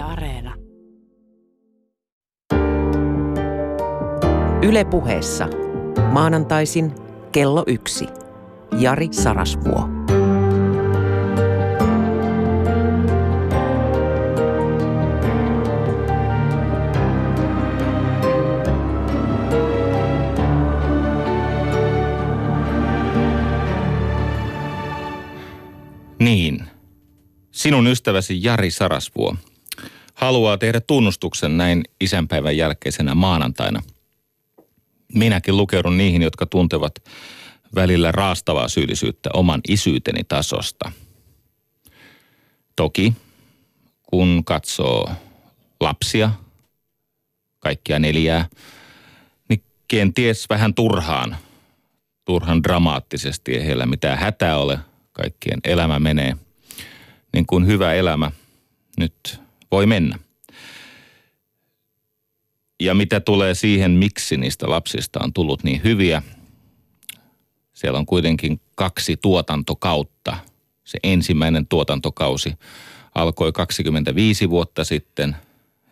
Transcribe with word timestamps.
Yle 0.00 0.06
Areena. 0.08 0.54
Yle 4.62 4.84
puheessa. 4.84 5.48
Maanantaisin 6.12 6.92
kello 7.32 7.64
yksi. 7.66 8.06
Jari 8.78 9.08
Sarasvuo. 9.12 9.88
Niin. 26.18 26.64
Sinun 27.50 27.86
ystäväsi 27.86 28.42
Jari 28.42 28.70
Sarasvuo 28.70 29.36
haluaa 30.20 30.58
tehdä 30.58 30.80
tunnustuksen 30.80 31.56
näin 31.56 31.84
isänpäivän 32.00 32.56
jälkeisenä 32.56 33.14
maanantaina. 33.14 33.82
Minäkin 35.14 35.56
lukeudun 35.56 35.98
niihin, 35.98 36.22
jotka 36.22 36.46
tuntevat 36.46 36.94
välillä 37.74 38.12
raastavaa 38.12 38.68
syyllisyyttä 38.68 39.30
oman 39.34 39.60
isyyteni 39.68 40.24
tasosta. 40.24 40.92
Toki, 42.76 43.12
kun 44.02 44.42
katsoo 44.44 45.10
lapsia, 45.80 46.30
kaikkia 47.58 47.98
neljää, 47.98 48.48
niin 49.48 49.62
kenties 49.88 50.46
vähän 50.50 50.74
turhaan, 50.74 51.36
turhan 52.24 52.62
dramaattisesti 52.62 53.52
ei 53.54 53.66
heillä 53.66 53.86
mitään 53.86 54.18
hätää 54.18 54.58
ole– 54.58 54.78
kaikkien 55.12 55.60
elämä 55.64 55.98
menee 55.98 56.36
niin 57.32 57.46
kuin 57.46 57.66
hyvä 57.66 57.94
elämä 57.94 58.30
nyt 58.98 59.40
voi 59.70 59.86
mennä. 59.86 60.18
Ja 62.80 62.94
mitä 62.94 63.20
tulee 63.20 63.54
siihen, 63.54 63.90
miksi 63.90 64.36
niistä 64.36 64.70
lapsista 64.70 65.20
on 65.22 65.32
tullut 65.32 65.64
niin 65.64 65.80
hyviä, 65.84 66.22
siellä 67.72 67.98
on 67.98 68.06
kuitenkin 68.06 68.60
kaksi 68.74 69.16
tuotantokautta. 69.16 70.36
Se 70.84 70.98
ensimmäinen 71.02 71.66
tuotantokausi 71.66 72.54
alkoi 73.14 73.52
25 73.52 74.50
vuotta 74.50 74.84
sitten 74.84 75.36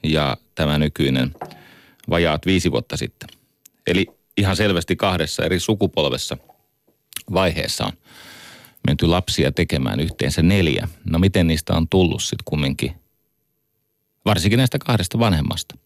ja 0.03 0.37
tämä 0.55 0.79
nykyinen 0.79 1.35
vajaat 2.11 2.47
viisi 2.47 2.71
vuotta 2.71 2.97
sitten. 2.97 3.29
Eli 3.87 4.07
ihan 4.37 4.57
selvästi 4.57 4.97
kahdessa 4.97 5.45
eri 5.45 5.61
sukupolvessa 5.61 6.37
vaiheessa 7.33 7.85
on 7.85 7.93
menty 8.87 9.07
lapsia 9.07 9.53
tekemään 9.53 10.01
yhteensä 10.01 10.43
neljä. 10.43 10.89
No 11.05 11.19
miten 11.19 11.47
niistä 11.47 11.75
on 11.75 11.89
tullut 11.89 12.23
sitten 12.23 12.45
kumminkin, 12.45 12.95
varsinkin 14.29 14.57
näistä 14.57 14.79
kahdesta 14.79 15.19
vanhemmasta, 15.19 15.79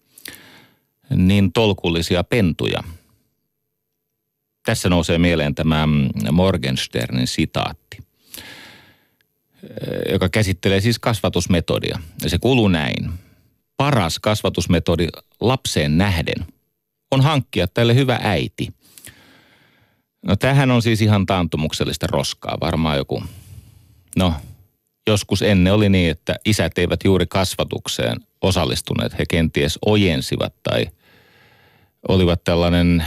niin 1.17 1.53
tolkullisia 1.53 2.25
pentuja. 2.25 2.83
Tässä 4.65 4.89
nousee 4.89 5.19
mieleen 5.19 5.55
tämä 5.55 5.89
Morgensternin 6.33 7.27
sitaatti, 7.27 7.99
joka 10.13 10.29
käsittelee 10.29 10.81
siis 10.81 10.99
kasvatusmetodia. 10.99 11.99
Ja 12.23 12.31
se 12.31 12.39
kuuluu 12.39 12.69
näin. 12.69 13.11
Paras 13.77 14.19
kasvatusmetodi 14.19 15.09
lapseen 15.41 15.99
nähden 15.99 16.47
on 17.11 17.21
hankkia 17.21 17.69
tälle 17.69 17.95
hyvä 17.95 18.21
äiti– 18.23 18.69
No 20.27 20.37
tähän 20.37 20.71
on 20.71 20.83
siis 20.83 21.01
ihan 21.01 21.27
taantumuksellista 21.27 22.07
roskaa. 22.07 22.59
Varmaan 22.61 22.97
joku, 22.97 23.23
no 24.17 24.35
joskus 25.07 25.43
ennen 25.43 25.73
oli 25.73 25.89
niin, 25.89 26.11
että 26.11 26.37
isät 26.45 26.79
eivät 26.79 27.01
juuri 27.05 27.27
kasvatukseen 27.27 28.17
osallistuneet. 28.43 29.19
He 29.19 29.25
kenties 29.31 29.79
ojensivat 29.87 30.55
tai 30.63 30.87
olivat 32.09 32.45
tällainen 32.45 33.05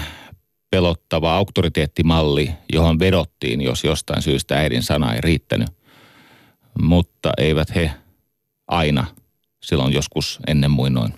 pelottava 0.69 1.35
auktoriteettimalli, 1.35 2.51
johon 2.73 2.99
vedottiin, 2.99 3.61
jos 3.61 3.83
jostain 3.83 4.21
syystä 4.21 4.57
äidin 4.57 4.83
sana 4.83 5.13
ei 5.13 5.21
riittänyt. 5.21 5.69
Mutta 6.81 7.31
eivät 7.37 7.75
he 7.75 7.91
aina 8.67 9.07
silloin 9.63 9.93
joskus 9.93 10.39
ennen 10.47 10.71
muinoin 10.71 11.13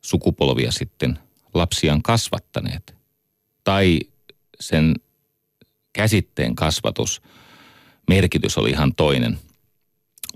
sukupolvia 0.00 0.72
sitten 0.72 1.18
lapsiaan 1.54 2.02
kasvattaneet. 2.02 2.94
Tai 3.64 4.00
sen 4.60 4.94
käsitteen 5.92 6.54
kasvatus, 6.54 7.22
merkitys 8.08 8.58
oli 8.58 8.70
ihan 8.70 8.94
toinen. 8.94 9.38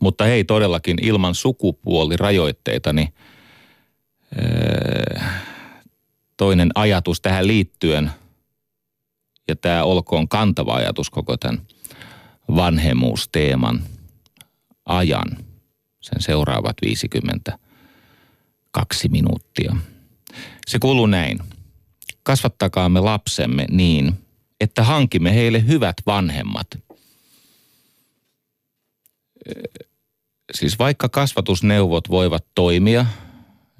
Mutta 0.01 0.25
hei 0.25 0.45
todellakin 0.45 0.97
ilman 1.03 1.35
sukupuolirajoitteita, 1.35 2.93
niin 2.93 3.15
öö, 4.39 5.21
toinen 6.37 6.71
ajatus 6.75 7.21
tähän 7.21 7.47
liittyen, 7.47 8.11
ja 9.49 9.57
tämä 9.57 9.85
olkoon 9.85 10.29
kantava 10.29 10.75
ajatus 10.75 11.11
koko 11.11 11.37
tämän 11.37 11.63
vanhemmuusteeman 12.57 13.83
ajan, 14.87 15.37
sen 16.01 16.23
seuraavat 16.23 16.77
52 16.83 19.09
minuuttia. 19.09 19.77
Se 20.67 20.79
kuuluu 20.79 21.07
näin– 21.07 21.39
kasvattakaamme 22.23 23.01
lapsemme 23.01 23.67
niin, 23.71 24.15
että 24.61 24.85
hankimme 24.85 25.35
heille 25.35 25.67
hyvät 25.67 25.97
vanhemmat. 26.07 26.67
Siis 30.55 30.79
vaikka 30.79 31.09
kasvatusneuvot 31.09 32.11
voivat 32.11 32.45
toimia, 32.55 33.07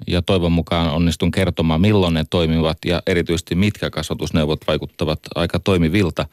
ja 0.07 0.21
toivon 0.21 0.51
mukaan 0.51 0.91
onnistun 0.91 1.31
kertomaan, 1.31 1.81
milloin 1.81 2.13
ne 2.13 2.25
toimivat 2.29 2.77
ja 2.85 3.01
erityisesti 3.07 3.55
mitkä 3.55 3.89
kasvatusneuvot 3.89 4.67
vaikuttavat 4.67 5.19
aika 5.35 5.59
toimivilta, 5.59 6.25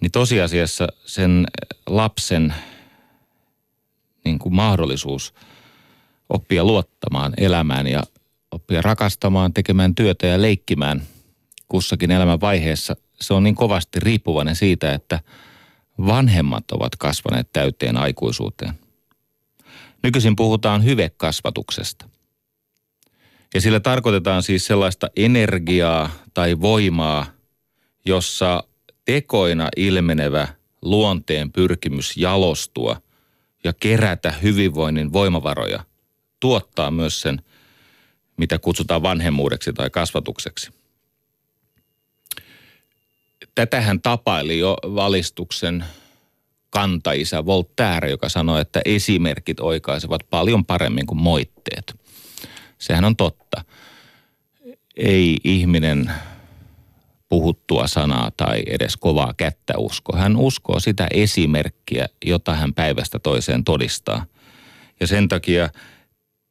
niin 0.00 0.12
tosiasiassa 0.12 0.88
sen 1.06 1.46
lapsen 1.86 2.54
niin 4.24 4.38
kuin 4.38 4.54
mahdollisuus 4.54 5.34
oppia 6.28 6.64
luottamaan 6.64 7.34
elämään 7.36 7.86
ja 7.86 8.02
oppia 8.50 8.82
rakastamaan, 8.82 9.52
tekemään 9.52 9.94
työtä 9.94 10.26
ja 10.26 10.42
leikkimään– 10.42 11.02
kussakin 11.72 12.10
elämän 12.10 12.40
vaiheessa, 12.40 12.96
se 13.20 13.34
on 13.34 13.42
niin 13.42 13.54
kovasti 13.54 14.00
riippuvainen 14.00 14.56
siitä, 14.56 14.94
että 14.94 15.20
vanhemmat 15.98 16.70
ovat 16.70 16.96
kasvaneet 16.96 17.48
täyteen 17.52 17.96
aikuisuuteen. 17.96 18.74
Nykyisin 20.02 20.36
puhutaan 20.36 20.84
hyvekasvatuksesta. 20.84 22.08
Ja 23.54 23.60
sillä 23.60 23.80
tarkoitetaan 23.80 24.42
siis 24.42 24.66
sellaista 24.66 25.10
energiaa 25.16 26.10
tai 26.34 26.60
voimaa, 26.60 27.26
jossa 28.04 28.64
tekoina 29.04 29.68
ilmenevä 29.76 30.48
luonteen 30.82 31.52
pyrkimys 31.52 32.16
jalostua 32.16 33.02
ja 33.64 33.72
kerätä 33.72 34.32
hyvinvoinnin 34.42 35.12
voimavaroja 35.12 35.84
tuottaa 36.40 36.90
myös 36.90 37.20
sen, 37.20 37.42
mitä 38.36 38.58
kutsutaan 38.58 39.02
vanhemmuudeksi 39.02 39.72
tai 39.72 39.90
kasvatukseksi 39.90 40.81
tätähän 43.54 44.00
tapaili 44.00 44.58
jo 44.58 44.76
valistuksen 44.82 45.84
kantaisa 46.70 47.46
Voltaire, 47.46 48.10
joka 48.10 48.28
sanoi, 48.28 48.60
että 48.60 48.80
esimerkit 48.84 49.60
oikaisevat 49.60 50.20
paljon 50.30 50.64
paremmin 50.64 51.06
kuin 51.06 51.22
moitteet. 51.22 51.94
Sehän 52.78 53.04
on 53.04 53.16
totta. 53.16 53.64
Ei 54.96 55.36
ihminen 55.44 56.12
puhuttua 57.28 57.86
sanaa 57.86 58.30
tai 58.36 58.62
edes 58.66 58.96
kovaa 58.96 59.34
kättä 59.36 59.74
usko. 59.78 60.16
Hän 60.16 60.36
uskoo 60.36 60.80
sitä 60.80 61.06
esimerkkiä, 61.10 62.08
jota 62.24 62.54
hän 62.54 62.74
päivästä 62.74 63.18
toiseen 63.18 63.64
todistaa. 63.64 64.26
Ja 65.00 65.06
sen 65.06 65.28
takia 65.28 65.68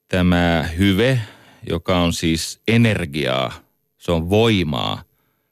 tämä 0.08 0.70
hyve, 0.78 1.22
joka 1.70 2.00
on 2.00 2.14
siis 2.14 2.62
energiaa, 2.68 3.54
se 3.98 4.12
on 4.12 4.30
voimaa– 4.30 5.04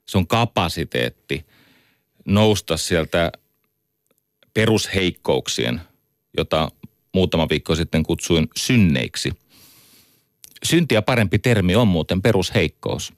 se 0.10 0.18
on 0.18 0.28
kapasiteetti 0.28 1.46
nousta 2.26 2.78
sieltä 2.78 3.32
perusheikkouksien, 4.54 5.82
jota 6.38 6.72
muutama 7.14 7.50
viikko 7.50 7.76
sitten 7.76 8.04
kutsuin 8.04 8.48
synneiksi. 8.58 9.32
Syntiä 10.64 11.02
parempi 11.02 11.40
termi 11.40 11.76
on 11.76 11.88
muuten 11.88 12.22
perusheikkous. 12.22 13.14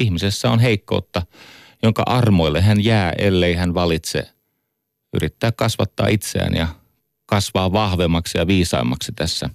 Ihmisessä 0.00 0.50
on 0.50 0.58
heikkoutta, 0.58 1.22
jonka 1.82 2.02
armoille 2.06 2.60
hän 2.60 2.84
jää, 2.84 3.12
ellei 3.18 3.54
hän 3.54 3.74
valitse 3.74 4.28
yrittää 5.14 5.52
kasvattaa 5.52 6.08
itseään 6.08 6.54
ja 6.54 6.68
kasvaa 7.26 7.72
vahvemmaksi 7.72 8.38
ja 8.38 8.46
viisaimmaksi 8.46 9.12
tässä 9.12 9.50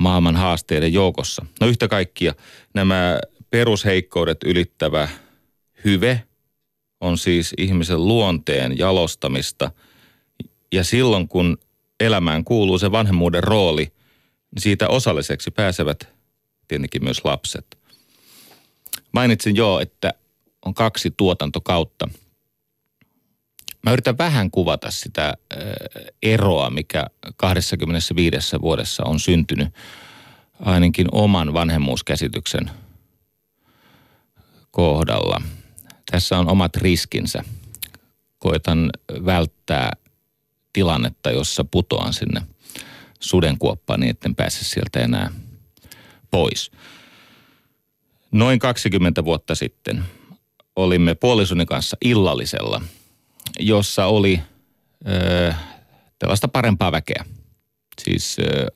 maailman 0.00 0.36
haasteiden 0.36 0.92
joukossa. 0.92 1.46
No 1.60 1.66
yhtä 1.66 1.88
kaikkia 1.88 2.34
nämä 2.74 3.18
perusheikkoudet 3.50 4.38
ylittävä 4.44 5.08
hyve 5.84 6.22
on 7.00 7.18
siis 7.18 7.54
ihmisen 7.58 8.06
luonteen 8.06 8.78
jalostamista. 8.78 9.70
Ja 10.72 10.84
silloin 10.84 11.28
kun 11.28 11.58
elämään 12.00 12.44
kuuluu 12.44 12.78
se 12.78 12.92
vanhemmuuden 12.92 13.44
rooli, 13.44 13.92
niin 14.50 14.62
siitä 14.62 14.88
osalliseksi 14.88 15.50
pääsevät 15.50 16.08
tietenkin 16.68 17.04
myös 17.04 17.24
lapset. 17.24 17.78
Mainitsin 19.12 19.56
jo, 19.56 19.80
että 19.80 20.14
on 20.64 20.74
kaksi 20.74 21.10
tuotantokautta. 21.16 22.08
Mä 23.82 23.92
yritän 23.92 24.18
vähän 24.18 24.50
kuvata 24.50 24.90
sitä 24.90 25.34
eroa, 26.22 26.70
mikä 26.70 27.06
25 27.36 28.60
vuodessa 28.60 29.04
on 29.04 29.20
syntynyt 29.20 29.68
ainakin 30.60 31.06
oman 31.12 31.52
vanhemmuuskäsityksen 31.52 32.70
kohdalla. 34.76 35.42
Tässä 36.10 36.38
on 36.38 36.48
omat 36.48 36.76
riskinsä. 36.76 37.44
Koitan 38.38 38.90
välttää 39.24 39.92
tilannetta, 40.72 41.30
jossa 41.30 41.64
putoan 41.64 42.12
sinne 42.12 42.42
sudenkuoppaan 43.20 44.00
niin, 44.00 44.10
etten 44.10 44.34
pääse 44.34 44.64
sieltä 44.64 45.00
enää 45.00 45.30
pois. 46.30 46.70
Noin 48.32 48.58
20 48.58 49.24
vuotta 49.24 49.54
sitten 49.54 50.04
olimme 50.76 51.14
puolisoni 51.14 51.66
kanssa 51.66 51.96
illallisella, 52.04 52.82
jossa 53.58 54.06
oli 54.06 54.40
ö, 55.08 55.54
tällaista 56.18 56.48
parempaa 56.48 56.92
väkeä. 56.92 57.24
Siis 58.02 58.36
ö, 58.38 58.66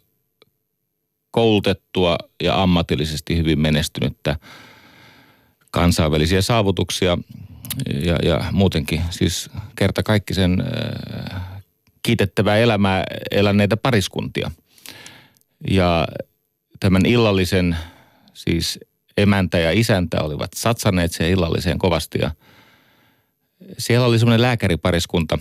koulutettua 1.31 2.19
ja 2.43 2.63
ammatillisesti 2.63 3.37
hyvin 3.37 3.59
menestynyttä 3.59 4.37
kansainvälisiä 5.71 6.43
saavutuksia 6.43 7.19
ja, 8.05 8.17
ja 8.23 8.45
muutenkin 8.53 9.03
siis 9.11 9.51
kerta 9.77 10.03
kaikki 10.03 10.35
sen 10.35 10.61
äh, 10.61 11.43
kiitettävää 12.03 12.57
elämää 12.57 13.05
eläneitä 13.31 13.77
pariskuntia. 13.77 14.51
Ja 15.71 16.09
tämän 16.81 17.07
illallisen 17.07 17.77
siis 18.35 18.79
emäntä 19.17 19.59
ja 19.59 19.71
isäntä 19.71 20.23
olivat 20.23 20.51
satsaneet 20.55 21.13
siihen 21.13 21.33
illalliseen 21.33 21.79
kovasti 21.79 22.19
ja 22.23 22.31
siellä 23.79 24.07
oli 24.07 24.19
semmoinen 24.19 24.43
lääkäripariskunta. 24.43 25.39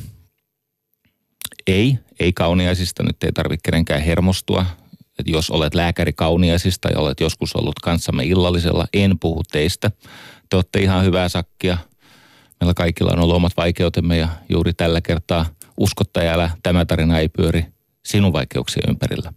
Ei, 1.67 1.99
ei 2.19 2.33
kauniaisista, 2.33 3.03
nyt 3.03 3.23
ei 3.23 3.31
tarvitse 3.31 3.61
kenenkään 3.63 4.01
hermostua. 4.01 4.65
Että 5.19 5.31
jos 5.31 5.49
olet 5.49 5.75
lääkäri 5.75 6.13
kauniaisista 6.13 6.89
ja 6.89 6.99
olet 6.99 7.19
joskus 7.19 7.55
ollut 7.55 7.79
kanssamme 7.79 8.23
illallisella, 8.23 8.87
en 8.93 9.19
puhu 9.19 9.43
teistä. 9.51 9.91
Te 10.49 10.55
olette 10.55 10.79
ihan 10.79 11.05
hyvää 11.05 11.29
sakkia. 11.29 11.77
Meillä 12.59 12.73
kaikilla 12.73 13.11
on 13.11 13.19
ollut 13.19 13.35
omat 13.35 13.57
vaikeutemme 13.57 14.17
ja 14.17 14.27
juuri 14.49 14.73
tällä 14.73 15.01
kertaa 15.01 15.45
uskottajalla 15.77 16.49
tämä 16.63 16.85
tarina 16.85 17.19
ei 17.19 17.29
pyöri 17.29 17.65
sinun 18.05 18.33
vaikeuksien 18.33 18.89
ympärillä 18.89 19.33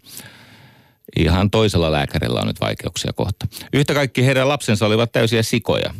ihan 1.16 1.50
toisella 1.50 1.92
lääkärillä 1.92 2.40
on 2.40 2.46
nyt 2.46 2.60
vaikeuksia 2.60 3.12
kohta. 3.12 3.46
Yhtä 3.72 3.94
kaikki 3.94 4.26
heidän 4.26 4.48
lapsensa 4.48 4.86
olivat 4.86 5.12
täysiä 5.12 5.42
sikoja. 5.42 5.94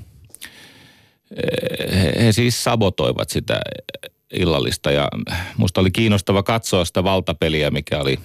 He 2.24 2.32
siis 2.32 2.64
sabotoivat 2.64 3.30
sitä 3.30 3.60
illallista 4.32 4.90
ja 4.90 5.08
musta 5.56 5.80
oli 5.80 5.90
kiinnostava 5.90 6.42
katsoa 6.42 6.84
sitä 6.84 7.04
valtapeliä, 7.04 7.70
mikä 7.70 7.98
oli 7.98 8.18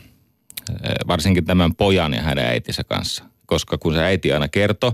varsinkin 1.07 1.45
tämän 1.45 1.75
pojan 1.75 2.13
ja 2.13 2.21
hänen 2.21 2.45
äitinsä 2.45 2.83
kanssa. 2.83 3.23
Koska 3.45 3.77
kun 3.77 3.93
se 3.93 4.03
äiti 4.03 4.33
aina 4.33 4.47
kertoi, 4.47 4.91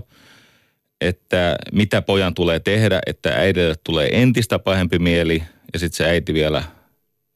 että 1.00 1.56
mitä 1.72 2.02
pojan 2.02 2.34
tulee 2.34 2.60
tehdä, 2.60 3.00
että 3.06 3.30
äidille 3.30 3.74
tulee 3.84 4.08
entistä 4.22 4.58
pahempi 4.58 4.98
mieli 4.98 5.42
ja 5.72 5.78
sitten 5.78 5.96
se 5.96 6.04
äiti 6.04 6.34
vielä, 6.34 6.62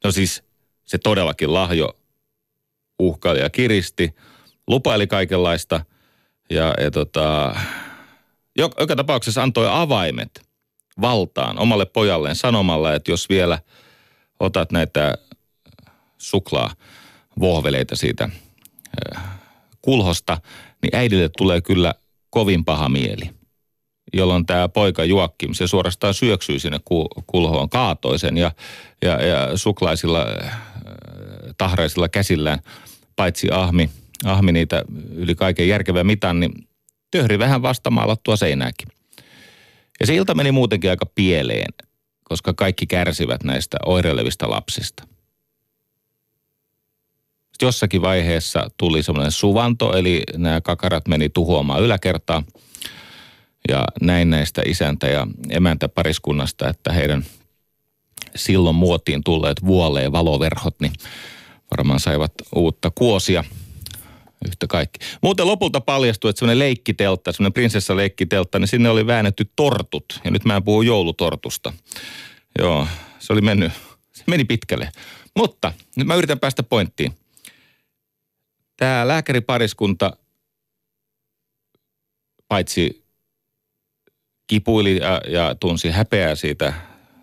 no 0.05 0.11
siis 0.11 0.43
se 0.85 0.99
todellakin 0.99 1.55
lahjo 1.55 1.97
uhkaili 2.99 3.41
ja 3.41 3.51
kiristi– 3.51 4.15
lupaili 4.69 5.07
kaikenlaista 5.07 5.85
ja, 6.51 6.75
ja 6.81 6.91
tota, 6.91 7.57
joka 8.59 8.97
tapauksessa 8.97 9.43
antoi 9.43 9.69
avaimet 9.71 10.43
valtaan 11.01 11.59
omalle 11.59 11.87
pojalleen 11.87 12.37
sanomalla, 12.37 12.95
että 12.95 13.11
jos 13.11 13.29
vielä 13.29 13.59
otat 14.41 14.73
näitä 14.73 15.19
suklaa 16.19 16.71
vohveleita 17.41 17.97
siitä 17.97 18.29
kulhosta, 19.83 20.41
niin 20.83 20.97
äidille 20.97 21.31
tulee 21.37 21.61
kyllä 21.61 21.95
kovin 22.31 22.65
paha 22.65 22.89
mieli. 22.89 23.31
Jolloin 24.13 24.47
tämä 24.47 24.69
poika 24.69 25.05
Juokkim, 25.05 25.55
se 25.55 25.67
suorastaan 25.67 26.15
syöksyi 26.15 26.59
sinne 26.59 26.81
kulhoon, 27.27 27.69
kaatoi 27.69 28.19
sen 28.19 28.37
ja, 28.37 28.53
ja, 29.03 29.27
ja 29.27 29.57
suklaisilla 29.57 30.27
tahraisilla 31.59 32.09
käsillään, 32.09 32.59
paitsi 33.17 33.49
ahmi– 33.51 33.91
ahmi 34.25 34.53
niitä 34.53 34.85
yli 35.15 35.35
kaiken 35.35 35.69
järkevän 35.69 36.07
mitan, 36.07 36.41
niin 36.41 36.53
töhri 37.11 37.39
vähän 37.39 37.63
vastamaalattua 37.63 38.37
seinääkin. 38.37 38.89
Ja 40.01 40.07
se 40.07 40.15
ilta 40.15 40.35
meni 40.35 40.53
muutenkin 40.53 40.91
aika 40.91 41.07
pieleen, 41.07 41.73
koska 42.25 42.55
kaikki 42.55 42.87
kärsivät 42.87 43.43
näistä 43.43 43.77
oireilevista 43.87 44.51
lapsista. 44.51 45.07
Sitten 47.59 47.67
jossakin 47.67 48.03
vaiheessa 48.03 48.71
tuli 48.77 49.03
semmoinen 49.03 49.33
suvanto, 49.33 49.97
eli 49.97 50.23
nämä 50.37 50.61
kakarat 50.61 51.09
meni 51.09 51.29
tuhoamaan 51.29 51.83
yläkertaa. 51.83 52.43
Ja 53.69 53.85
näin 54.01 54.31
näistä 54.31 54.63
isäntä 54.67 55.07
ja 55.07 55.27
emäntä 55.51 55.89
pariskunnasta, 55.89 56.69
että 56.69 56.93
heidän 56.93 57.25
silloin 58.37 58.77
muotiin 58.77 59.25
tulleet 59.25 59.65
vuoleen 59.67 60.13
valoverhot, 60.13 60.81
niin 60.81 60.93
varmaan 61.77 62.01
saivat 62.01 62.33
uutta 62.55 62.91
kuosia– 62.95 63.45
yhtä 64.49 64.67
kaikki. 64.67 64.99
Muuten 65.23 65.47
lopulta 65.47 65.81
paljastui, 65.81 66.31
että 66.31 66.39
semmoinen 66.39 66.59
leikkiteltta, 66.59 67.33
semmoinen 67.33 67.53
prinsessaleikkiteltta, 67.53 68.59
niin 68.59 68.69
sinne 68.69 68.91
oli 68.91 69.07
väännetty 69.07 69.51
tortut. 69.57 70.21
Ja 70.25 70.31
nyt 70.31 70.45
mä 70.45 70.57
en 70.57 70.65
puhu 70.65 70.83
joulutortusta. 70.83 71.73
Joo, 72.59 72.87
se 73.19 73.33
oli 73.33 73.41
mennyt, 73.41 73.73
se 74.13 74.25
meni 74.27 74.45
pitkälle. 74.45 74.91
Mutta 75.37 75.73
nyt 75.97 76.07
mä 76.07 76.15
yritän 76.15 76.39
päästä 76.39 76.63
pointtiin. 76.63 77.13
Tämä 78.79 79.09
lääkäripariskunta 79.09 80.17
paitsi 82.49 83.05
kipuili 84.47 84.97
ja, 84.97 85.21
ja 85.29 85.55
tunsi 85.55 85.91
häpeää 85.91 86.35
siitä 86.35 86.73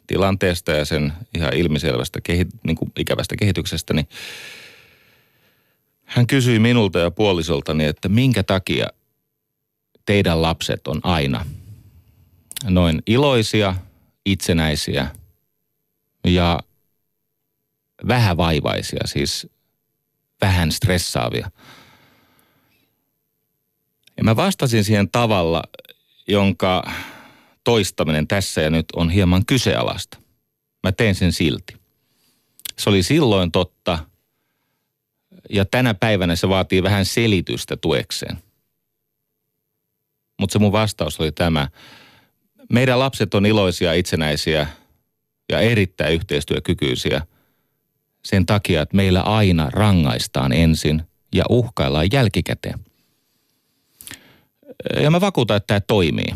tilanteesta 0.07 0.72
ja 0.72 0.86
sen 0.86 1.13
ihan 1.36 1.54
ilmiselvästä 1.54 2.22
kehi, 2.22 2.46
niin 2.63 2.75
kuin 2.75 2.92
ikävästä 2.98 3.36
kehityksestä, 3.40 3.94
niin 3.94 4.10
hän 6.06 6.28
kysyi 6.28 6.60
minulta 6.60 7.00
ja 7.00 7.12
puolisoltani, 7.12 7.86
että 7.86 8.10
minkä 8.10 8.44
takia 8.44 8.88
teidän 10.06 10.41
lapset 10.41 10.88
on 10.88 11.00
aina 11.03 11.46
noin 12.63 13.01
iloisia, 13.08 13.75
itsenäisiä 14.25 15.08
ja 16.27 16.60
vähän 18.08 18.38
vaivaisia, 18.38 19.01
siis 19.06 19.54
vähän 20.46 20.72
stressaavia. 20.72 21.52
Ja 24.18 24.24
mä 24.24 24.36
vastasin 24.36 24.84
siihen 24.84 25.10
tavalla, 25.10 25.64
jonka 26.28 26.92
toistaminen 27.64 28.28
tässä 28.28 28.62
ja 28.62 28.70
nyt 28.70 28.86
on 28.96 29.10
hieman 29.10 29.46
kyseenalaista. 29.46 30.18
Mä 30.84 30.92
teen 30.92 31.16
sen 31.16 31.32
silti. 31.32 31.75
Se 32.78 32.90
oli 32.90 33.04
silloin 33.04 33.52
totta– 33.52 34.00
ja 35.50 35.66
tänä 35.66 35.94
päivänä 35.94 36.36
se 36.36 36.50
vaatii 36.50 36.84
vähän 36.84 37.06
selitystä 37.06 37.78
tuekseen. 37.78 38.38
Mutta 40.40 40.54
se 40.54 40.60
mun 40.60 40.72
vastaus 40.72 41.20
oli 41.20 41.32
tämä. 41.32 41.68
Meidän 42.70 43.00
lapset 43.00 43.34
on 43.34 43.46
iloisia, 43.46 43.94
itsenäisiä 43.94 44.68
ja 45.50 45.60
erittäin 45.60 46.14
yhteistyökykyisiä 46.14 47.22
sen 48.25 48.46
takia, 48.46 48.82
että 48.82 48.96
meillä 48.96 49.22
aina 49.22 49.70
rangaistaan 49.70 50.53
ensin 50.53 51.01
ja 51.36 51.44
uhkaillaan 51.50 52.08
jälkikäteen. 52.13 52.79
Ja 55.01 55.12
mä 55.12 55.22
vakuutan, 55.22 55.58
että 55.58 55.67
tämä 55.67 55.79
toimii. 55.79 56.36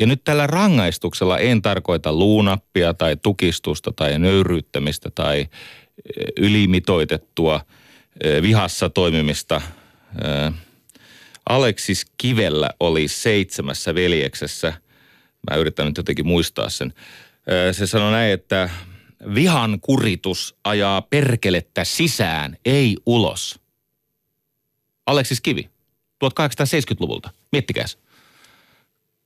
Ja 0.00 0.06
nyt 0.06 0.24
tällä 0.24 0.46
rangaistuksella 0.46 1.38
en 1.38 1.62
tarkoita 1.62 2.12
luunappia 2.12 2.94
tai 2.94 3.16
tukistusta 3.22 3.92
tai 3.92 4.18
nöyryyttämistä 4.18 5.10
tai 5.14 5.46
ylimitoitettua 6.36 7.60
vihassa 8.42 8.90
toimimista. 8.90 9.60
Aleksis 11.48 12.06
Kivellä 12.18 12.70
oli 12.80 13.08
seitsemässä 13.08 13.94
veljeksessä. 13.94 14.74
Mä 15.50 15.56
yritän 15.56 15.86
nyt 15.86 15.96
jotenkin 15.96 16.26
muistaa 16.26 16.70
sen. 16.70 16.94
Se 17.72 17.86
sanoi 17.86 18.12
näin, 18.12 18.32
että 18.32 18.70
vihan 19.34 19.80
kuritus 19.80 20.56
ajaa 20.64 21.02
perkelettä 21.02 21.84
sisään, 21.84 22.56
ei 22.64 22.96
ulos. 23.06 23.60
Aleksis 25.06 25.40
Kivi, 25.40 25.70
1870-luvulta. 26.24 27.30
Miettikääs. 27.52 27.98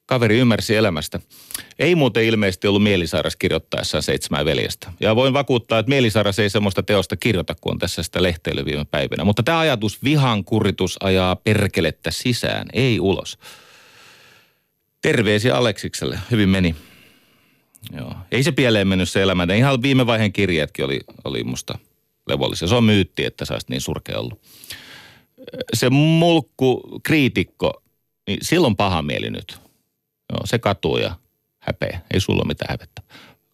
Kaveri 0.06 0.38
ymmärsi 0.38 0.76
elämästä. 0.76 1.20
Ei 1.78 1.94
muuten 1.94 2.24
ilmeisesti 2.24 2.66
ollut 2.66 2.82
mielisairas 2.82 3.36
kirjoittaessaan 3.36 4.02
seitsemän 4.02 4.44
veljestä. 4.44 4.92
Ja 5.00 5.16
voin 5.16 5.32
vakuuttaa, 5.32 5.78
että 5.78 5.90
mielisairas 5.90 6.38
ei 6.38 6.50
semmoista 6.50 6.82
teosta 6.82 7.16
kirjoita, 7.16 7.54
kun 7.60 7.72
on 7.72 7.78
tässä 7.78 8.02
sitä 8.02 8.22
lehteily 8.22 8.64
viime 8.64 8.84
päivinä. 8.84 9.24
Mutta 9.24 9.42
tämä 9.42 9.58
ajatus 9.58 10.04
vihan 10.04 10.44
kuritus 10.44 10.96
ajaa 11.00 11.36
perkelettä 11.36 12.10
sisään, 12.10 12.66
ei 12.72 13.00
ulos. 13.00 13.38
Terveisiä 15.02 15.56
Aleksikselle. 15.56 16.18
Hyvin 16.30 16.48
meni. 16.48 16.76
Joo. 17.96 18.14
Ei 18.32 18.42
se 18.42 18.52
pieleen 18.52 18.88
mennyt 18.88 19.10
se 19.10 19.22
elämä. 19.22 19.46
Ne 19.46 19.58
ihan 19.58 19.82
viime 19.82 20.06
vaiheen 20.06 20.32
kirjeetkin 20.32 20.84
oli, 20.84 21.00
oli 21.24 21.44
musta 21.44 21.78
levollisia. 22.28 22.68
Se 22.68 22.74
on 22.74 22.84
myytti, 22.84 23.24
että 23.24 23.44
sä 23.44 23.58
niin 23.68 23.80
surkea 23.80 24.18
ollut. 24.18 24.40
Se 25.74 25.90
mulkku 25.90 27.00
kriitikko, 27.02 27.82
niin 28.26 28.38
silloin 28.42 28.76
paha 28.76 29.02
mieli 29.02 29.30
nyt. 29.30 29.60
Joo, 30.32 30.46
se 30.46 30.58
katuu 30.58 30.98
ja 30.98 31.16
häpeä. 31.58 32.00
Ei 32.14 32.20
sulla 32.20 32.40
ole 32.40 32.48
mitään 32.48 32.70
hävettä. 32.70 33.02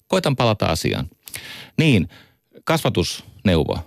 Koitan 0.09 0.37
palata 0.37 0.67
asiaan. 0.67 1.11
Niin, 1.79 2.09
kasvatusneuvo. 2.65 3.79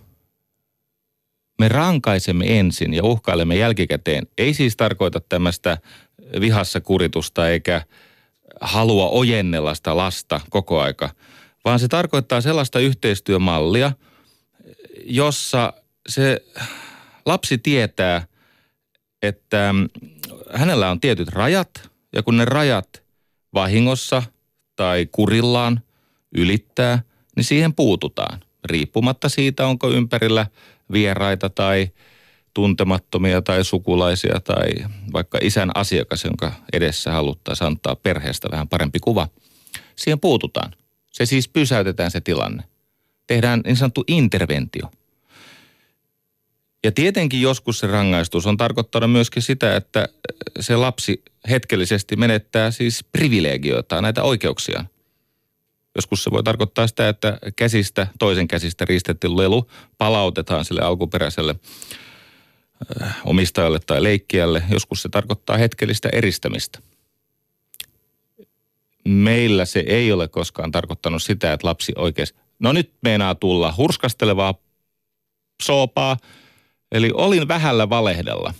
Me 1.59 1.67
rankaisemme 1.67 2.59
ensin 2.59 2.93
ja 2.93 3.03
uhkailemme 3.03 3.55
jälkikäteen. 3.55 4.27
Ei 4.37 4.53
siis 4.53 4.77
tarkoita 4.77 5.19
tämmöistä 5.19 5.77
vihassa 6.39 6.81
kuritusta 6.81 7.49
eikä 7.49 7.81
halua 8.61 9.09
ojennella 9.09 9.75
sitä 9.75 9.97
lasta 9.97 10.41
koko 10.49 10.81
aika, 10.81 11.09
vaan 11.65 11.79
se 11.79 11.87
tarkoittaa 11.87 12.41
sellaista 12.41 12.79
yhteistyömallia, 12.79 13.91
jossa 15.05 15.73
se 16.09 16.41
lapsi 17.25 17.57
tietää, 17.57 18.27
että 19.21 19.73
hänellä 20.53 20.91
on 20.91 20.99
tietyt 20.99 21.27
rajat 21.27 21.89
ja 22.15 22.23
kun 22.23 22.37
ne 22.37 22.45
rajat 22.45 23.03
vahingossa 23.53 24.23
tai 24.75 25.07
kurillaan 25.11 25.81
ylittää, 26.35 27.01
niin 27.35 27.43
siihen 27.43 27.73
puututaan. 27.73 28.39
Riippumatta 28.65 29.29
siitä, 29.29 29.67
onko 29.67 29.89
ympärillä 29.89 30.45
vieraita 30.91 31.49
tai 31.49 31.89
tuntemattomia 32.53 33.41
tai 33.41 33.63
sukulaisia 33.63 34.39
tai 34.39 34.69
vaikka 35.13 35.37
isän 35.41 35.71
asiakas, 35.75 36.23
jonka 36.23 36.51
edessä 36.73 37.11
haluttaisiin 37.11 37.67
antaa 37.67 37.95
perheestä 37.95 38.47
vähän 38.51 38.67
parempi 38.67 38.99
kuva. 38.99 39.27
Siihen 39.95 40.19
puututaan. 40.19 40.71
Se 41.09 41.25
siis 41.25 41.47
pysäytetään 41.47 42.11
se 42.11 42.21
tilanne. 42.21 42.63
Tehdään 43.27 43.61
niin 43.65 43.75
sanottu 43.75 44.03
interventio. 44.07 44.91
Ja 46.83 46.91
tietenkin 46.91 47.41
joskus 47.41 47.79
se 47.79 47.87
rangaistus 47.87 48.45
on 48.45 48.57
tarkoittanut 48.57 49.11
myöskin 49.11 49.43
sitä, 49.43 49.75
että 49.75 50.07
se 50.59 50.75
lapsi 50.75 51.23
hetkellisesti 51.49 52.15
menettää 52.15 52.71
siis 52.71 53.03
privilegioita, 53.11 54.01
näitä 54.01 54.23
oikeuksia. 54.23 54.85
Joskus 55.95 56.23
se 56.23 56.31
voi 56.31 56.43
tarkoittaa 56.43 56.87
sitä, 56.87 57.09
että 57.09 57.39
käsistä, 57.55 58.07
toisen 58.19 58.47
käsistä 58.47 58.85
riistetty 58.85 59.37
lelu 59.37 59.69
palautetaan 59.97 60.65
sille 60.65 60.81
alkuperäiselle 60.81 61.55
omistajalle 63.25 63.79
tai 63.79 64.03
leikkijälle. 64.03 64.63
Joskus 64.69 65.01
se 65.01 65.09
tarkoittaa 65.09 65.57
hetkellistä 65.57 66.09
eristämistä. 66.11 66.79
Meillä 69.05 69.65
se 69.65 69.79
ei 69.87 70.11
ole 70.11 70.27
koskaan 70.27 70.71
tarkoittanut 70.71 71.23
sitä, 71.23 71.53
että 71.53 71.67
lapsi 71.67 71.93
oikeasti, 71.95 72.39
no 72.59 72.71
nyt 72.73 72.93
meinaa 73.01 73.35
tulla 73.35 73.73
hurskastelevaa 73.77 74.53
soopaa, 75.63 76.17
eli 76.91 77.11
olin 77.13 77.47
vähällä 77.47 77.89
valehdella. 77.89 78.53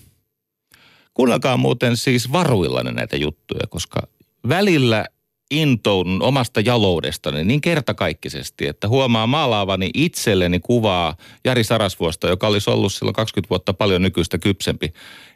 Kuunnelkaa 1.13 1.57
muuten 1.57 1.97
siis 1.97 2.31
varuillanne 2.31 2.91
näitä 2.91 3.17
juttuja, 3.17 3.67
koska 3.69 4.07
välillä 4.49 5.05
intoudun 5.51 6.21
omasta 6.21 6.61
jaloudestani 6.61 7.43
niin 7.43 7.61
kertakaikkisesti, 7.61 8.67
että 8.67 8.87
huomaa 8.87 9.27
maalaavani 9.27 9.89
itselleni 9.93 10.59
kuvaa 10.59 11.15
Jari 11.45 11.63
Sarasvuosta, 11.63 12.27
joka 12.27 12.47
olisi 12.47 12.69
ollut 12.69 12.93
silloin 12.93 13.15
20 13.15 13.49
vuotta 13.49 13.73
paljon 13.73 14.01
nykyistä 14.01 14.37
kypsempi. 14.37 14.93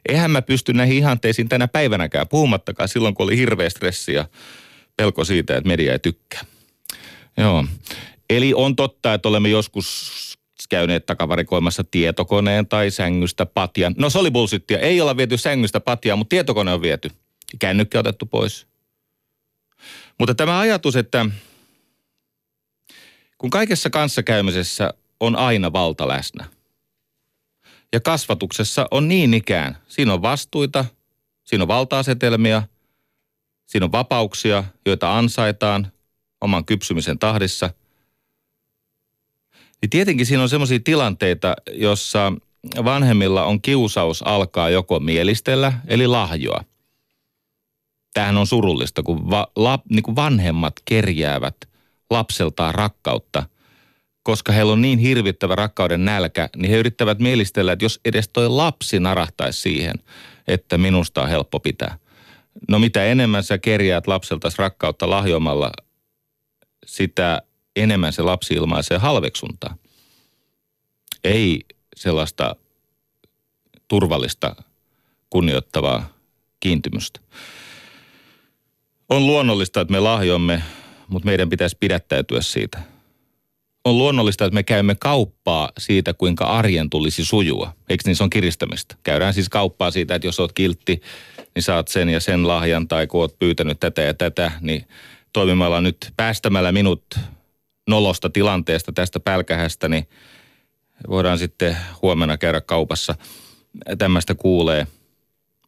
Eihän 0.09 0.31
mä 0.31 0.41
pysty 0.41 0.73
näihin 0.73 0.97
ihanteisiin 0.97 1.49
tänä 1.49 1.67
päivänäkään, 1.67 2.27
puhumattakaan 2.27 2.89
silloin, 2.89 3.15
kun 3.15 3.23
oli 3.23 3.37
hirveä 3.37 3.69
stressi 3.69 4.13
ja 4.13 4.25
pelko 4.97 5.23
siitä, 5.25 5.57
että 5.57 5.67
media 5.67 5.93
ei 5.93 5.99
tykkää. 5.99 6.41
Joo. 7.37 7.65
Eli 8.29 8.53
on 8.53 8.75
totta, 8.75 9.13
että 9.13 9.29
olemme 9.29 9.49
joskus 9.49 10.11
käyneet 10.69 11.05
takavarikoimassa 11.05 11.83
tietokoneen 11.91 12.67
tai 12.67 12.91
sängystä 12.91 13.45
patjan. 13.45 13.95
No 13.97 14.09
se 14.09 14.19
oli 14.19 14.31
bullshittia. 14.31 14.79
Ei 14.79 15.01
olla 15.01 15.17
viety 15.17 15.37
sängystä 15.37 15.79
patjaa, 15.79 16.15
mutta 16.15 16.29
tietokone 16.29 16.73
on 16.73 16.81
viety. 16.81 17.11
Kännykkä 17.59 17.99
otettu 17.99 18.25
pois. 18.25 18.67
Mutta 20.19 20.35
tämä 20.35 20.59
ajatus, 20.59 20.95
että 20.95 21.25
kun 23.37 23.49
kaikessa 23.49 23.89
kanssakäymisessä 23.89 24.93
on 25.19 25.35
aina 25.35 25.73
valta 25.73 26.07
läsnä. 26.07 26.45
Ja 27.93 27.99
kasvatuksessa 27.99 28.87
on 28.91 29.07
niin 29.07 29.33
ikään. 29.33 29.77
Siinä 29.87 30.13
on 30.13 30.21
vastuita, 30.21 30.85
siinä 31.43 31.63
on 31.63 31.67
valta-asetelmia, 31.67 32.63
siinä 33.65 33.85
on 33.85 33.91
vapauksia, 33.91 34.63
joita 34.85 35.17
ansaitaan 35.17 35.91
oman 36.41 36.65
kypsymisen 36.65 37.19
tahdissa. 37.19 37.69
Niin 39.81 39.89
tietenkin 39.89 40.25
siinä 40.25 40.43
on 40.43 40.49
sellaisia 40.49 40.79
tilanteita, 40.83 41.55
jossa 41.71 42.33
vanhemmilla 42.83 43.45
on 43.45 43.61
kiusaus 43.61 44.21
alkaa 44.27 44.69
joko 44.69 44.99
mielistellä, 44.99 45.73
eli 45.87 46.07
lahjoa– 46.07 46.63
tämähän 48.13 48.37
on 48.37 48.47
surullista, 48.47 49.03
kun, 49.03 49.29
va, 49.29 49.47
la, 49.55 49.79
niin 49.89 50.03
kuin 50.03 50.15
vanhemmat 50.15 50.73
kerjäävät 50.85 51.55
lapseltaan 52.09 52.75
rakkautta, 52.75 53.43
koska 54.23 54.51
heillä 54.51 54.73
on 54.73 54.81
niin 54.81 54.99
hirvittävä 54.99 55.55
rakkauden 55.55 56.05
nälkä, 56.05 56.49
niin 56.55 56.71
he 56.71 56.77
yrittävät 56.77 57.19
mielistellä, 57.19 57.71
että 57.71 57.85
jos 57.85 57.99
edes 58.05 58.29
toi 58.29 58.49
lapsi 58.49 58.99
narahtaisi 58.99 59.61
siihen, 59.61 59.95
että 60.47 60.77
minusta 60.77 61.21
on 61.21 61.29
helppo 61.29 61.59
pitää. 61.59 61.97
No 62.69 62.79
mitä 62.79 63.05
enemmän 63.05 63.43
sä 63.43 63.57
kerjäät 63.57 64.07
lapseltasi 64.07 64.57
rakkautta 64.57 65.09
lahjoamalla, 65.09 65.71
sitä 66.85 67.41
enemmän 67.75 68.13
se 68.13 68.21
lapsi 68.21 68.53
ilmaisee 68.53 68.97
halveksuntaa. 68.97 69.77
Ei 71.23 71.61
sellaista 71.95 72.55
turvallista, 73.87 74.55
kunnioittavaa 75.29 76.09
kiintymystä. 76.59 77.19
On 79.13 79.27
luonnollista, 79.27 79.81
että 79.81 79.91
me 79.91 79.99
lahjomme, 79.99 80.63
mutta 81.07 81.25
meidän 81.25 81.49
pitäisi 81.49 81.77
pidättäytyä 81.79 82.41
siitä. 82.41 82.79
On 83.85 83.97
luonnollista, 83.97 84.45
että 84.45 84.53
me 84.53 84.63
käymme 84.63 84.95
kauppaa 84.95 85.71
siitä, 85.77 86.13
kuinka 86.13 86.45
arjen 86.45 86.89
tulisi 86.89 87.25
sujua. 87.25 87.73
Eikö 87.89 88.03
niin 88.05 88.15
se 88.15 88.23
on 88.23 88.29
kiristämistä? 88.29 88.95
Käydään 89.03 89.33
siis 89.33 89.49
kauppaa 89.49 89.91
siitä, 89.91 90.15
että 90.15 90.27
jos 90.27 90.39
oot 90.39 90.53
kiltti, 90.53 91.01
niin 91.55 91.63
saat 91.63 91.87
sen 91.87 92.09
ja 92.09 92.19
sen 92.19 92.47
lahjan, 92.47 92.87
tai 92.87 93.07
kun 93.07 93.21
oot 93.21 93.39
pyytänyt 93.39 93.79
tätä 93.79 94.01
ja 94.01 94.13
tätä, 94.13 94.51
niin 94.61 94.87
toimimalla 95.33 95.81
nyt 95.81 96.13
päästämällä 96.17 96.71
minut 96.71 97.03
nolosta 97.89 98.29
tilanteesta 98.29 98.91
tästä 98.91 99.19
pälkähästä, 99.19 99.87
niin 99.87 100.07
voidaan 101.09 101.39
sitten 101.39 101.77
huomenna 102.01 102.37
käydä 102.37 102.61
kaupassa. 102.61 103.15
Tämmöistä 103.97 104.35
kuulee– 104.35 104.87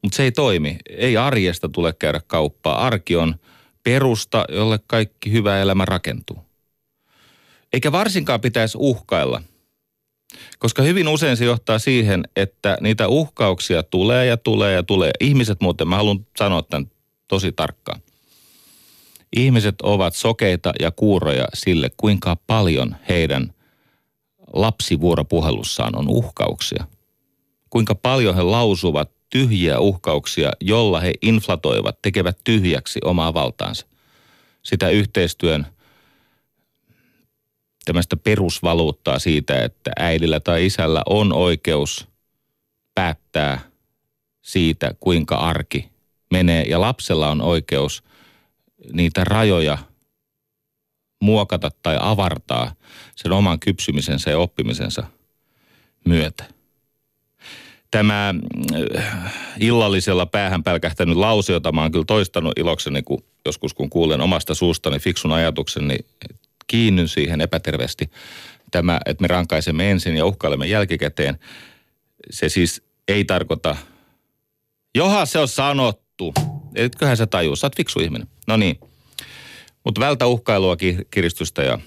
mutta 0.06 0.16
se 0.16 0.22
ei 0.22 0.32
toimi. 0.32 0.78
Ei 0.88 1.16
arjesta 1.16 1.68
tule 1.68 1.92
käydä 1.92 2.20
kauppaa. 2.26 2.86
Arki 2.86 3.16
on 3.16 3.34
perusta, 3.82 4.44
jolle 4.48 4.78
kaikki 4.86 5.32
hyvä 5.32 5.58
elämä 5.58 5.84
rakentuu. 5.84 6.38
Eikä 7.72 7.92
varsinkaan 7.92 8.40
pitäisi 8.40 8.78
uhkailla, 8.80 9.42
koska 10.58 10.82
hyvin 10.82 11.08
usein 11.08 11.36
se 11.36 11.44
johtaa 11.44 11.78
siihen, 11.78 12.24
että 12.36 12.78
niitä 12.80 13.08
uhkauksia 13.08 13.82
tulee 13.82 14.26
ja 14.26 14.36
tulee 14.36 14.74
ja 14.74 14.82
tulee. 14.82 15.10
Ihmiset 15.20 15.60
muuten, 15.60 15.88
mä 15.88 15.96
haluan 15.96 16.26
sanoa 16.38 16.62
tämän 16.62 16.90
tosi 17.28 17.52
tarkkaan. 17.52 18.00
Ihmiset 19.36 19.74
ovat 19.82 20.14
sokeita 20.14 20.72
ja 20.80 20.90
kuuroja 20.90 21.46
sille, 21.54 21.90
kuinka 21.96 22.36
paljon 22.46 22.96
heidän 23.08 23.54
lapsivuoropuhelussaan 24.52 25.96
on 25.96 26.08
uhkauksia. 26.08 26.84
Kuinka 27.70 27.94
paljon 27.94 28.34
he 28.34 28.42
lausuvat 28.42 29.15
tyhjiä 29.30 29.78
uhkauksia, 29.78 30.52
jolla 30.60 31.00
he 31.00 31.12
inflatoivat, 31.22 32.02
tekevät 32.02 32.38
tyhjäksi 32.44 33.00
omaa 33.04 33.34
valtaansa. 33.34 33.86
Sitä 34.62 34.88
yhteistyön 34.88 35.66
tämmöistä 37.84 38.16
perusvaluuttaa 38.16 39.18
siitä, 39.18 39.64
että 39.64 39.90
äidillä 39.98 40.40
tai 40.40 40.66
isällä 40.66 41.02
on 41.06 41.32
oikeus 41.32 42.08
päättää 42.94 43.60
siitä, 44.42 44.94
kuinka 45.00 45.36
arki 45.36 45.90
menee. 46.30 46.62
Ja 46.62 46.80
lapsella 46.80 47.30
on 47.30 47.42
oikeus 47.42 48.04
niitä 48.92 49.24
rajoja 49.24 49.78
muokata 51.20 51.70
tai 51.82 51.98
avartaa 52.00 52.74
sen 53.16 53.32
oman 53.32 53.60
kypsymisensä 53.60 54.30
ja 54.30 54.38
oppimisensa 54.38 55.06
myötä. 56.04 56.55
Tämä 57.90 58.34
äh, 58.96 59.34
illallisella 59.60 60.26
päähän 60.26 60.62
pälkähtänyt 60.62 61.16
lause, 61.16 61.52
jota 61.52 61.72
mä 61.72 61.82
oon 61.82 61.92
kyllä 61.92 62.04
toistanut 62.04 62.58
ilokseni, 62.58 63.02
kun 63.02 63.24
joskus 63.44 63.74
kun 63.74 63.90
kuulen 63.90 64.20
omasta 64.20 64.54
suustani 64.54 64.98
fiksun 64.98 65.32
ajatuksen, 65.32 65.88
niin 65.88 66.06
kiinnyn 66.66 67.08
siihen 67.08 67.40
epäterveesti. 67.40 68.10
Tämä, 68.70 69.00
että 69.06 69.22
me 69.22 69.26
rankaisemme 69.26 69.90
ensin 69.90 70.16
ja 70.16 70.26
uhkailemme 70.26 70.66
jälkikäteen, 70.66 71.38
se 72.30 72.48
siis 72.48 72.82
ei 73.08 73.24
tarkoita, 73.24 73.76
johan 74.94 75.26
se 75.26 75.38
on 75.38 75.48
sanottu. 75.48 76.34
Etköhän 76.74 77.16
sä 77.16 77.26
tajuu, 77.26 77.56
sä 77.56 77.66
oot 77.66 77.76
fiksu 77.76 78.00
ihminen. 78.00 78.28
No 78.46 78.56
niin. 78.56 78.80
Mutta 79.84 80.00
vältä 80.00 80.26
uhkailua, 80.26 80.76
kiristystä 81.10 81.62
ja 81.62 81.78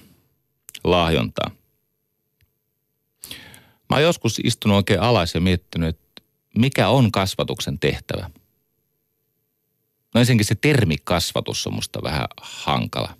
lahjontaa. 0.84 1.50
Mä 3.90 3.96
oon 3.96 4.02
joskus 4.02 4.40
istunut 4.44 4.76
oikein 4.76 5.00
alas 5.00 5.34
ja 5.34 5.40
miettinyt, 5.40 5.88
että 5.88 6.22
mikä 6.58 6.88
on 6.88 7.12
kasvatuksen 7.12 7.78
tehtävä. 7.78 8.30
No 10.14 10.20
ensinnäkin 10.20 10.46
se 10.46 10.54
termi 10.54 10.96
kasvatus 11.04 11.66
on 11.66 11.74
musta 11.74 12.02
vähän 12.02 12.26
hankala. 12.42 13.14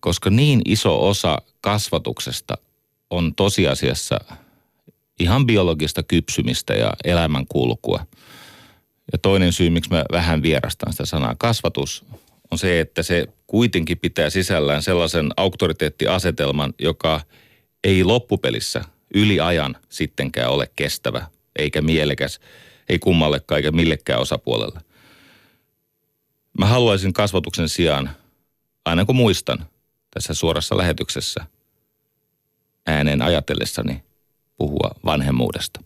Koska 0.00 0.30
niin 0.30 0.62
iso 0.64 1.08
osa 1.08 1.38
kasvatuksesta 1.60 2.58
on 3.10 3.34
tosiasiassa 3.34 4.20
ihan 5.20 5.46
biologista 5.46 6.02
kypsymistä 6.02 6.74
ja 6.74 6.92
elämänkulkua. 7.04 8.06
Ja 9.12 9.18
toinen 9.18 9.52
syy, 9.52 9.70
miksi 9.70 9.90
mä 9.90 10.04
vähän 10.12 10.42
vierastan 10.42 10.92
sitä 10.92 11.06
sanaa 11.06 11.34
kasvatus, 11.38 12.04
on 12.50 12.58
se, 12.58 12.80
että 12.80 13.02
se 13.02 13.26
kuitenkin 13.46 13.98
pitää 13.98 14.30
sisällään 14.30 14.82
sellaisen 14.82 15.30
auktoriteettiasetelman, 15.36 16.74
joka 16.78 17.20
ei 17.84 18.04
loppupelissä 18.04 18.84
yli 19.14 19.40
ajan 19.40 19.76
sittenkään 19.88 20.50
ole 20.50 20.70
kestävä, 20.76 21.26
eikä 21.58 21.82
mielekäs, 21.82 22.40
ei 22.88 22.98
kummallekaan 22.98 23.56
eikä 23.56 23.72
millekään 23.72 24.20
osapuolelle. 24.20 24.80
Mä 26.58 26.66
haluaisin 26.66 27.12
kasvatuksen 27.12 27.68
sijaan, 27.68 28.10
aina 28.84 29.04
kun 29.04 29.16
muistan 29.16 29.66
tässä 30.10 30.34
suorassa 30.34 30.76
lähetyksessä 30.76 31.46
ääneen 32.86 33.22
ajatellessani 33.22 34.02
puhua 34.56 34.90
vanhemmuudesta. 35.04 35.80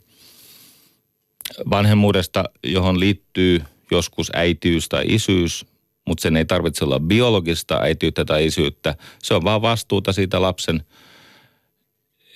Vanhemmuudesta, 1.70 2.44
johon 2.62 3.00
liittyy 3.00 3.62
joskus 3.90 4.30
äitiys 4.34 4.88
tai 4.88 5.04
isyys, 5.08 5.66
mutta 6.06 6.22
sen 6.22 6.36
ei 6.36 6.44
tarvitse 6.44 6.84
olla 6.84 7.00
biologista 7.00 7.80
äitiyttä 7.80 8.24
tai 8.24 8.46
isyyttä. 8.46 8.94
Se 9.22 9.34
on 9.34 9.44
vaan 9.44 9.62
vastuuta 9.62 10.12
siitä 10.12 10.42
lapsen 10.42 10.84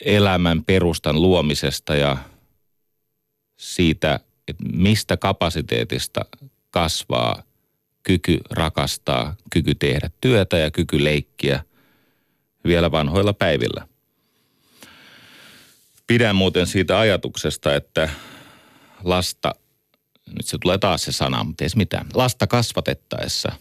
elämän 0.05 0.65
perustan 0.65 1.23
luomisesta 1.23 1.97
ja 1.97 2.17
siitä, 3.57 4.21
että 4.49 4.65
mistä 4.73 5.17
kapasiteetista 5.17 6.25
kasvaa 6.71 7.43
kyky 8.03 8.39
rakastaa, 8.51 9.37
kyky 9.51 9.75
tehdä 9.75 10.11
työtä 10.21 10.59
ja 10.59 10.71
kyky 10.71 11.05
leikkiä 11.05 11.65
vielä 12.65 12.91
vanhoilla 12.91 13.33
päivillä. 13.33 13.89
Pidän 16.07 16.37
muuten 16.37 16.67
siitä 16.67 16.99
ajatuksesta, 16.99 17.75
että 17.75 18.11
lasta 19.05 19.55
nyt 20.27 20.47
se 20.47 20.59
tulee 20.59 20.79
taas 20.79 21.03
se 21.03 21.13
sana, 21.13 21.45
mutta 21.45 21.65
ei 21.65 21.71
mitään. 21.77 22.07
Lasta 22.15 22.47
kasvatettaessa 22.47 23.53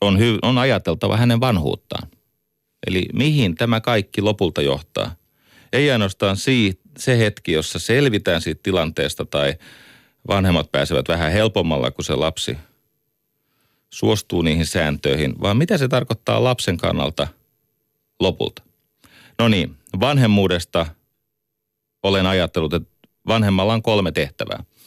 on, 0.00 0.16
hy- 0.18 0.38
on 0.42 0.58
ajateltava 0.58 1.16
hänen 1.16 1.40
vanhuuttaan. 1.40 2.08
Eli 2.86 3.06
mihin 3.12 3.54
tämä 3.54 3.80
kaikki 3.80 4.22
lopulta 4.22 4.62
johtaa. 4.62 5.14
Ei 5.72 5.90
ainoastaan 5.90 6.36
siitä, 6.36 6.82
se 6.98 7.18
hetki, 7.18 7.52
jossa 7.52 7.78
selvitään 7.78 8.40
siitä 8.40 8.60
tilanteesta 8.62 9.24
tai 9.24 9.54
vanhemmat 10.28 10.72
pääsevät 10.72 11.08
vähän 11.08 11.32
helpommalla, 11.32 11.90
kun 11.90 12.04
se 12.04 12.14
lapsi 12.14 12.58
suostuu 13.90 14.42
niihin 14.42 14.66
sääntöihin, 14.66 15.40
vaan 15.40 15.56
mitä 15.56 15.78
se 15.78 15.88
tarkoittaa 15.88 16.44
lapsen 16.44 16.76
kannalta 16.76 17.28
lopulta. 18.20 18.62
No 19.38 19.48
niin, 19.48 19.76
vanhemmuudesta 20.00 20.86
olen 22.02 22.26
ajatellut, 22.26 22.74
että 22.74 22.88
vanhemmalla 23.26 23.74
on 23.74 23.82
kolme 23.82 24.12
tehtävää– 24.12 24.64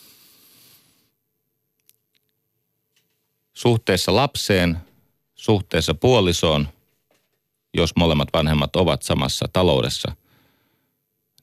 suhteessa 3.62 4.16
lapseen, 4.16 4.78
suhteessa 5.36 5.94
puolisoon, 5.94 6.68
jos 7.74 7.96
molemmat 7.96 8.30
vanhemmat 8.34 8.76
ovat 8.76 9.04
samassa 9.04 9.46
taloudessa. 9.54 10.16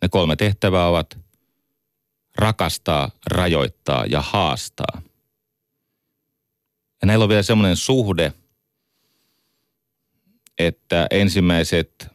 Ne 0.03 0.09
kolme 0.09 0.37
tehtävää 0.37 0.89
ovat 0.89 1.19
rakastaa, 2.39 3.11
rajoittaa 3.27 4.07
ja 4.07 4.21
haastaa. 4.21 5.03
Ja 7.01 7.07
näillä 7.07 7.23
on 7.23 7.29
vielä 7.29 7.43
semmoinen 7.43 7.77
suhde, 7.77 8.33
että 10.59 11.07
ensimmäiset 11.11 12.09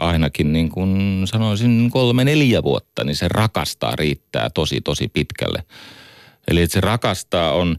ainakin 0.00 0.52
niin 0.52 0.68
kuin 0.68 1.22
sanoisin 1.24 1.90
kolme 1.92 2.24
neljä 2.24 2.62
vuotta, 2.62 3.04
niin 3.04 3.16
se 3.16 3.28
rakastaa 3.28 3.96
riittää 3.96 4.50
tosi 4.50 4.80
tosi 4.80 5.08
pitkälle. 5.08 5.64
Eli 6.48 6.62
että 6.62 6.74
se 6.74 6.80
rakastaa 6.80 7.52
on 7.52 7.76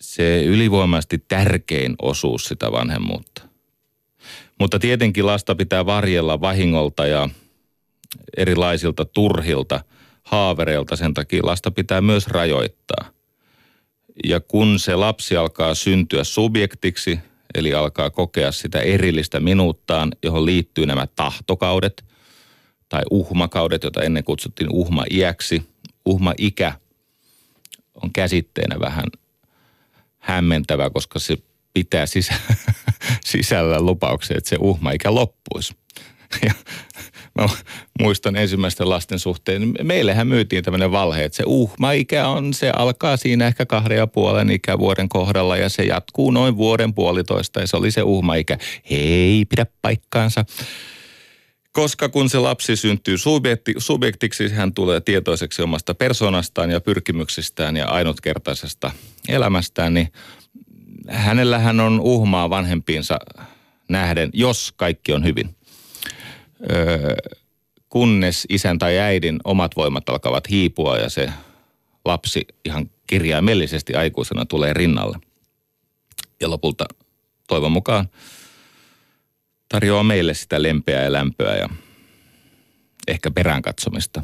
se 0.00 0.44
ylivoimaisesti 0.44 1.18
tärkein 1.18 1.94
osuus 2.02 2.44
sitä 2.44 2.72
vanhemmuutta. 2.72 3.49
Mutta 4.60 4.78
tietenkin 4.78 5.26
lasta 5.26 5.54
pitää 5.54 5.86
varjella 5.86 6.40
vahingolta 6.40 7.06
ja 7.06 7.28
erilaisilta 8.36 9.04
turhilta 9.04 9.84
haavereilta. 10.22 10.96
Sen 10.96 11.14
takia 11.14 11.46
lasta 11.46 11.70
pitää 11.70 12.00
myös 12.00 12.26
rajoittaa. 12.26 13.10
Ja 14.24 14.40
kun 14.40 14.78
se 14.78 14.96
lapsi 14.96 15.36
alkaa 15.36 15.74
syntyä 15.74 16.24
subjektiksi, 16.24 17.18
eli 17.54 17.74
alkaa 17.74 18.10
kokea 18.10 18.52
sitä 18.52 18.80
erillistä 18.80 19.40
minuuttaan, 19.40 20.12
johon 20.22 20.46
liittyy 20.46 20.86
nämä 20.86 21.06
tahtokaudet 21.06 22.04
tai 22.88 23.02
uhmakaudet, 23.10 23.82
joita 23.82 24.02
ennen 24.02 24.24
kutsuttiin 24.24 24.70
uhma-iäksi. 24.72 25.62
Uhma-ikä 26.04 26.72
on 28.02 28.12
käsitteenä 28.12 28.80
vähän 28.80 29.06
hämmentävä, 30.18 30.90
koska 30.90 31.18
se 31.18 31.36
pitää 31.74 32.06
sisä, 32.06 32.34
sisällä 33.24 33.80
lupauksen, 33.80 34.36
että 34.36 34.50
se 34.50 34.56
uhma-ikä 34.60 35.14
loppuisi. 35.14 35.74
Ja 36.46 36.52
mä 37.38 37.48
muistan 38.00 38.36
ensimmäisten 38.36 38.90
lasten 38.90 39.18
suhteen, 39.18 39.74
meillähän 39.82 40.28
myytiin 40.28 40.64
tämmöinen 40.64 40.92
valhe, 40.92 41.24
että 41.24 41.36
se 41.36 41.42
uhma-ikä 41.46 42.28
on, 42.28 42.54
se 42.54 42.70
alkaa 42.70 43.16
siinä 43.16 43.46
ehkä 43.46 43.66
kahden 43.66 43.98
ja 43.98 44.06
puolen 44.06 44.50
ikävuoden 44.50 45.08
kohdalla 45.08 45.56
ja 45.56 45.68
se 45.68 45.82
jatkuu 45.82 46.30
noin 46.30 46.56
vuoden 46.56 46.94
puolitoista 46.94 47.60
ja 47.60 47.66
se 47.66 47.76
oli 47.76 47.90
se 47.90 48.02
uhma-ikä. 48.02 48.58
Hei, 48.90 49.44
pidä 49.44 49.66
paikkaansa. 49.82 50.44
Koska 51.72 52.08
kun 52.08 52.30
se 52.30 52.38
lapsi 52.38 52.76
syntyy 52.76 53.18
subjekti, 53.18 53.74
subjektiksi, 53.78 54.48
hän 54.48 54.74
tulee 54.74 55.00
tietoiseksi 55.00 55.62
omasta 55.62 55.94
persoonastaan 55.94 56.70
ja 56.70 56.80
pyrkimyksistään 56.80 57.76
ja 57.76 57.88
ainutkertaisesta 57.88 58.90
elämästään, 59.28 59.94
niin 59.94 60.12
hänellähän 61.08 61.80
on 61.80 62.00
uhmaa 62.00 62.50
vanhempiinsa 62.50 63.18
nähden, 63.88 64.30
jos 64.32 64.72
kaikki 64.76 65.12
on 65.12 65.24
hyvin. 65.24 65.56
Öö, 66.70 67.14
kunnes 67.88 68.46
isän 68.48 68.78
tai 68.78 68.98
äidin 68.98 69.40
omat 69.44 69.76
voimat 69.76 70.08
alkavat 70.08 70.50
hiipua 70.50 70.98
ja 70.98 71.10
se 71.10 71.32
lapsi 72.04 72.46
ihan 72.64 72.90
kirjaimellisesti 73.06 73.94
aikuisena 73.94 74.44
tulee 74.44 74.72
rinnalle. 74.72 75.18
Ja 76.40 76.50
lopulta 76.50 76.84
toivon 77.48 77.72
mukaan 77.72 78.08
tarjoaa 79.68 80.02
meille 80.02 80.34
sitä 80.34 80.62
lempeää 80.62 81.04
ja 81.04 81.12
lämpöä 81.12 81.56
ja 81.56 81.68
ehkä 83.08 83.30
perään 83.30 83.62
katsomista, 83.62 84.22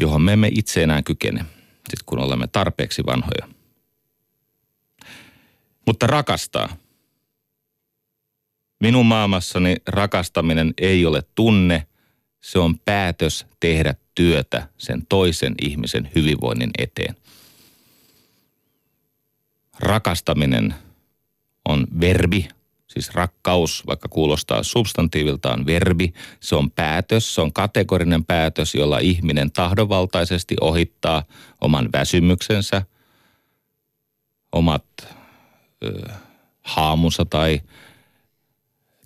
johon 0.00 0.22
me 0.22 0.32
emme 0.32 0.48
itse 0.52 0.82
enää 0.82 1.02
kykene, 1.02 1.44
sit 1.90 2.02
kun 2.06 2.18
olemme 2.18 2.46
tarpeeksi 2.46 3.02
vanhoja. 3.06 3.55
Mutta 5.86 6.06
rakastaa. 6.06 6.76
Minun 8.80 9.06
maailmassani 9.06 9.76
rakastaminen 9.86 10.74
ei 10.78 11.06
ole 11.06 11.22
tunne, 11.34 11.86
se 12.40 12.58
on 12.58 12.78
päätös 12.78 13.46
tehdä 13.60 13.94
työtä 14.14 14.68
sen 14.78 15.06
toisen 15.08 15.54
ihmisen 15.62 16.10
hyvinvoinnin 16.14 16.70
eteen. 16.78 17.16
Rakastaminen 19.80 20.74
on 21.68 21.86
verbi, 22.00 22.48
Siis 22.96 23.14
rakkaus, 23.14 23.82
vaikka 23.86 24.08
kuulostaa 24.08 24.62
substantiiviltaan 24.62 25.66
verbi, 25.66 26.12
se 26.40 26.56
on 26.56 26.70
päätös, 26.70 27.34
se 27.34 27.40
on 27.40 27.52
kategorinen 27.52 28.24
päätös, 28.24 28.74
jolla 28.74 28.98
ihminen 28.98 29.52
tahdonvaltaisesti 29.52 30.56
ohittaa 30.60 31.22
oman 31.60 31.88
väsymyksensä, 31.92 32.82
omat 34.52 34.84
haamunsa 36.62 37.24
tai 37.24 37.60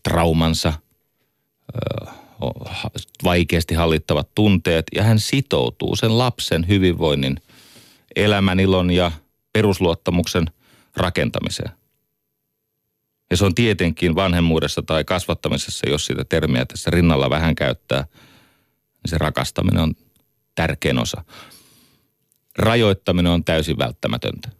traumansa, 0.02 0.72
vaikeasti 3.24 3.74
hallittavat 3.74 4.34
tunteet 4.34 4.86
ja 4.94 5.02
hän 5.02 5.20
sitoutuu 5.20 5.96
sen 5.96 6.18
lapsen 6.18 6.68
hyvinvoinnin, 6.68 7.36
elämän 8.16 8.60
ilon 8.60 8.90
ja 8.90 9.12
perusluottamuksen 9.52 10.46
rakentamiseen. 10.96 11.70
Ja 13.30 13.36
se 13.36 13.44
on 13.44 13.54
tietenkin 13.54 14.14
vanhemmuudessa 14.14 14.82
tai 14.82 15.04
kasvattamisessa, 15.04 15.88
jos 15.88 16.06
sitä 16.06 16.24
termiä 16.24 16.66
tässä 16.66 16.90
rinnalla 16.90 17.30
vähän 17.30 17.54
käyttää, 17.54 18.06
niin 19.02 19.10
se 19.10 19.18
rakastaminen 19.18 19.82
on 19.82 19.94
tärkein 20.54 20.98
osa. 20.98 21.24
Rajoittaminen 22.58 23.32
on 23.32 23.44
täysin 23.44 23.78
välttämätöntä. 23.78 24.59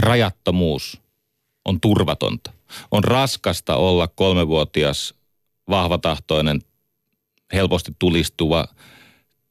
Rajattomuus 0.00 1.00
on 1.64 1.80
turvatonta. 1.80 2.52
On 2.90 3.04
raskasta 3.04 3.76
olla 3.76 4.08
kolmevuotias, 4.08 5.14
vahvatahtoinen, 5.68 6.60
helposti 7.52 7.92
tulistuva, 7.98 8.68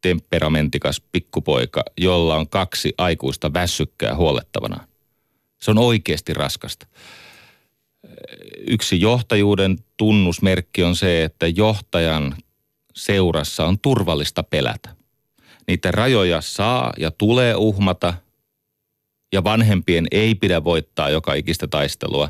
temperamentikas 0.02 1.02
pikkupoika, 1.12 1.84
jolla 1.98 2.36
on 2.36 2.50
kaksi 2.50 2.94
aikuista 2.98 3.54
väsykkää 3.54 4.16
huolettavana. 4.16 4.88
Se 5.62 5.72
on 5.72 5.78
oikeasti 5.78 6.34
raskasta. 6.34 6.88
Yksi 8.68 9.02
johtajuuden 9.02 9.78
tunnusmerkki 9.98 10.84
on 10.84 10.96
se, 10.96 11.24
että 11.24 11.48
johtajan 11.48 12.36
seurassa 12.96 13.66
on 13.66 13.80
turvallista 13.80 14.44
pelätä. 14.44 14.96
Niitä 15.68 15.92
rajoja 15.92 16.42
saa 16.42 16.94
ja 16.98 17.12
tulee 17.12 17.56
uhmata 17.56 18.14
ja 19.34 19.44
vanhempien 19.44 20.08
ei 20.12 20.36
pidä 20.36 20.64
voittaa 20.64 21.10
joka 21.10 21.34
ikistä 21.34 21.68
taistelua. 21.68 22.30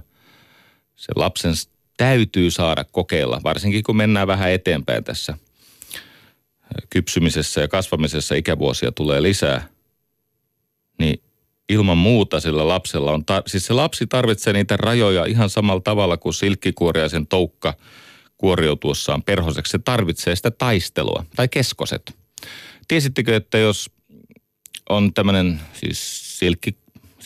Se 0.96 1.12
lapsen 1.16 1.54
täytyy 1.98 2.52
saada 2.52 2.84
kokeilla, 2.84 3.42
varsinkin 3.44 3.84
kun 3.84 3.98
mennään 3.98 4.28
vähän 4.28 4.52
eteenpäin 4.52 5.04
tässä 5.04 5.38
kypsymisessä 6.90 7.62
ja 7.62 7.68
kasvamisessa 7.68 8.36
ikävuosia 8.36 8.92
tulee 8.92 9.22
lisää, 9.22 9.68
niin 11.00 11.22
ilman 11.70 11.98
muuta 11.98 12.40
sillä 12.40 12.68
lapsella 12.68 13.12
on, 13.12 13.22
tar- 13.22 13.44
siis 13.48 13.66
se 13.66 13.74
lapsi 13.74 14.08
tarvitsee 14.08 14.54
niitä 14.54 14.78
rajoja 14.78 15.26
ihan 15.26 15.50
samalla 15.50 15.82
tavalla 15.82 16.18
kuin 16.18 16.34
silkkikuoriaisen 16.34 17.28
toukka 17.28 17.74
kuoriutuessaan 18.38 19.24
perhoseksi. 19.24 19.72
Se 19.72 19.80
tarvitsee 19.80 20.36
sitä 20.36 20.52
taistelua 20.52 21.26
tai 21.36 21.48
keskoset. 21.48 22.18
Tiesittekö, 22.88 23.36
että 23.36 23.58
jos 23.58 23.92
on 24.90 25.14
tämmöinen 25.14 25.60
siis 25.74 26.40
silkki, 26.40 26.78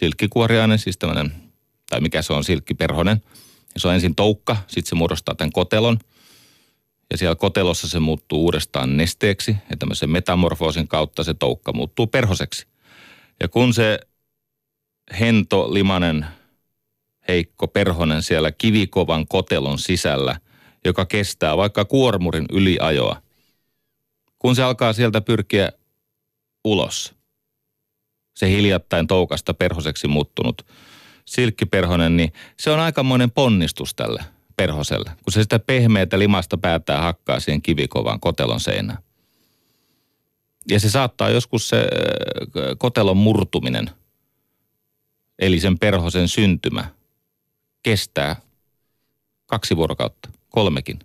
silkkikuoriainen, 0.03 0.79
siis 0.79 0.97
tämmöinen, 0.97 1.33
tai 1.89 2.01
mikä 2.01 2.21
se 2.21 2.33
on, 2.33 2.43
silkkiperhonen. 2.43 3.21
Ja 3.73 3.79
se 3.79 3.87
on 3.87 3.93
ensin 3.93 4.15
toukka, 4.15 4.57
sitten 4.67 4.89
se 4.89 4.95
muodostaa 4.95 5.35
tämän 5.35 5.51
kotelon. 5.51 5.99
Ja 7.11 7.17
siellä 7.17 7.35
kotelossa 7.35 7.89
se 7.89 7.99
muuttuu 7.99 8.43
uudestaan 8.43 8.97
nesteeksi, 8.97 9.55
ja 9.69 9.77
tämmöisen 9.77 10.09
metamorfoosin 10.09 10.87
kautta 10.87 11.23
se 11.23 11.33
toukka 11.33 11.73
muuttuu 11.73 12.07
perhoseksi. 12.07 12.67
Ja 13.39 13.47
kun 13.47 13.73
se 13.73 13.99
hento, 15.19 15.73
limanen, 15.73 16.25
heikko 17.27 17.67
perhonen 17.67 18.21
siellä 18.21 18.51
kivikovan 18.51 19.27
kotelon 19.27 19.79
sisällä, 19.79 20.39
joka 20.85 21.05
kestää 21.05 21.57
vaikka 21.57 21.85
kuormurin 21.85 22.45
yliajoa, 22.51 23.21
kun 24.39 24.55
se 24.55 24.63
alkaa 24.63 24.93
sieltä 24.93 25.21
pyrkiä 25.21 25.71
ulos, 26.63 27.15
se 28.33 28.49
hiljattain 28.49 29.07
toukasta 29.07 29.53
perhoseksi 29.53 30.07
muuttunut 30.07 30.65
silkkiperhonen, 31.25 32.17
niin 32.17 32.33
se 32.59 32.71
on 32.71 32.79
aikamoinen 32.79 33.31
ponnistus 33.31 33.93
tälle 33.95 34.23
perhoselle, 34.57 35.11
kun 35.23 35.33
se 35.33 35.41
sitä 35.41 35.59
pehmeätä 35.59 36.19
limasta 36.19 36.57
päättää 36.57 37.01
hakkaa 37.01 37.39
siihen 37.39 37.61
kivikovan 37.61 38.19
kotelon 38.19 38.59
seinään. 38.59 38.97
Ja 40.69 40.79
se 40.79 40.89
saattaa 40.89 41.29
joskus 41.29 41.69
se 41.69 41.87
kotelon 42.77 43.17
murtuminen– 43.17 43.89
eli 45.39 45.59
sen 45.59 45.79
perhosen 45.79 46.27
syntymä, 46.27 46.85
kestää 47.83 48.35
kaksi 49.45 49.75
vuorokautta, 49.75 50.29
kolmekin. 50.49 50.99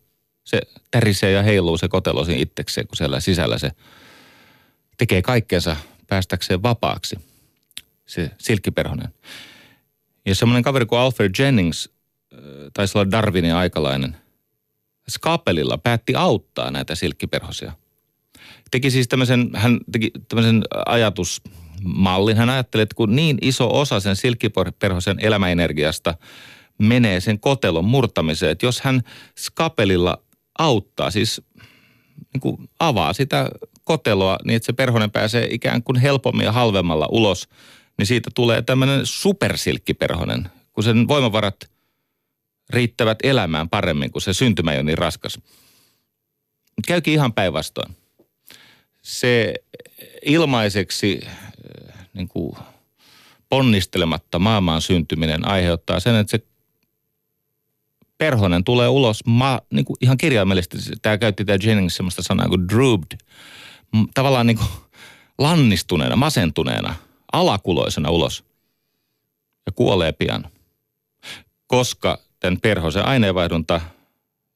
Se 0.45 0.61
tärisee 0.91 1.33
ja 1.33 1.43
heiluu 1.43 1.79
se 1.79 1.89
kotelo 1.89 2.25
siinä 2.25 2.43
itsekseen, 2.43 2.87
kun 2.87 2.97
siellä 2.97 3.21
sisällä 3.21 3.59
se 3.59 3.71
tekee 4.99 5.23
kaikkensa 5.23 5.77
päästäkseen 6.09 6.63
vapaaksi, 6.63 7.17
se 8.07 8.31
silkkiperhonen. 8.39 9.09
Ja 10.27 10.35
semmoinen 10.35 10.63
kaveri 10.63 10.87
kuin 10.87 10.99
Alfred 10.99 11.31
Jennings, 11.39 11.89
äh, 12.33 12.39
taisi 12.75 12.99
olla 12.99 13.11
Darwinin 13.11 13.55
aikalainen, 13.55 14.17
skapelilla 15.09 15.79
päätti 15.79 16.15
auttaa 16.15 16.71
näitä 16.71 16.95
silkkiperhosia. 16.95 17.73
Teki 18.71 18.91
siis 18.91 19.09
tämmöisen, 19.09 19.51
hän 19.55 19.81
teki 19.93 20.11
tämmöisen 20.29 20.63
ajatus, 20.87 21.43
mallin. 21.85 22.37
Hän 22.37 22.51
ajatteli, 22.51 22.83
että 22.83 22.95
kun 22.95 23.17
niin 23.17 23.39
iso 23.41 23.81
osa 23.81 24.01
sen 24.01 24.17
silkkiperhosen 24.17 25.21
elämäenergiasta 25.21 26.15
menee 26.79 27.21
sen 27.21 27.41
kotelon 27.41 27.85
murtamiseen, 27.85 28.53
että 28.53 28.67
jos 28.67 28.81
hän 28.81 29.03
skapelilla 29.39 30.23
auttaa, 30.59 31.11
siis 31.11 31.43
niin 32.33 32.41
kuin 32.41 32.69
avaa 32.81 33.13
sitä 33.13 33.51
koteloa 33.89 34.39
niin, 34.45 34.57
että 34.57 34.67
se 34.67 34.73
perhonen 34.73 35.11
pääsee 35.11 35.49
ikään 35.51 35.83
kuin 35.83 35.97
helpommin 35.97 36.45
ja 36.45 36.53
halvemmalla 36.53 37.09
ulos, 37.11 37.49
niin 37.99 38.07
siitä 38.07 38.31
tulee 38.35 38.63
tämmöinen 38.63 39.07
supersilkkiperhonen, 39.07 40.49
kun 40.73 40.85
sen 40.85 41.09
voimavarat 41.09 41.57
riittävät 42.71 43.19
elämään 43.23 43.69
paremmin, 43.69 44.13
kun 44.13 44.23
se 44.23 44.33
syntymä 44.33 44.73
ei 44.73 44.79
ole 44.79 44.83
niin 44.83 44.99
raskas. 44.99 45.39
Käykin 46.87 47.15
ihan 47.15 47.33
päinvastoin. 47.33 47.97
Se 49.03 49.55
ilmaiseksi 50.25 51.21
niin 52.15 52.29
kuin 52.29 52.57
ponnistelematta 53.49 54.39
maailmaan 54.39 54.83
syntyminen 54.83 55.49
aiheuttaa 55.49 56.01
sen, 56.01 56.15
että 56.17 56.31
se 56.31 56.41
perhonen 58.19 58.65
tulee 58.65 58.89
ulos 58.89 59.27
ma, 59.27 59.61
niin 59.71 59.85
kuin 59.85 59.97
ihan 60.01 60.17
kirjaimellisesti. 60.19 60.79
Tämä 61.03 61.19
käytti 61.19 61.45
tämä 61.45 61.59
Jennings 61.63 61.97
sellaista 61.97 62.23
sanaa 62.23 62.49
kuin 62.49 62.69
drooped. 62.69 63.19
Tavallaan 64.15 64.47
niin 64.47 64.59
kuin 64.59 64.69
lannistuneena, 65.39 66.17
masentuneena, 66.17 66.95
alakuloisena 67.33 68.11
ulos. 68.11 68.45
Ja 69.67 69.73
kuolee 69.73 70.13
pian. 70.13 70.49
Koska 71.67 72.19
tämän 72.41 72.61
perhosen 72.61 73.05
aineenvaihdunta 73.05 73.81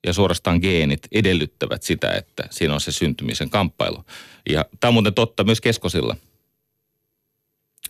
ja 0.07 0.13
suorastaan 0.13 0.59
geenit 0.63 1.09
edellyttävät 1.13 1.83
sitä, 1.83 2.11
että 2.11 2.45
siinä 2.51 2.75
on 2.75 2.81
se 2.81 2.93
syntymisen 2.93 3.51
kamppailu. 3.51 4.05
Ja 4.49 4.65
tämä 4.81 4.89
on 4.89 4.95
muuten 4.95 5.15
totta 5.15 5.45
myös 5.45 5.61
keskosilla– 5.61 6.17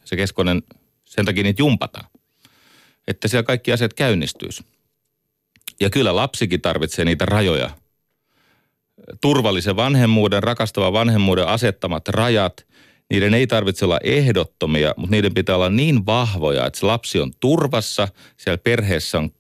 se 0.05 0.17
keskonen, 0.17 0.63
sen 1.05 1.25
takia 1.25 1.43
niitä 1.43 1.63
jumpataan. 1.63 2.07
Että 3.09 3.29
siellä 3.29 3.47
kaikki 3.47 3.73
asiat 3.73 3.95
käynnistyisi. 3.95 4.65
Ja 5.81 5.91
kyllä 5.91 6.17
lapsikin 6.17 6.61
tarvitsee 6.61 7.05
niitä 7.05 7.27
rajoja. 7.27 7.71
Turvallisen 9.21 9.77
vanhemmuuden, 9.77 10.43
rakastava 10.43 10.93
vanhemmuuden 10.93 11.47
asettamat 11.47 12.09
rajat, 12.09 12.67
niiden 13.11 13.35
ei 13.35 13.47
tarvitse 13.47 13.85
olla 13.85 13.99
ehdottomia, 14.05 14.95
mutta 14.97 15.11
niiden 15.11 15.35
pitää 15.35 15.57
olla 15.57 15.71
niin 15.71 16.07
vahvoja, 16.07 16.67
että 16.67 16.79
se 16.79 16.87
lapsi 16.87 17.21
on 17.21 17.33
turvassa, 17.41 18.09
siellä 18.37 18.59
perheessä 18.59 19.19
on 19.19 19.31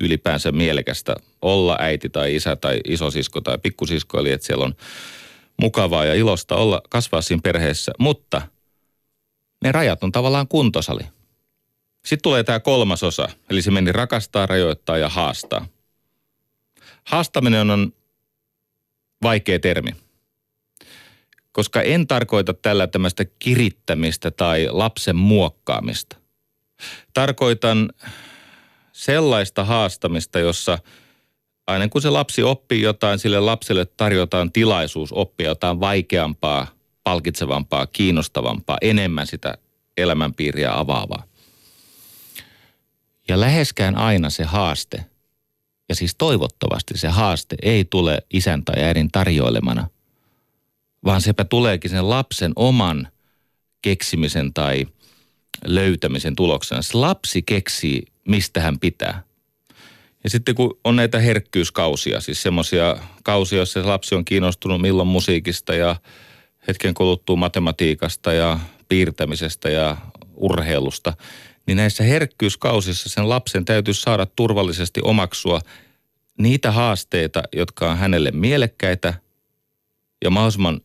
ylipäänsä 0.00 0.52
mielekästä 0.52 1.16
olla 1.42 1.76
äiti 1.80 2.08
tai 2.08 2.34
isä 2.34 2.56
tai 2.56 2.80
isosisko 2.84 3.40
tai 3.40 3.58
pikkusisko, 3.58 4.20
eli 4.20 4.32
että 4.32 4.46
siellä 4.46 4.64
on 4.64 4.74
mukavaa 5.60 6.04
ja 6.04 6.14
ilosta 6.14 6.56
olla, 6.56 6.82
kasvaa 6.88 7.22
siinä 7.22 7.40
perheessä, 7.42 7.92
mutta– 7.98 8.42
ne 9.64 9.72
rajat 9.72 10.04
on 10.04 10.12
tavallaan 10.12 10.48
kuntosali. 10.48 11.00
Sitten 12.04 12.22
tulee 12.22 12.44
tämä 12.44 12.60
kolmas 12.60 13.02
osa, 13.02 13.28
eli 13.50 13.62
se 13.62 13.70
meni 13.70 13.92
rakastaa, 13.92 14.46
rajoittaa 14.46 14.98
ja 14.98 15.08
haastaa. 15.08 15.66
Haastaminen 17.04 17.70
on 17.70 17.92
vaikea 19.22 19.58
termi, 19.58 19.90
koska 21.52 21.82
en 21.82 22.06
tarkoita 22.06 22.54
tällä 22.54 22.86
tämmöistä 22.86 23.24
kirittämistä 23.38 24.30
tai 24.30 24.68
lapsen 24.70 25.16
muokkaamista. 25.16 26.16
Tarkoitan 27.14 27.92
sellaista 28.92 29.64
haastamista, 29.64 30.38
jossa 30.38 30.78
aina 31.66 31.88
kun 31.88 32.02
se 32.02 32.10
lapsi 32.10 32.42
oppii 32.42 32.82
jotain, 32.82 33.18
sille 33.18 33.40
lapselle 33.40 33.84
tarjotaan 33.84 34.52
tilaisuus 34.52 35.12
oppia 35.12 35.48
jotain 35.48 35.80
vaikeampaa 35.80 36.66
palkitsevampaa, 37.04 37.86
kiinnostavampaa, 37.86 38.78
enemmän 38.80 39.26
sitä 39.26 39.58
elämänpiiriä 39.96 40.78
avaavaa. 40.78 41.22
Ja 43.28 43.40
läheskään 43.40 43.96
aina 43.96 44.30
se 44.30 44.44
haaste, 44.44 45.04
ja 45.88 45.94
siis 45.94 46.14
toivottavasti 46.14 46.98
se 46.98 47.08
haaste 47.08 47.56
ei 47.62 47.84
tule 47.84 48.22
isän 48.32 48.64
tai 48.64 48.84
äidin 48.84 49.10
tarjoilemana, 49.12 49.88
vaan 51.04 51.20
sepä 51.20 51.44
tuleekin 51.44 51.90
sen 51.90 52.10
lapsen 52.10 52.52
oman 52.56 53.08
keksimisen 53.82 54.54
tai 54.54 54.86
löytämisen 55.64 56.36
tuloksena. 56.36 56.82
Se 56.82 56.96
lapsi 56.96 57.42
keksii, 57.42 58.02
mistä 58.28 58.60
hän 58.60 58.78
pitää. 58.78 59.22
Ja 60.24 60.30
sitten 60.30 60.54
kun 60.54 60.78
on 60.84 60.96
näitä 60.96 61.18
herkkyyskausia, 61.18 62.20
siis 62.20 62.42
semmoisia 62.42 62.96
kausia, 63.22 63.56
joissa 63.56 63.86
lapsi 63.86 64.14
on 64.14 64.24
kiinnostunut 64.24 64.80
milloin 64.80 65.08
musiikista 65.08 65.74
ja 65.74 65.96
hetken 66.68 66.94
kuluttuu 66.94 67.36
matematiikasta 67.36 68.32
ja 68.32 68.58
piirtämisestä 68.88 69.70
ja 69.70 69.96
urheilusta, 70.34 71.12
niin 71.66 71.76
näissä 71.76 72.04
herkkyyskausissa 72.04 73.08
sen 73.08 73.28
lapsen 73.28 73.64
täytyy 73.64 73.94
saada 73.94 74.26
turvallisesti 74.26 75.00
omaksua 75.04 75.60
niitä 76.38 76.72
haasteita, 76.72 77.42
jotka 77.52 77.90
on 77.90 77.98
hänelle 77.98 78.30
mielekkäitä 78.30 79.14
ja 80.24 80.30
mahdollisimman 80.30 80.80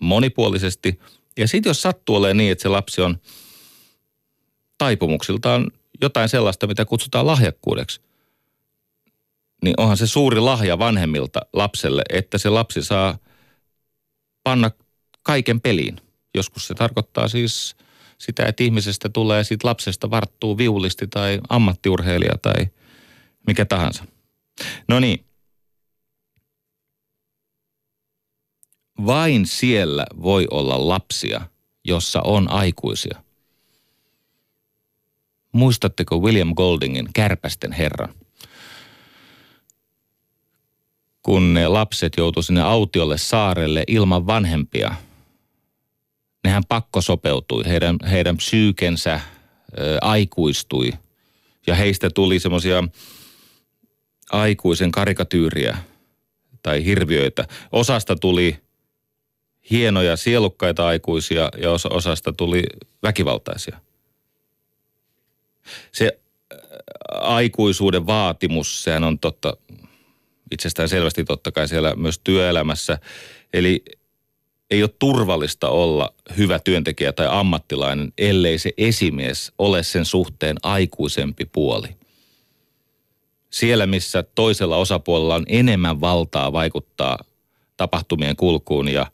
monipuolisesti. 0.00 1.00
Ja 1.38 1.48
sitten 1.48 1.70
jos 1.70 1.82
sattuu 1.82 2.16
olemaan 2.16 2.36
niin, 2.36 2.52
että 2.52 2.62
se 2.62 2.68
lapsi 2.68 3.00
on 3.00 3.20
taipumuksiltaan 4.78 5.70
jotain 6.00 6.28
sellaista, 6.28 6.66
mitä 6.66 6.84
kutsutaan 6.84 7.26
lahjakkuudeksi, 7.26 8.00
niin 9.62 9.74
onhan 9.76 9.96
se 9.96 10.06
suuri 10.06 10.40
lahja 10.40 10.78
vanhemmilta 10.78 11.40
lapselle, 11.52 12.02
että 12.08 12.38
se 12.38 12.48
lapsi 12.48 12.82
saa 12.82 13.18
panna 14.44 14.70
kaiken 15.22 15.60
peliin. 15.60 16.00
Joskus 16.34 16.66
se 16.66 16.74
tarkoittaa 16.74 17.28
siis 17.28 17.76
sitä, 18.20 18.46
että 18.46 18.64
ihmisestä 18.64 19.08
tulee 19.08 19.44
siitä 19.44 19.68
lapsesta 19.68 20.10
varttuu 20.10 20.58
viulisti 20.58 21.06
tai 21.06 21.40
ammattiurheilija 21.48 22.38
tai 22.42 22.66
mikä 23.46 23.64
tahansa. 23.64 24.04
No 24.88 25.00
niin. 25.00 25.24
Vain 29.06 29.46
siellä 29.46 30.06
voi 30.22 30.46
olla 30.50 30.88
lapsia, 30.88 31.40
jossa 31.84 32.20
on 32.24 32.50
aikuisia. 32.50 33.22
Muistatteko 35.52 36.18
William 36.18 36.54
Goldingin 36.54 37.08
Kärpästen 37.14 37.72
herran? 37.72 38.14
Kun 41.22 41.54
ne 41.54 41.68
lapset 41.68 42.12
joutuivat 42.16 42.46
sinne 42.46 42.62
autiolle 42.62 43.18
saarelle 43.18 43.84
ilman 43.86 44.26
vanhempia, 44.26 44.94
nehän 46.44 46.62
pakko 46.68 47.00
sopeutui. 47.00 47.62
Heidän, 47.66 47.96
heidän 48.10 48.36
psyykensä 48.36 49.20
ö, 49.78 49.98
aikuistui 50.00 50.92
ja 51.66 51.74
heistä 51.74 52.10
tuli 52.10 52.38
semmoisia 52.40 52.84
aikuisen 54.32 54.90
karikatyyriä 54.90 55.78
tai 56.62 56.84
hirviöitä. 56.84 57.44
Osasta 57.72 58.16
tuli 58.16 58.56
hienoja, 59.70 60.16
sielukkaita 60.16 60.86
aikuisia 60.86 61.50
ja 61.62 61.70
osasta 61.90 62.32
tuli 62.32 62.62
väkivaltaisia. 63.02 63.80
Se 65.92 66.20
aikuisuuden 67.10 68.06
vaatimus, 68.06 68.82
sehän 68.82 69.04
on 69.04 69.18
totta, 69.18 69.56
itsestään 70.50 70.88
selvästi 70.88 71.24
totta 71.24 71.52
kai 71.52 71.68
siellä 71.68 71.94
myös 71.96 72.20
työelämässä. 72.24 72.98
Eli 73.52 73.84
ei 74.70 74.82
ole 74.82 74.90
turvallista 74.98 75.68
olla 75.68 76.14
hyvä 76.36 76.58
työntekijä 76.58 77.12
tai 77.12 77.26
ammattilainen, 77.30 78.12
ellei 78.18 78.58
se 78.58 78.72
esimies 78.78 79.52
ole 79.58 79.82
sen 79.82 80.04
suhteen 80.04 80.56
aikuisempi 80.62 81.44
puoli. 81.44 81.88
Siellä, 83.50 83.86
missä 83.86 84.22
toisella 84.22 84.76
osapuolella 84.76 85.34
on 85.34 85.44
enemmän 85.48 86.00
valtaa 86.00 86.52
vaikuttaa 86.52 87.18
tapahtumien 87.76 88.36
kulkuun 88.36 88.88
ja 88.88 89.06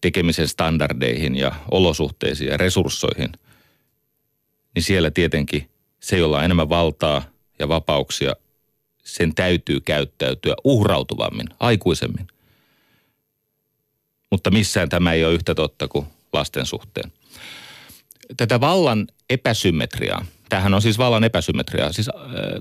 tekemisen 0.00 0.48
standardeihin 0.48 1.36
ja 1.36 1.52
olosuhteisiin 1.70 2.50
ja 2.50 2.56
resurssoihin, 2.56 3.32
niin 4.74 4.82
siellä 4.82 5.10
tietenkin 5.10 5.70
se, 6.00 6.18
jolla 6.18 6.38
on 6.38 6.44
enemmän 6.44 6.68
valtaa 6.68 7.22
ja 7.58 7.68
vapauksia, 7.68 8.36
sen 9.04 9.34
täytyy 9.34 9.80
käyttäytyä 9.80 10.54
uhrautuvammin, 10.64 11.46
aikuisemmin. 11.60 12.26
Mutta 14.30 14.50
missään 14.50 14.88
tämä 14.88 15.12
ei 15.12 15.24
ole 15.24 15.34
yhtä 15.34 15.54
totta 15.54 15.88
kuin 15.88 16.06
lasten 16.32 16.66
suhteen. 16.66 17.12
Tätä 18.36 18.60
vallan 18.60 19.06
epäsymmetriaa, 19.30 20.24
tämähän 20.48 20.74
on 20.74 20.82
siis 20.82 20.98
vallan 20.98 21.24
epäsymmetriaa, 21.24 21.92
siis 21.92 22.10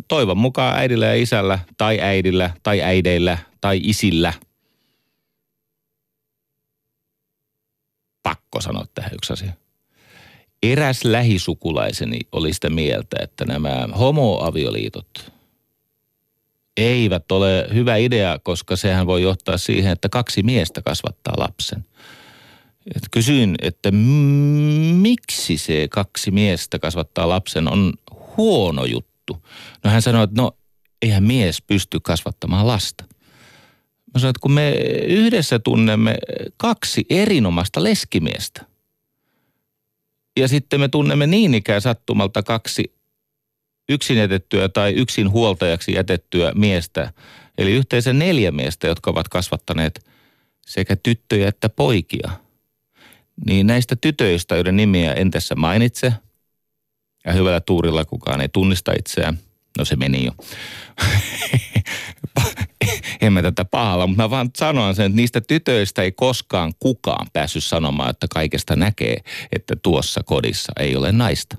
toivon 0.07 0.37
mukaan 0.37 0.77
äidillä 0.77 1.05
ja 1.05 1.21
isällä 1.21 1.59
tai 1.77 2.01
äidillä 2.01 2.49
tai 2.63 2.81
äideillä 2.81 3.37
tai 3.61 3.79
isillä– 3.83 4.33
pakko 8.29 8.61
sanoa 8.61 8.85
tähän 8.95 9.11
yksi 9.13 9.33
asia. 9.33 9.53
Eräs 10.63 11.03
lähisukulaiseni 11.03 12.19
oli 12.31 12.53
sitä 12.53 12.69
mieltä, 12.69 13.17
että 13.21 13.45
nämä 13.45 13.87
homoavioliitot 13.99 15.31
eivät 16.79 17.31
ole 17.31 17.67
hyvä 17.73 17.95
idea, 17.95 18.39
koska 18.43 18.75
sehän 18.75 19.07
voi 19.07 19.21
johtaa 19.21 19.57
siihen, 19.57 19.91
että 19.91 20.09
kaksi 20.09 20.43
miestä 20.43 20.81
kasvattaa 20.81 21.33
lapsen. 21.37 21.85
Et 22.95 23.03
kysyin, 23.11 23.55
että 23.61 23.91
miksi 24.93 25.57
se 25.57 25.87
kaksi 25.91 26.31
miestä 26.31 26.79
kasvattaa 26.79 27.29
lapsen 27.29 27.71
on 27.71 27.93
huono 28.37 28.85
juttu. 28.85 29.37
No 29.83 29.89
hän 29.89 30.01
sanoi, 30.01 30.23
että 30.23 30.41
no 30.41 30.51
eihän 31.01 31.23
mies 31.23 31.61
pysty 31.61 31.99
kasvattamaan 31.99 32.67
lasta. 32.67 33.03
Mä 34.13 34.19
sanoin, 34.19 34.29
että 34.29 34.41
kun 34.41 34.51
me 34.51 34.71
yhdessä 35.07 35.59
tunnemme 35.59 36.15
kaksi 36.57 37.05
erinomaista 37.09 37.83
leskimiestä. 37.83 38.65
Ja 40.39 40.47
sitten 40.47 40.79
me 40.79 40.87
tunnemme 40.87 41.27
niin 41.27 41.53
ikään 41.53 41.81
sattumalta 41.81 42.43
kaksi 42.43 42.93
yksin 43.89 44.17
jätettyä 44.17 44.69
tai 44.69 44.93
yksin 44.93 45.31
huoltajaksi 45.31 45.93
jätettyä 45.93 46.51
miestä. 46.55 47.13
Eli 47.57 47.71
yhteensä 47.71 48.13
neljä 48.13 48.51
miestä, 48.51 48.87
jotka 48.87 49.11
ovat 49.11 49.27
kasvattaneet 49.27 50.05
sekä 50.65 50.95
tyttöjä 50.95 51.47
että 51.47 51.69
poikia. 51.69 52.29
Niin 53.45 53.67
näistä 53.67 53.95
tytöistä, 53.95 54.55
joiden 54.55 54.75
nimiä 54.75 55.13
en 55.13 55.31
tässä 55.31 55.55
mainitse, 55.55 56.13
ja 57.25 57.33
hyvällä 57.33 57.61
tuurilla 57.61 58.05
kukaan 58.05 58.41
ei 58.41 58.49
tunnista 58.49 58.91
itseään, 58.99 59.39
no 59.77 59.85
se 59.85 59.95
meni 59.95 60.25
jo. 60.25 60.31
en 63.21 63.33
mä 63.33 63.41
tätä 63.41 63.65
pahalla, 63.65 64.07
mutta 64.07 64.23
mä 64.23 64.29
vaan 64.29 64.49
sanon 64.57 64.95
sen, 64.95 65.05
että 65.05 65.15
niistä 65.15 65.41
tytöistä 65.41 66.01
ei 66.01 66.11
koskaan 66.11 66.73
kukaan 66.79 67.27
päässyt 67.33 67.63
sanomaan, 67.63 68.09
että 68.09 68.27
kaikesta 68.33 68.75
näkee, 68.75 69.17
että 69.51 69.75
tuossa 69.75 70.23
kodissa 70.23 70.73
ei 70.79 70.95
ole 70.95 71.11
naista. 71.11 71.57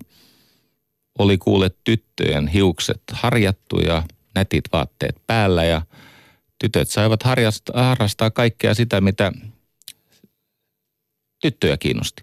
Oli 1.20 1.38
kuule 1.38 1.70
tyttöjen 1.84 2.48
hiukset 2.48 3.02
harjattu 3.12 3.80
ja 3.80 4.02
nätit 4.34 4.64
vaatteet 4.72 5.16
päällä 5.26 5.64
ja 5.64 5.82
tytöt 6.58 6.88
saivat 6.88 7.22
harrastaa, 7.22 7.82
harrastaa 7.82 8.30
kaikkea 8.30 8.74
sitä, 8.74 9.00
mitä 9.00 9.32
tyttöjä 11.40 11.76
kiinnosti. 11.76 12.22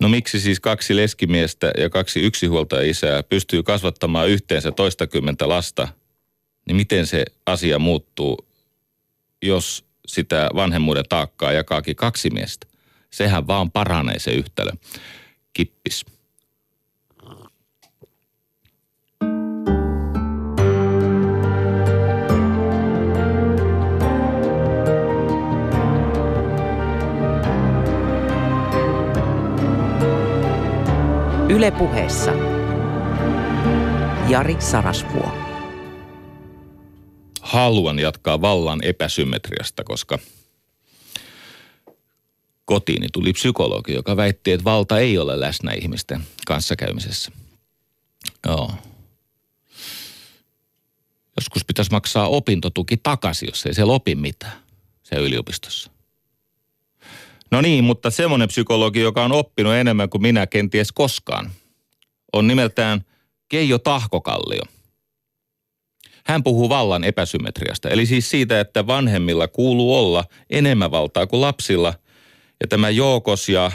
No 0.00 0.08
miksi 0.08 0.40
siis 0.40 0.60
kaksi 0.60 0.96
leskimiestä 0.96 1.72
ja 1.78 1.90
kaksi 1.90 2.20
yksihuoltaja 2.20 2.90
isää 2.90 3.22
pystyy 3.22 3.62
kasvattamaan 3.62 4.28
yhteensä 4.28 4.72
toistakymmentä 4.72 5.48
lasta– 5.48 5.88
niin 6.66 6.76
miten 6.76 7.06
se 7.06 7.24
asia 7.46 7.78
muuttuu, 7.78 8.46
jos 9.42 9.84
sitä 10.06 10.50
vanhemmuuden 10.54 11.04
taakkaa 11.08 11.52
jakaakin 11.52 11.96
kaksi 11.96 12.30
miestä? 12.30 12.66
Sehän 13.10 13.46
vaan 13.46 13.70
paranee 13.70 14.18
se 14.18 14.30
yhtälö. 14.30 14.70
Kippis. 15.52 16.04
Ylepuheessa 31.62 32.32
Jari 34.28 34.56
Sarasvuo 34.58 35.32
haluan 37.40 37.98
jatkaa 37.98 38.40
vallan 38.40 38.84
epäsymmetriasta, 38.84 39.84
koska 39.84 40.18
kotiini 42.64 43.06
tuli 43.12 43.32
psykologi, 43.32 43.94
joka 43.94 44.16
väitti, 44.16 44.52
että 44.52 44.64
valta 44.64 44.98
ei 44.98 45.18
ole 45.18 45.40
läsnä 45.40 45.72
ihmisten 45.72 46.24
kanssakäymisessä. 46.46 47.32
Joo. 48.46 48.72
Joskus 51.36 51.64
pitäisi 51.64 51.90
maksaa 51.90 52.28
opintotuki 52.28 52.96
takaisin, 52.96 53.48
jos 53.48 53.66
ei 53.66 53.74
siellä 53.74 53.92
opi 53.92 54.14
mitään 54.14 54.62
se 55.02 55.16
yliopistossa. 55.16 55.91
No 57.52 57.60
niin, 57.60 57.84
mutta 57.84 58.10
semmoinen 58.10 58.48
psykologi, 58.48 59.00
joka 59.00 59.24
on 59.24 59.32
oppinut 59.32 59.74
enemmän 59.74 60.10
kuin 60.10 60.22
minä 60.22 60.46
kenties 60.46 60.92
koskaan, 60.92 61.50
on 62.32 62.46
nimeltään 62.46 63.04
Keijo 63.48 63.78
Tahkokallio– 63.78 64.62
hän 66.26 66.42
puhuu 66.42 66.68
vallan 66.68 67.04
epäsymmetriasta, 67.04 67.88
eli 67.88 68.06
siis 68.06 68.30
siitä, 68.30 68.60
että 68.60 68.86
vanhemmilla 68.86 69.48
kuuluu 69.48 69.98
olla 69.98 70.24
enemmän 70.50 70.90
valtaa 70.90 71.26
kuin 71.26 71.40
lapsilla. 71.40 71.94
Ja 72.60 72.68
tämä 72.68 72.90
joukos 72.90 73.48
ja 73.48 73.72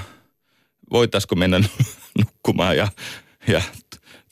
voitaisiko 0.91 1.35
mennä 1.35 1.59
nukkumaan 2.19 2.77
ja, 2.77 2.87
ja 3.47 3.61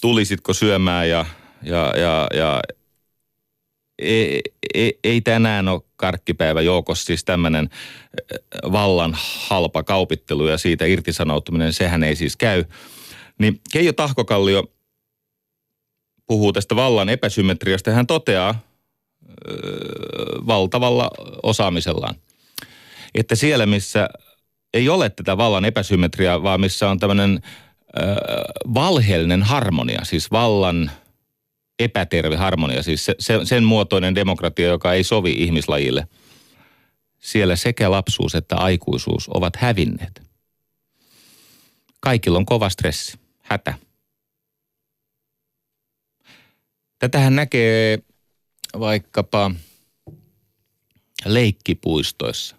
tulisitko 0.02 0.54
syömään 0.54 1.10
ja, 1.10 1.26
ja, 1.64 1.94
ja, 1.98 2.28
ja 2.34 2.62
ei, 4.00 4.42
ei, 4.74 5.00
ei 5.04 5.22
tänään 5.22 5.68
ole 5.68 5.82
karkkipäivä 5.96 6.62
joukossa, 6.62 7.06
siis 7.06 7.24
tämmöinen 7.24 7.70
vallan 8.72 9.18
halpa 9.20 9.84
kaupittelu 9.84 10.48
ja 10.48 10.58
siitä 10.58 10.86
irtisanoutuminen, 10.86 11.74
sehän 11.74 12.04
ei 12.04 12.16
siis 12.16 12.38
käy. 12.38 12.64
Niin 13.40 13.62
Keijo 13.74 13.94
Tahkokallio 13.94 14.64
puhuu 16.28 16.54
tästä 16.54 16.76
vallan 16.76 17.10
epäsymmetriasta 17.10 17.92
hän 17.92 18.08
toteaa 18.08 18.60
valtavalla 20.48 21.10
osaamisellaan, 21.44 22.16
että 23.14 23.36
siellä 23.36 23.66
missä 23.66 24.10
ei 24.74 24.90
ole 24.90 25.10
tätä 25.10 25.38
vallan 25.38 25.66
epäsymmetriaa, 25.66 26.44
vaan 26.44 26.62
missä 26.62 26.90
on 26.90 27.00
tämmöinen 27.00 27.42
valheellinen 28.74 29.44
harmonia, 29.44 30.06
siis 30.06 30.32
vallan 30.32 30.92
epäterve 31.80 32.36
harmonia, 32.36 32.84
siis 32.84 33.06
se, 33.06 33.16
se, 33.20 33.40
sen 33.44 33.64
muotoinen 33.64 34.16
demokratia, 34.16 34.68
joka 34.68 34.94
ei 34.94 35.04
sovi 35.04 35.32
ihmislajille. 35.32 36.08
Siellä 37.20 37.56
sekä 37.56 37.92
lapsuus 37.92 38.36
että 38.36 38.56
aikuisuus 38.56 39.30
ovat 39.30 39.56
hävinneet. 39.56 40.22
Kaikilla 42.00 42.38
on 42.38 42.46
kova 42.46 42.70
stressi, 42.70 43.20
hätä. 43.42 43.74
Tätähän 47.00 47.36
näkee 47.36 48.00
vaikkapa 48.80 49.52
leikkipuistoissa 51.26 52.56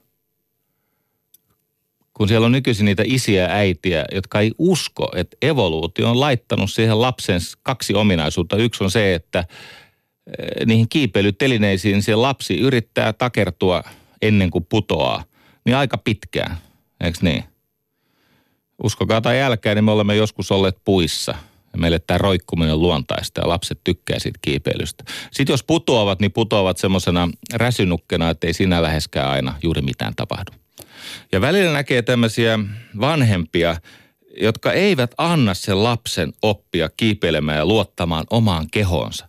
kun 2.17 2.29
siellä 2.29 2.45
on 2.45 2.53
nykyisin 2.53 2.85
niitä 2.85 3.03
isiä 3.07 3.43
ja 3.43 3.49
äitiä, 3.49 4.05
jotka 4.13 4.41
ei 4.41 4.53
usko, 4.59 5.09
että 5.17 5.37
evoluutio 5.43 6.11
on 6.11 6.21
laittanut 6.21 6.71
siihen 6.71 7.01
lapsen 7.01 7.41
kaksi 7.63 7.95
ominaisuutta. 7.95 8.57
Yksi 8.57 8.85
on 8.85 8.91
se, 8.91 9.15
että 9.15 9.39
eh, 9.39 10.67
niihin 10.67 10.89
kiipeilytelineisiin 10.89 12.03
se 12.03 12.15
lapsi 12.15 12.59
yrittää 12.59 13.13
takertua 13.13 13.83
ennen 14.23 14.51
kuin 14.51 14.67
putoaa, 14.69 15.25
niin 15.65 15.77
aika 15.77 15.99
pitkään, 15.99 16.57
eikö 17.05 17.19
niin? 17.23 17.45
Uskokaa 18.83 19.21
tai 19.21 19.43
älkää, 19.43 19.75
niin 19.75 19.85
me 19.85 19.91
olemme 19.91 20.17
joskus 20.17 20.53
olleet 20.53 20.77
puissa 20.85 21.35
meille 21.77 21.99
tämä 21.99 22.19
roikkuminen 22.19 22.75
on 22.75 22.83
luontaista 22.83 23.41
ja 23.41 23.49
lapset 23.49 23.81
tykkää 23.85 24.19
siitä 24.19 24.39
kiipeilystä. 24.43 25.05
Sitten 25.33 25.53
jos 25.53 25.63
putoavat, 25.63 26.21
niin 26.21 26.33
putoavat 26.33 26.79
semmoisena 26.79 27.29
räsynukkena, 27.55 28.31
että 28.31 28.47
ei 28.47 28.53
siinä 28.53 28.83
läheskään 28.83 29.31
aina 29.31 29.55
juuri 29.63 29.83
mitään 29.83 30.15
tapahdu. 30.15 30.66
Ja 31.33 31.41
välillä 31.41 31.73
näkee 31.73 32.03
tämmöisiä 32.03 32.59
vanhempia, 33.01 33.77
jotka 34.41 34.73
eivät 34.73 35.15
anna 35.19 35.55
sen 35.55 35.85
lapsen 35.85 36.33
oppia 36.43 36.91
kiipeilemään 36.97 37.59
ja 37.59 37.67
luottamaan 37.67 38.25
omaan 38.31 38.67
kehoonsa 38.71 39.29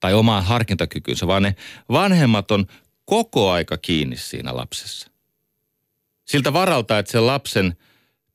tai 0.00 0.14
omaan 0.14 0.44
harkintakykynsä, 0.44 1.26
vaan 1.26 1.42
ne 1.42 1.56
vanhemmat 1.90 2.50
on 2.50 2.66
koko 3.04 3.50
aika 3.50 3.76
kiinni 3.76 4.16
siinä 4.16 4.56
lapsessa. 4.56 5.10
Siltä 6.24 6.52
varalta, 6.52 6.98
että 6.98 7.12
sen 7.12 7.26
lapsen 7.26 7.76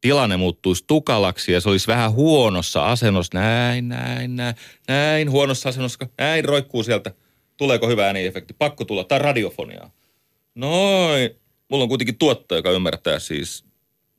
tilanne 0.01 0.37
muuttuisi 0.37 0.83
tukalaksi 0.87 1.51
ja 1.51 1.61
se 1.61 1.69
olisi 1.69 1.87
vähän 1.87 2.11
huonossa 2.11 2.87
asennossa, 2.87 3.39
näin, 3.39 3.89
näin, 3.89 4.35
näin, 4.35 4.55
näin, 4.87 5.31
huonossa 5.31 5.69
asennossa, 5.69 6.07
näin 6.17 6.45
roikkuu 6.45 6.83
sieltä. 6.83 7.11
Tuleeko 7.57 7.87
hyvä 7.87 8.05
ääniefekti? 8.05 8.53
Pakko 8.53 8.85
tulla. 8.85 9.03
Tai 9.03 9.19
radiofoniaa. 9.19 9.91
Noin 10.55 11.40
mulla 11.71 11.83
on 11.83 11.89
kuitenkin 11.89 12.17
tuottaja, 12.17 12.59
joka 12.59 12.71
ymmärtää 12.71 13.19
siis 13.19 13.65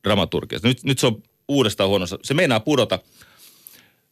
dramaturgia. 0.03 0.59
Nyt, 0.63 0.83
nyt 0.83 0.99
se 0.99 1.07
on 1.07 1.23
uudestaan 1.47 1.89
huonossa. 1.89 2.19
Se 2.23 2.33
meinaa 2.33 2.59
pudota. 2.59 2.99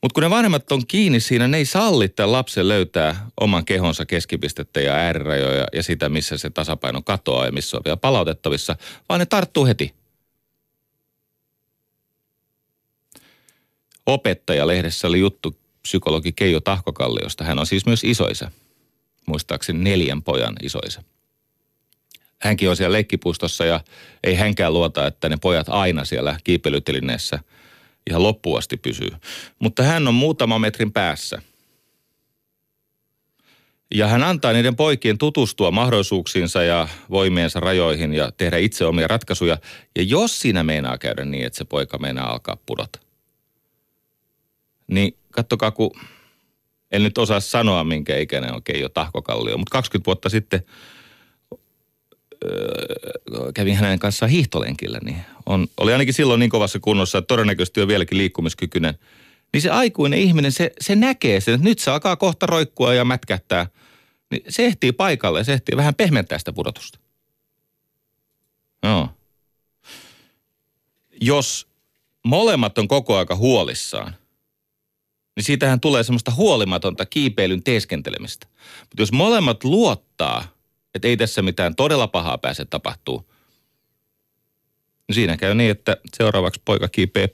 Mutta 0.01 0.13
kun 0.13 0.23
ne 0.23 0.29
vanhemmat 0.29 0.71
on 0.71 0.87
kiinni 0.87 1.19
siinä, 1.19 1.47
ne 1.47 1.57
ei 1.57 1.65
salli 1.65 2.09
tämän 2.09 2.31
lapsen 2.31 2.67
löytää 2.67 3.27
oman 3.39 3.65
kehonsa 3.65 4.05
keskipistettä 4.05 4.81
ja 4.81 4.93
äärirajoja 4.93 5.67
ja 5.73 5.83
sitä, 5.83 6.09
missä 6.09 6.37
se 6.37 6.49
tasapaino 6.49 7.01
katoaa 7.01 7.45
ja 7.45 7.51
missä 7.51 7.77
on 7.77 7.81
vielä 7.85 7.97
palautettavissa, 7.97 8.75
vaan 9.09 9.19
ne 9.19 9.25
tarttuu 9.25 9.65
heti. 9.65 9.93
Opettaja-lehdessä 14.05 15.07
oli 15.07 15.19
juttu 15.19 15.55
psykologi 15.81 16.31
Keijo 16.31 16.59
Tahkokalliosta. 16.59 17.43
Hän 17.43 17.59
on 17.59 17.65
siis 17.65 17.85
myös 17.85 18.03
isoisa. 18.03 18.51
Muistaakseni 19.25 19.79
neljän 19.79 20.23
pojan 20.23 20.55
isoisa 20.63 21.01
hänkin 22.41 22.69
on 22.69 22.75
siellä 22.75 22.93
leikkipuistossa 22.93 23.65
ja 23.65 23.79
ei 24.23 24.35
hänkään 24.35 24.73
luota, 24.73 25.07
että 25.07 25.29
ne 25.29 25.37
pojat 25.41 25.69
aina 25.69 26.05
siellä 26.05 26.35
kiipeilytelineessä 26.43 27.39
ihan 28.09 28.23
loppuun 28.23 28.57
asti 28.57 28.77
pysyy. 28.77 29.09
Mutta 29.59 29.83
hän 29.83 30.07
on 30.07 30.13
muutama 30.13 30.59
metrin 30.59 30.91
päässä. 30.91 31.41
Ja 33.93 34.07
hän 34.07 34.23
antaa 34.23 34.53
niiden 34.53 34.75
poikien 34.75 35.17
tutustua 35.17 35.71
mahdollisuuksiinsa 35.71 36.63
ja 36.63 36.87
voimiensa 37.09 37.59
rajoihin 37.59 38.13
ja 38.13 38.31
tehdä 38.31 38.57
itse 38.57 38.85
omia 38.85 39.07
ratkaisuja. 39.07 39.57
Ja 39.95 40.03
jos 40.03 40.39
siinä 40.39 40.63
meinaa 40.63 40.97
käydä 40.97 41.25
niin, 41.25 41.45
että 41.45 41.57
se 41.57 41.65
poika 41.65 41.97
meinaa 41.97 42.31
alkaa 42.31 42.57
pudota, 42.65 42.99
niin 44.87 45.17
kattokaa, 45.31 45.71
kun 45.71 45.91
en 46.91 47.03
nyt 47.03 47.17
osaa 47.17 47.39
sanoa, 47.39 47.83
minkä 47.83 48.17
ikäinen 48.17 48.53
on 48.53 48.63
Keijo 48.63 48.89
Tahkokallio, 48.89 49.57
mutta 49.57 49.71
20 49.71 50.05
vuotta 50.05 50.29
sitten– 50.29 50.65
kävin 53.53 53.75
hänen 53.75 53.99
kanssaan 53.99 54.29
hiihtolenkillä, 54.29 54.99
niin 55.03 55.17
on, 55.45 55.67
oli 55.77 55.91
ainakin 55.91 56.13
silloin 56.13 56.39
niin 56.39 56.49
kovassa 56.49 56.79
kunnossa, 56.79 57.17
että 57.17 57.27
todennäköisesti 57.27 57.81
on 57.81 57.87
vieläkin 57.87 58.17
liikkumiskykyinen. 58.17 58.99
Niin 59.53 59.61
se 59.61 59.69
aikuinen 59.69 60.19
ihminen, 60.19 60.51
se, 60.51 60.71
se 60.81 60.95
näkee 60.95 61.41
sen, 61.41 61.53
että 61.53 61.67
nyt 61.67 61.79
se 61.79 61.91
alkaa 61.91 62.15
kohta 62.15 62.45
roikkua 62.45 62.93
ja 62.93 63.05
mätkättää. 63.05 63.67
Niin 64.31 64.43
se 64.49 64.65
ehtii 64.65 64.91
paikalle 64.91 65.39
ja 65.39 65.43
se 65.43 65.53
ehtii 65.53 65.77
vähän 65.77 65.95
pehmentää 65.95 66.37
sitä 66.37 66.53
pudotusta. 66.53 66.99
Joo. 68.83 69.09
Jos 71.21 71.67
molemmat 72.25 72.77
on 72.77 72.87
koko 72.87 73.17
aika 73.17 73.35
huolissaan, 73.35 74.15
niin 75.35 75.43
siitähän 75.43 75.79
tulee 75.79 76.03
semmoista 76.03 76.31
huolimatonta 76.31 77.05
kiipeilyn 77.05 77.63
teeskentelemistä. 77.63 78.47
Mutta 78.79 79.01
jos 79.01 79.11
molemmat 79.11 79.63
luottaa– 79.63 80.43
että 80.95 81.07
ei 81.07 81.17
tässä 81.17 81.41
mitään 81.41 81.75
todella 81.75 82.07
pahaa 82.07 82.37
pääse 82.37 82.65
tapahtuu. 82.65 83.31
Siinä 85.11 85.37
käy 85.37 85.55
niin, 85.55 85.71
että 85.71 85.97
seuraavaksi 86.17 86.61
poika 86.65 86.87
kiipee 86.87 87.29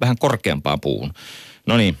vähän 0.00 0.18
korkeampaan 0.18 0.80
puuhun. 0.80 1.12
No 1.66 1.76
niin. 1.76 1.98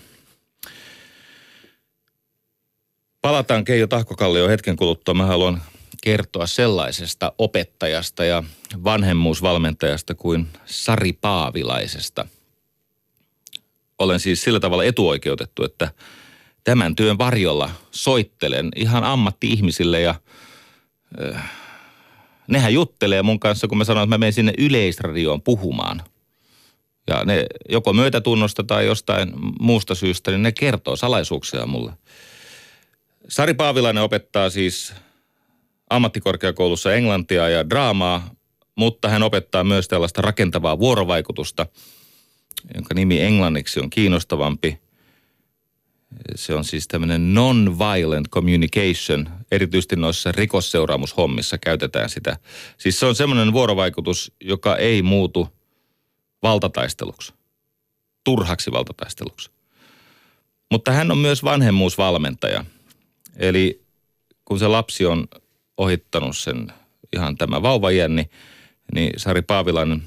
Palataan 3.22 3.64
Keijo 3.64 3.86
Tahkokallio 3.86 4.48
hetken 4.48 4.76
kuluttua. 4.76 5.14
Mä 5.14 5.26
haluan 5.26 5.62
kertoa 6.02 6.46
sellaisesta 6.46 7.32
opettajasta 7.38 8.24
ja 8.24 8.42
vanhemmuusvalmentajasta 8.84 10.14
kuin 10.14 10.48
Sari 10.64 11.12
Paavilaisesta. 11.12 12.26
Olen 13.98 14.20
siis 14.20 14.42
sillä 14.42 14.60
tavalla 14.60 14.84
etuoikeutettu, 14.84 15.64
että 15.64 15.90
tämän 16.64 16.96
työn 16.96 17.18
varjolla 17.18 17.70
soittelen 17.90 18.68
ihan 18.76 19.04
ammatti-ihmisille 19.04 20.00
ja– 20.00 20.14
nehän 22.46 22.74
juttelee 22.74 23.22
mun 23.22 23.40
kanssa, 23.40 23.68
kun 23.68 23.78
mä 23.78 23.84
sanon, 23.84 24.02
että 24.02 24.14
mä 24.14 24.18
menen 24.18 24.32
sinne 24.32 24.52
yleisradioon 24.58 25.42
puhumaan. 25.42 26.02
Ja 27.06 27.24
ne 27.24 27.46
joko 27.68 27.92
myötätunnosta 27.92 28.64
tai 28.64 28.86
jostain 28.86 29.32
muusta 29.60 29.94
syystä, 29.94 30.30
niin 30.30 30.42
ne 30.42 30.52
kertoo 30.52 30.96
salaisuuksia 30.96 31.66
mulle. 31.66 31.92
Sari 33.28 33.54
Paavilainen 33.54 34.02
opettaa 34.02 34.50
siis 34.50 34.94
ammattikorkeakoulussa 35.90 36.94
englantia 36.94 37.48
ja 37.48 37.70
draamaa, 37.70 38.30
mutta 38.74 39.08
hän 39.08 39.22
opettaa 39.22 39.64
myös 39.64 39.88
tällaista 39.88 40.22
rakentavaa 40.22 40.78
vuorovaikutusta, 40.78 41.66
jonka 42.74 42.94
nimi 42.94 43.20
englanniksi 43.20 43.80
on 43.80 43.90
kiinnostavampi– 43.90 44.78
se 46.34 46.54
on 46.54 46.64
siis 46.64 46.88
tämmöinen 46.88 47.34
non-violent 47.34 48.28
communication. 48.28 49.28
Erityisesti 49.52 49.96
noissa 49.96 50.32
rikosseuraamushommissa 50.32 51.58
käytetään 51.58 52.08
sitä. 52.08 52.36
Siis 52.78 53.00
se 53.00 53.06
on 53.06 53.14
semmoinen 53.14 53.52
vuorovaikutus, 53.52 54.32
joka 54.40 54.76
ei 54.76 55.02
muutu 55.02 55.48
valtataisteluksi. 56.42 57.32
Turhaksi 58.24 58.72
valtataisteluksi. 58.72 59.50
Mutta 60.70 60.92
hän 60.92 61.10
on 61.10 61.18
myös 61.18 61.44
vanhemmuusvalmentaja. 61.44 62.64
Eli 63.36 63.82
kun 64.44 64.58
se 64.58 64.66
lapsi 64.66 65.06
on 65.06 65.28
ohittanut 65.76 66.36
sen 66.36 66.72
ihan 67.12 67.36
tämä 67.36 67.62
vauvajien, 67.62 68.16
niin, 68.16 68.30
niin 68.94 69.12
Sari 69.16 69.42
Paavilainen 69.42 70.02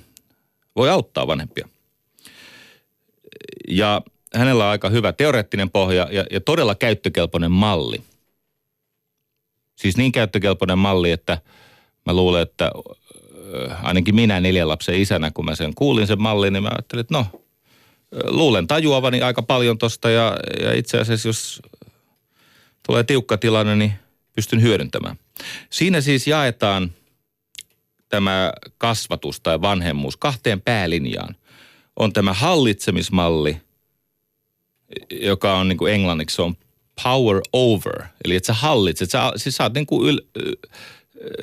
voi 0.76 0.90
auttaa 0.90 1.28
vanhempia. 1.28 1.70
Ja 3.68 4.02
hänellä 4.36 4.66
on 4.66 4.72
aika 4.72 4.90
hyvä 4.90 5.14
teoreettinen 5.14 5.70
pohja 5.70 6.08
ja, 6.12 6.26
ja 6.32 6.42
todella 6.42 6.76
käyttökelpoinen 6.76 7.52
malli. 7.52 8.02
Siis 9.76 9.98
niin 9.98 10.12
käyttökelpoinen 10.12 10.78
malli, 10.78 11.12
että 11.12 11.38
mä 12.06 12.14
luulen, 12.14 12.42
että 12.42 12.72
ainakin 13.84 14.16
minä 14.16 14.40
neljän 14.40 14.68
lapsen 14.68 15.02
isänä, 15.02 15.32
kun 15.32 15.46
mä 15.46 15.56
sen 15.56 15.76
kuulin 15.76 16.08
sen 16.08 16.22
mallin, 16.22 16.54
niin 16.54 16.64
mä 16.64 16.70
ajattelin, 16.70 17.02
että 17.02 17.14
no, 17.14 17.26
luulen 18.26 18.68
tajuavani 18.68 19.22
aika 19.22 19.42
paljon 19.42 19.78
tosta 19.78 20.10
ja, 20.10 20.38
ja 20.62 20.74
itse 20.74 21.00
asiassa 21.00 21.30
jos 21.30 21.62
tulee 22.88 23.04
tiukka 23.04 23.38
tilanne, 23.38 23.76
niin 23.76 23.94
pystyn 24.36 24.62
hyödyntämään. 24.62 25.16
Siinä 25.70 26.02
siis 26.02 26.28
jaetaan 26.28 26.92
tämä 28.10 28.54
kasvatus 28.78 29.40
tai 29.40 29.62
vanhemmuus 29.62 30.18
kahteen 30.18 30.62
päälinjaan. 30.62 31.36
On 31.96 32.14
tämä 32.14 32.34
hallitsemismalli, 32.34 33.62
joka 35.12 35.58
on 35.58 35.68
niin 35.68 35.78
kuin 35.78 35.94
englanniksi 35.94 36.36
se 36.36 36.42
on 36.42 36.56
power 37.04 37.42
over. 37.54 38.04
Eli 38.26 38.36
että 38.36 38.48
sä 38.48 38.54
hallitset, 38.54 39.12
sä, 39.12 39.32
siis 39.36 39.56
sä 39.56 39.72
niin 39.74 39.86
kuin 39.86 40.10
yl, 40.10 40.18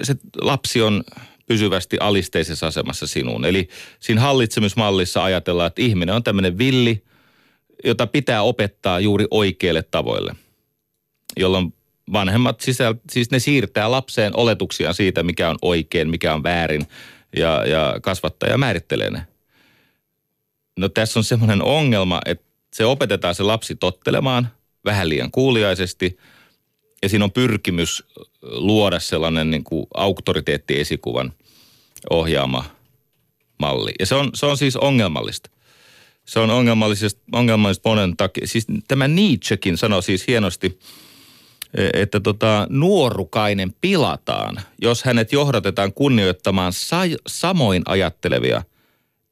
se 0.02 0.14
lapsi 0.40 0.82
on 0.82 1.04
pysyvästi 1.46 1.96
alisteisessa 2.00 2.66
asemassa 2.66 3.06
sinuun. 3.06 3.44
Eli 3.44 3.68
siinä 4.00 4.20
hallitsemismallissa 4.20 5.24
ajatellaan, 5.24 5.66
että 5.66 5.82
ihminen 5.82 6.14
on 6.14 6.22
tämmöinen 6.22 6.58
villi, 6.58 7.04
jota 7.84 8.06
pitää 8.06 8.42
opettaa 8.42 9.00
juuri 9.00 9.26
oikeille 9.30 9.82
tavoille, 9.82 10.34
jolloin 11.36 11.74
vanhemmat 12.12 12.60
sisäl, 12.60 12.94
siis 13.10 13.30
ne 13.30 13.38
siirtää 13.38 13.90
lapseen 13.90 14.36
oletuksia 14.36 14.92
siitä, 14.92 15.22
mikä 15.22 15.50
on 15.50 15.58
oikein, 15.62 16.10
mikä 16.10 16.34
on 16.34 16.42
väärin 16.42 16.86
ja, 17.36 17.66
ja 17.66 17.96
kasvattaja 18.02 18.58
määrittelee 18.58 19.10
ne. 19.10 19.26
No 20.78 20.88
tässä 20.88 21.20
on 21.20 21.24
semmoinen 21.24 21.62
ongelma, 21.62 22.20
että 22.26 22.47
se 22.78 22.84
opetetaan 22.84 23.34
se 23.34 23.42
lapsi 23.42 23.74
tottelemaan 23.74 24.48
vähän 24.84 25.08
liian 25.08 25.30
kuuliaisesti 25.30 26.18
ja 27.02 27.08
siinä 27.08 27.24
on 27.24 27.32
pyrkimys 27.32 28.04
luoda 28.42 29.00
sellainen 29.00 29.50
niin 29.50 29.64
kuin 29.64 29.86
auktoriteettiesikuvan 29.94 31.32
ohjaama 32.10 32.64
malli. 33.58 33.92
Ja 34.00 34.06
se 34.06 34.14
on, 34.14 34.30
se 34.34 34.46
on 34.46 34.56
siis 34.56 34.76
ongelmallista. 34.76 35.50
Se 36.24 36.38
on 36.38 36.50
ongelmallista, 36.50 37.20
ongelmallista 37.32 37.88
monen 37.88 38.16
takia. 38.16 38.46
Siis 38.46 38.66
tämä 38.88 39.08
Nietzschekin 39.08 39.76
sanoi 39.76 40.02
siis 40.02 40.26
hienosti, 40.26 40.78
että 41.92 42.20
tota, 42.20 42.66
nuorukainen 42.70 43.74
pilataan, 43.80 44.60
jos 44.82 45.04
hänet 45.04 45.32
johdatetaan 45.32 45.92
kunnioittamaan 45.92 46.72
sa- 46.72 47.18
samoin 47.26 47.82
ajattelevia 47.86 48.62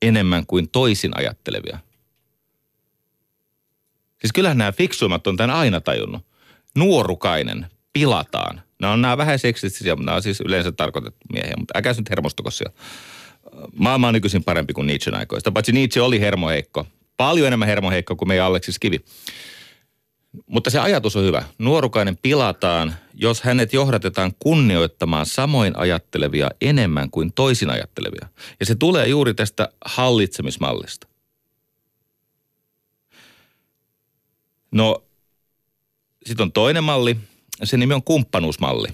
enemmän 0.02 0.46
kuin 0.46 0.68
toisin 0.68 1.18
ajattelevia. 1.18 1.85
Siis 4.20 4.32
kyllähän 4.34 4.58
nämä 4.58 4.72
fiksuimmat 4.72 5.26
on 5.26 5.36
tämän 5.36 5.56
aina 5.56 5.80
tajunnut. 5.80 6.22
Nuorukainen 6.76 7.66
pilataan. 7.92 8.60
Nämä 8.80 8.92
on 8.92 9.02
nämä 9.02 9.16
vähän 9.16 9.38
seksistisiä, 9.38 9.96
mutta 9.96 10.06
nämä 10.06 10.16
on 10.16 10.22
siis 10.22 10.40
yleensä 10.40 10.72
tarkoitettu 10.72 11.26
miehiä, 11.32 11.54
mutta 11.58 11.78
äkäs 11.78 11.98
nyt 11.98 12.10
hermostuko 12.10 12.50
siellä. 12.50 12.74
Maailma 13.78 14.08
on 14.08 14.14
nykyisin 14.14 14.44
parempi 14.44 14.72
kuin 14.72 14.86
Nietzschen 14.86 15.14
aikoista, 15.14 15.52
paitsi 15.52 15.72
Nietzsche 15.72 16.02
oli 16.02 16.20
hermoheikko. 16.20 16.86
Paljon 17.16 17.46
enemmän 17.46 17.68
hermoheikko 17.68 18.16
kuin 18.16 18.28
meidän 18.28 18.46
Aleksis 18.46 18.78
Kivi. 18.78 19.00
Mutta 20.46 20.70
se 20.70 20.78
ajatus 20.78 21.16
on 21.16 21.24
hyvä. 21.24 21.42
Nuorukainen 21.58 22.16
pilataan, 22.22 22.94
jos 23.14 23.42
hänet 23.42 23.72
johdatetaan 23.72 24.32
kunnioittamaan 24.38 25.26
samoin 25.26 25.78
ajattelevia 25.78 26.50
enemmän 26.60 27.10
kuin 27.10 27.32
toisin 27.32 27.70
ajattelevia. 27.70 28.28
Ja 28.60 28.66
se 28.66 28.74
tulee 28.74 29.08
juuri 29.08 29.34
tästä 29.34 29.68
hallitsemismallista. 29.84 31.06
No, 34.70 35.04
sitten 36.26 36.44
on 36.44 36.52
toinen 36.52 36.84
malli. 36.84 37.16
Se 37.64 37.76
nimi 37.76 37.94
on 37.94 38.02
kumppanuusmalli. 38.02 38.88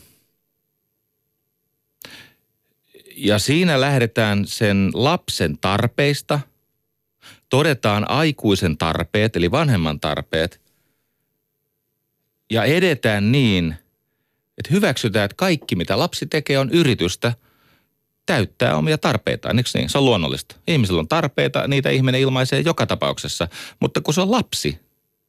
Ja 3.16 3.38
siinä 3.38 3.80
lähdetään 3.80 4.46
sen 4.46 4.90
lapsen 4.94 5.58
tarpeista, 5.58 6.40
todetaan 7.48 8.10
aikuisen 8.10 8.78
tarpeet, 8.78 9.36
eli 9.36 9.50
vanhemman 9.50 10.00
tarpeet, 10.00 10.60
ja 12.50 12.64
edetään 12.64 13.32
niin, 13.32 13.74
että 14.58 14.74
hyväksytään, 14.74 15.24
että 15.24 15.34
kaikki 15.36 15.76
mitä 15.76 15.98
lapsi 15.98 16.26
tekee 16.26 16.58
on 16.58 16.70
yritystä 16.70 17.32
täyttää 18.26 18.76
omia 18.76 18.98
tarpeitaan, 18.98 19.58
eikö 19.58 19.70
niin? 19.74 19.88
Se 19.88 19.98
on 19.98 20.04
luonnollista. 20.04 20.56
Ihmisellä 20.66 21.00
on 21.00 21.08
tarpeita, 21.08 21.68
niitä 21.68 21.90
ihminen 21.90 22.20
ilmaisee 22.20 22.60
joka 22.60 22.86
tapauksessa, 22.86 23.48
mutta 23.80 24.00
kun 24.00 24.14
se 24.14 24.20
on 24.20 24.30
lapsi, 24.30 24.78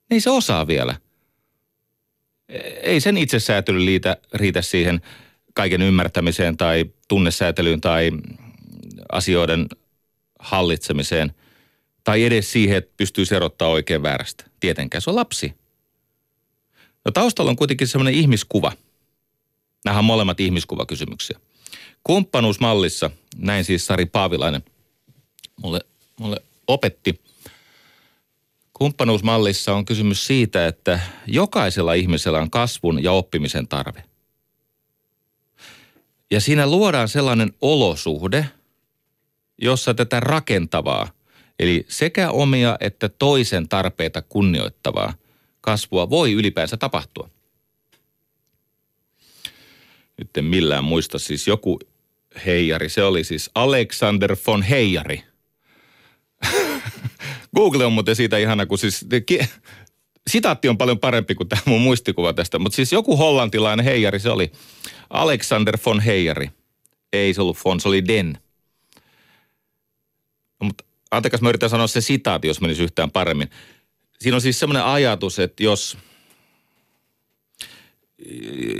niin 0.10 0.22
se 0.22 0.30
osaa 0.30 0.68
vielä. 0.68 0.96
Ei 2.84 3.00
sen 3.00 3.18
itsesäätely 3.18 3.86
liitä, 3.86 4.18
riitä 4.34 4.62
siihen 4.62 5.02
kaiken 5.54 5.82
ymmärtämiseen 5.82 6.58
tai 6.58 6.86
tunnesäätelyyn 7.08 7.82
tai 7.82 8.12
asioiden 9.12 9.68
hallitsemiseen 10.40 11.34
tai 12.04 12.24
edes 12.24 12.52
siihen, 12.52 12.78
että 12.78 12.94
pystyy 12.98 13.26
erottaa 13.36 13.68
oikein 13.68 14.04
väärästä. 14.04 14.46
Tietenkään 14.60 15.02
se 15.02 15.10
on 15.10 15.16
lapsi. 15.16 15.54
No 17.06 17.12
taustalla 17.12 17.52
on 17.52 17.56
kuitenkin 17.56 17.88
semmoinen 17.88 18.14
ihmiskuva. 18.14 18.72
Nämä 19.86 20.00
on 20.00 20.06
molemmat 20.06 20.40
ihmiskuvakysymyksiä. 20.40 21.40
Kumppanuusmallissa, 22.04 23.12
näin 23.38 23.66
siis 23.66 23.86
Sari 23.86 24.06
Paavilainen 24.06 24.64
mulle, 25.62 25.80
mulle 26.20 26.42
opetti. 26.68 27.22
Kumppanuusmallissa 28.74 29.74
on 29.74 29.86
kysymys 29.86 30.28
siitä, 30.28 30.68
että 30.68 31.00
jokaisella 31.28 31.94
ihmisellä 31.94 32.40
on 32.40 32.52
kasvun 32.52 33.04
ja 33.04 33.12
oppimisen 33.12 33.68
tarve. 33.68 34.04
Ja 36.32 36.42
siinä 36.42 36.68
luodaan 36.68 37.10
sellainen 37.10 37.54
olosuhde, 37.62 38.46
jossa 39.58 39.94
tätä 39.94 40.20
rakentavaa, 40.20 41.12
eli 41.60 41.86
sekä 41.88 42.32
omia 42.32 42.78
että 42.80 43.10
toisen 43.10 43.70
tarpeita 43.70 44.22
kunnioittavaa 44.22 45.14
kasvua 45.62 46.10
voi 46.10 46.32
ylipäänsä 46.32 46.78
tapahtua. 46.78 47.30
Nyt 50.18 50.38
en 50.38 50.46
millään 50.46 50.84
muista 50.84 51.20
siis 51.20 51.48
joku 51.48 51.80
heijari. 52.46 52.90
Se 52.90 53.04
oli 53.04 53.24
siis 53.24 53.52
Alexander 53.56 54.36
von 54.48 54.62
Heijari. 54.62 55.24
Google 57.56 57.86
on 57.86 57.94
muuten 57.94 58.16
siitä 58.16 58.38
ihana, 58.38 58.66
kun 58.66 58.78
siis 58.78 59.06
sitaatti 60.30 60.70
on 60.70 60.78
paljon 60.78 61.00
parempi 61.00 61.36
kuin 61.36 61.50
tämä 61.50 61.62
mun 61.66 61.82
muistikuva 61.82 62.34
tästä. 62.34 62.60
Mutta 62.60 62.76
siis 62.76 62.92
joku 62.92 63.18
hollantilainen 63.18 63.86
heijari 63.86 64.20
se 64.20 64.30
oli. 64.30 64.52
Alexander 65.10 65.78
von 65.86 66.00
Heijari. 66.00 66.52
Ei 67.14 67.34
se 67.34 67.42
ollut 67.42 67.58
von, 67.66 67.80
se 67.80 67.88
oli 67.88 68.08
Den. 68.08 68.38
No, 70.60 70.66
mutta 70.68 70.84
antakas 71.12 71.42
mä 71.42 71.50
yritän 71.50 71.70
sanoa 71.70 71.88
se 71.88 72.02
sitaatti, 72.02 72.48
jos 72.48 72.62
menisi 72.62 72.84
yhtään 72.84 73.12
paremmin 73.12 73.50
siinä 74.24 74.36
on 74.36 74.42
siis 74.42 74.60
semmoinen 74.60 74.84
ajatus, 74.84 75.40
että 75.40 75.64
jos, 75.64 75.98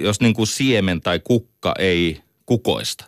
jos 0.04 0.22
niin 0.22 0.34
kuin 0.34 0.48
siemen 0.48 1.02
tai 1.02 1.20
kukka 1.20 1.74
ei 1.80 2.22
kukoista, 2.46 3.06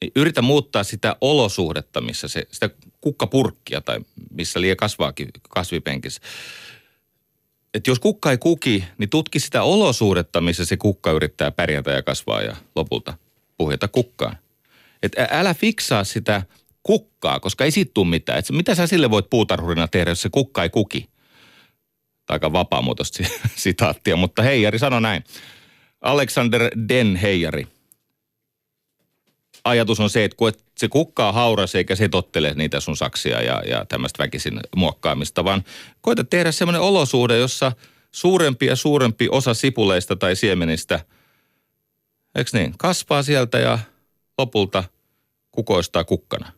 niin 0.00 0.12
yritä 0.16 0.42
muuttaa 0.42 0.84
sitä 0.84 1.16
olosuhdetta, 1.20 2.00
missä 2.00 2.28
se, 2.28 2.46
sitä 2.50 2.70
kukkapurkkia 3.02 3.80
tai 3.80 4.00
missä 4.30 4.60
liian 4.60 4.76
kasvaakin 4.76 5.28
kasvipenkissä. 5.48 6.20
Että 7.74 7.90
jos 7.90 7.98
kukka 7.98 8.30
ei 8.30 8.38
kuki, 8.38 8.84
niin 8.98 9.10
tutki 9.10 9.40
sitä 9.40 9.62
olosuhdetta, 9.62 10.40
missä 10.40 10.64
se 10.64 10.76
kukka 10.76 11.10
yrittää 11.10 11.50
pärjätä 11.50 11.90
ja 11.90 12.02
kasvaa 12.02 12.42
ja 12.42 12.56
lopulta 12.76 13.14
puhjata 13.56 13.88
kukkaan. 13.88 14.36
Että 15.02 15.28
älä 15.30 15.54
fiksaa 15.54 16.04
sitä 16.04 16.42
kukkaa, 16.82 17.40
koska 17.40 17.64
ei 17.64 17.70
siitä 17.70 17.90
tule 17.94 18.08
mitään. 18.08 18.38
Et 18.38 18.50
mitä 18.50 18.74
sä 18.74 18.86
sille 18.86 19.10
voit 19.10 19.30
puutarhurina 19.30 19.88
tehdä, 19.88 20.10
jos 20.10 20.22
se 20.22 20.28
kukka 20.28 20.62
ei 20.62 20.70
kuki? 20.70 21.08
Aika 22.28 22.52
vapaamuotoista 22.52 23.24
sitaattia, 23.56 24.16
mutta 24.16 24.42
Heijari 24.42 24.78
sanoi 24.78 25.00
näin. 25.00 25.24
Alexander 26.00 26.70
Den 26.88 27.16
Heijari. 27.16 27.66
Ajatus 29.64 30.00
on 30.00 30.10
se, 30.10 30.24
että 30.24 30.36
kun 30.36 30.52
se 30.78 30.88
kukkaa 30.88 31.32
hauras 31.32 31.74
eikä 31.74 31.96
se 31.96 32.08
tottele 32.08 32.54
niitä 32.54 32.80
sun 32.80 32.96
saksia 32.96 33.42
ja, 33.42 33.62
ja 33.66 33.84
tämmöistä 33.84 34.22
väkisin 34.22 34.60
muokkaamista, 34.76 35.44
vaan 35.44 35.64
koita 36.00 36.24
tehdä 36.24 36.52
semmoinen 36.52 36.82
olosuhde, 36.82 37.38
jossa 37.38 37.72
suurempi 38.12 38.66
ja 38.66 38.76
suurempi 38.76 39.28
osa 39.30 39.54
sipuleista 39.54 40.16
tai 40.16 40.36
siemenistä, 40.36 41.04
eikö 42.34 42.50
niin, 42.52 42.74
kasvaa 42.78 43.22
sieltä 43.22 43.58
ja 43.58 43.78
lopulta 44.38 44.84
kukoistaa 45.50 46.04
kukkana. 46.04 46.52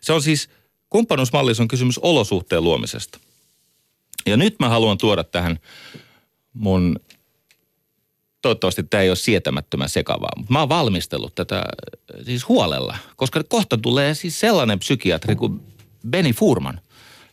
Se 0.00 0.12
on 0.12 0.22
siis, 0.22 0.50
kumppanuusmallissa 0.90 1.62
on 1.62 1.68
kysymys 1.68 1.98
olosuhteen 1.98 2.64
luomisesta. 2.64 3.18
Ja 4.26 4.36
nyt 4.36 4.56
mä 4.60 4.68
haluan 4.68 4.98
tuoda 4.98 5.24
tähän 5.24 5.58
mun, 6.52 7.00
toivottavasti 8.42 8.82
tämä 8.82 9.02
ei 9.02 9.10
ole 9.10 9.16
sietämättömän 9.16 9.88
sekavaa, 9.88 10.32
mutta 10.36 10.52
mä 10.52 10.58
oon 10.60 10.68
valmistellut 10.68 11.34
tätä 11.34 11.64
siis 12.24 12.48
huolella, 12.48 12.98
koska 13.16 13.44
kohta 13.48 13.78
tulee 13.78 14.14
siis 14.14 14.40
sellainen 14.40 14.78
psykiatri 14.78 15.36
kuin 15.36 15.60
Benny 16.08 16.32
Furman. 16.32 16.80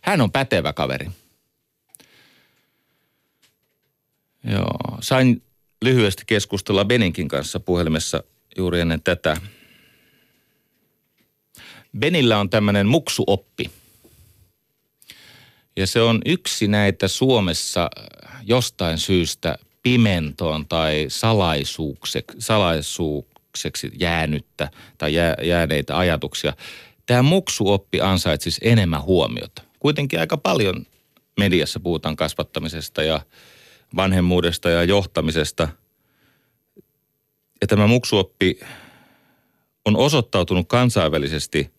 Hän 0.01 0.21
on 0.21 0.31
pätevä 0.31 0.73
kaveri. 0.73 1.07
Joo, 4.51 4.97
sain 5.01 5.43
lyhyesti 5.81 6.23
keskustella 6.27 6.85
Beninkin 6.85 7.27
kanssa 7.27 7.59
puhelimessa 7.59 8.23
juuri 8.57 8.79
ennen 8.79 9.01
tätä. 9.03 9.37
Benillä 11.99 12.39
on 12.39 12.49
tämmöinen 12.49 12.87
muksuoppi, 12.87 13.71
Ja 15.77 15.87
se 15.87 16.01
on 16.01 16.21
yksi 16.25 16.67
näitä 16.67 17.07
Suomessa 17.07 17.89
jostain 18.43 18.97
syystä 18.97 19.57
pimentoon 19.85 20.67
tai 20.67 21.05
salaisuukseksi, 22.37 23.91
jäänyttä 23.99 24.69
tai 24.97 25.13
jää, 25.13 25.35
jääneitä 25.41 25.97
ajatuksia. 25.97 26.53
Tämä 27.05 27.21
muksuoppi 27.21 28.01
ansaitsisi 28.01 28.61
enemmän 28.63 29.03
huomiota. 29.03 29.61
Kuitenkin 29.79 30.19
aika 30.19 30.37
paljon 30.37 30.85
mediassa 31.39 31.79
puhutaan 31.79 32.15
kasvattamisesta 32.15 33.03
ja 33.03 33.21
vanhemmuudesta 33.95 34.69
ja 34.69 34.83
johtamisesta. 34.83 35.67
Ja 37.61 37.67
tämä 37.67 37.87
muksuoppi 37.87 38.59
on 39.85 39.97
osoittautunut 39.97 40.67
kansainvälisesti 40.67 41.71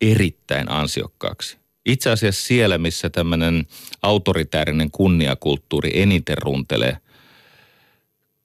erittäin 0.00 0.70
ansiokkaaksi. 0.70 1.59
Itse 1.86 2.10
asiassa 2.10 2.46
siellä, 2.46 2.78
missä 2.78 3.10
tämmöinen 3.10 3.66
autoritäärinen 4.02 4.90
kunniakulttuuri 4.90 5.90
eniten 5.94 6.38
runtelee 6.38 6.96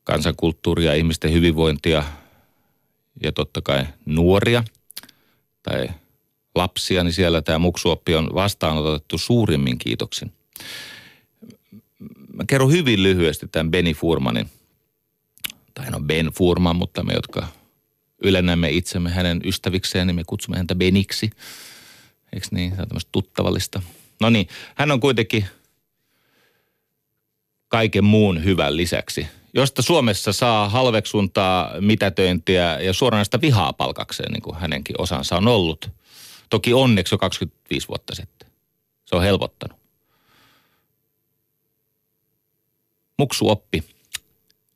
kansankulttuuria, 0.04 0.94
ihmisten 0.94 1.32
hyvinvointia 1.34 2.04
ja 3.24 3.32
totta 3.32 3.62
kai 3.62 3.86
nuoria 4.06 4.64
tai 5.64 5.88
lapsia, 6.56 7.04
niin 7.04 7.14
siellä 7.14 7.42
tämä 7.42 7.60
muksuoppi 7.60 8.16
on 8.16 8.30
vastaanotettu 8.34 9.18
suurimmin 9.18 9.78
kiitoksin. 9.78 10.32
Mä 12.34 12.44
kerron 12.48 12.72
hyvin 12.72 13.04
lyhyesti 13.04 13.48
tämän 13.48 13.72
Benny 13.72 13.94
Furmanin, 13.94 14.50
tai 15.74 15.92
no 15.92 16.00
Ben 16.00 16.28
Furman, 16.28 16.76
mutta 16.76 17.04
me, 17.04 17.14
jotka 17.14 17.48
ylennämme 18.24 18.70
itsemme 18.70 19.10
hänen 19.10 19.42
ystävikseen, 19.44 20.08
niin 20.08 20.16
me 20.16 20.24
kutsumme 20.28 20.58
häntä 20.58 20.76
Beniksi. 20.76 21.30
Eikö 22.36 22.48
niin? 22.52 22.76
Se 22.76 22.82
on 22.82 22.88
tämmöistä 22.88 23.10
tuttavallista. 23.12 23.82
No 24.22 24.30
niin, 24.30 24.48
hän 24.76 24.92
on 24.92 25.00
kuitenkin 25.00 25.46
kaiken 27.68 28.04
muun 28.04 28.44
hyvän 28.44 28.78
lisäksi, 28.78 29.28
josta 29.54 29.82
Suomessa 29.82 30.34
saa 30.34 30.70
halveksuntaa, 30.70 31.82
mitätöintiä 31.82 32.80
ja 32.80 32.94
suoranaista 32.94 33.42
vihaa 33.42 33.74
palkakseen, 33.74 34.32
niin 34.32 34.42
kuin 34.42 34.56
hänenkin 34.56 35.02
osansa 35.02 35.38
on 35.38 35.48
ollut. 35.48 35.90
Toki 36.50 36.74
onneksi 36.74 37.14
jo 37.14 37.18
25 37.18 37.88
vuotta 37.88 38.16
sitten. 38.16 38.50
Se 39.06 39.16
on 39.16 39.24
helpottanut. 39.24 39.80
Muksu 43.20 43.50
oppi. 43.50 43.84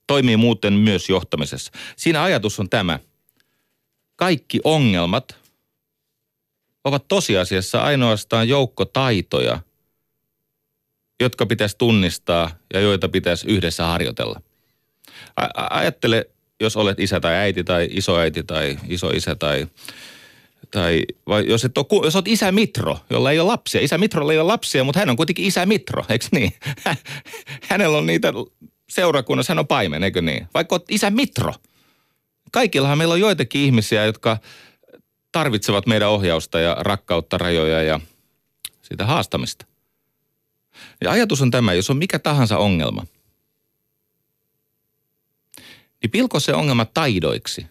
Toimii 0.08 0.38
muuten 0.38 0.74
myös 0.74 1.10
johtamisessa. 1.10 1.72
Siinä 1.96 2.24
ajatus 2.24 2.60
on 2.60 2.70
tämä. 2.70 3.00
Kaikki 4.16 4.60
ongelmat 4.64 5.39
ovat 6.84 7.08
tosiasiassa 7.08 7.82
ainoastaan 7.82 8.50
joukko 8.50 8.86
taitoja, 8.86 9.60
jotka 11.20 11.46
pitäisi 11.46 11.78
tunnistaa 11.78 12.52
ja 12.74 12.80
joita 12.80 13.10
pitäisi 13.10 13.48
yhdessä 13.48 13.86
harjoitella. 13.86 14.42
Ajattele, 15.70 16.30
jos 16.60 16.78
olet 16.78 17.00
isä 17.00 17.20
tai 17.20 17.36
äiti 17.36 17.64
tai 17.64 17.88
isoäiti 17.92 18.44
tai 18.44 18.78
isoisä 18.88 19.36
tai 19.36 19.68
tai 20.72 21.04
vai 21.28 21.48
jos, 21.48 21.66
et 21.66 21.78
ole, 21.78 22.06
jos 22.06 22.16
olet 22.16 22.28
isä 22.28 22.52
Mitro, 22.52 23.00
jolla 23.10 23.32
ei 23.32 23.40
ole 23.40 23.48
lapsia. 23.48 23.82
Isä 23.82 23.98
Mitrolla 23.98 24.32
ei 24.32 24.40
ole 24.40 24.48
lapsia, 24.48 24.84
mutta 24.84 25.00
hän 25.00 25.10
on 25.10 25.16
kuitenkin 25.16 25.46
isä 25.46 25.66
Mitro, 25.66 26.06
eikö 26.10 26.26
niin? 26.32 26.54
Hänellä 27.70 27.98
on 27.98 28.06
niitä 28.06 28.34
seurakunnassa, 28.90 29.52
hän 29.52 29.60
on 29.60 29.68
paimen, 29.68 30.04
eikö 30.04 30.22
niin? 30.22 30.48
Vaikka 30.54 30.76
olet 30.76 30.86
isä 30.90 31.10
Mitro. 31.10 31.54
Kaikillahan 32.52 32.98
meillä 32.98 33.14
on 33.14 33.20
joitakin 33.20 33.62
ihmisiä, 33.62 34.06
jotka 34.06 34.38
tarvitsevat 35.32 35.88
meidän 35.88 36.10
ohjausta 36.10 36.60
ja 36.60 36.76
rakkautta, 36.80 37.38
rajoja 37.38 37.82
ja 37.82 38.00
sitä 38.82 39.06
haastamista. 39.06 39.66
Ja 41.02 41.12
ajatus 41.12 41.42
on 41.42 41.52
tämä, 41.52 41.74
jos 41.74 41.90
on 41.90 41.98
mikä 41.98 42.20
tahansa 42.20 42.58
ongelma, 42.58 43.06
niin 46.02 46.12
pilko 46.12 46.40
se 46.40 46.54
ongelma 46.54 46.86
taidoiksi. 46.86 47.68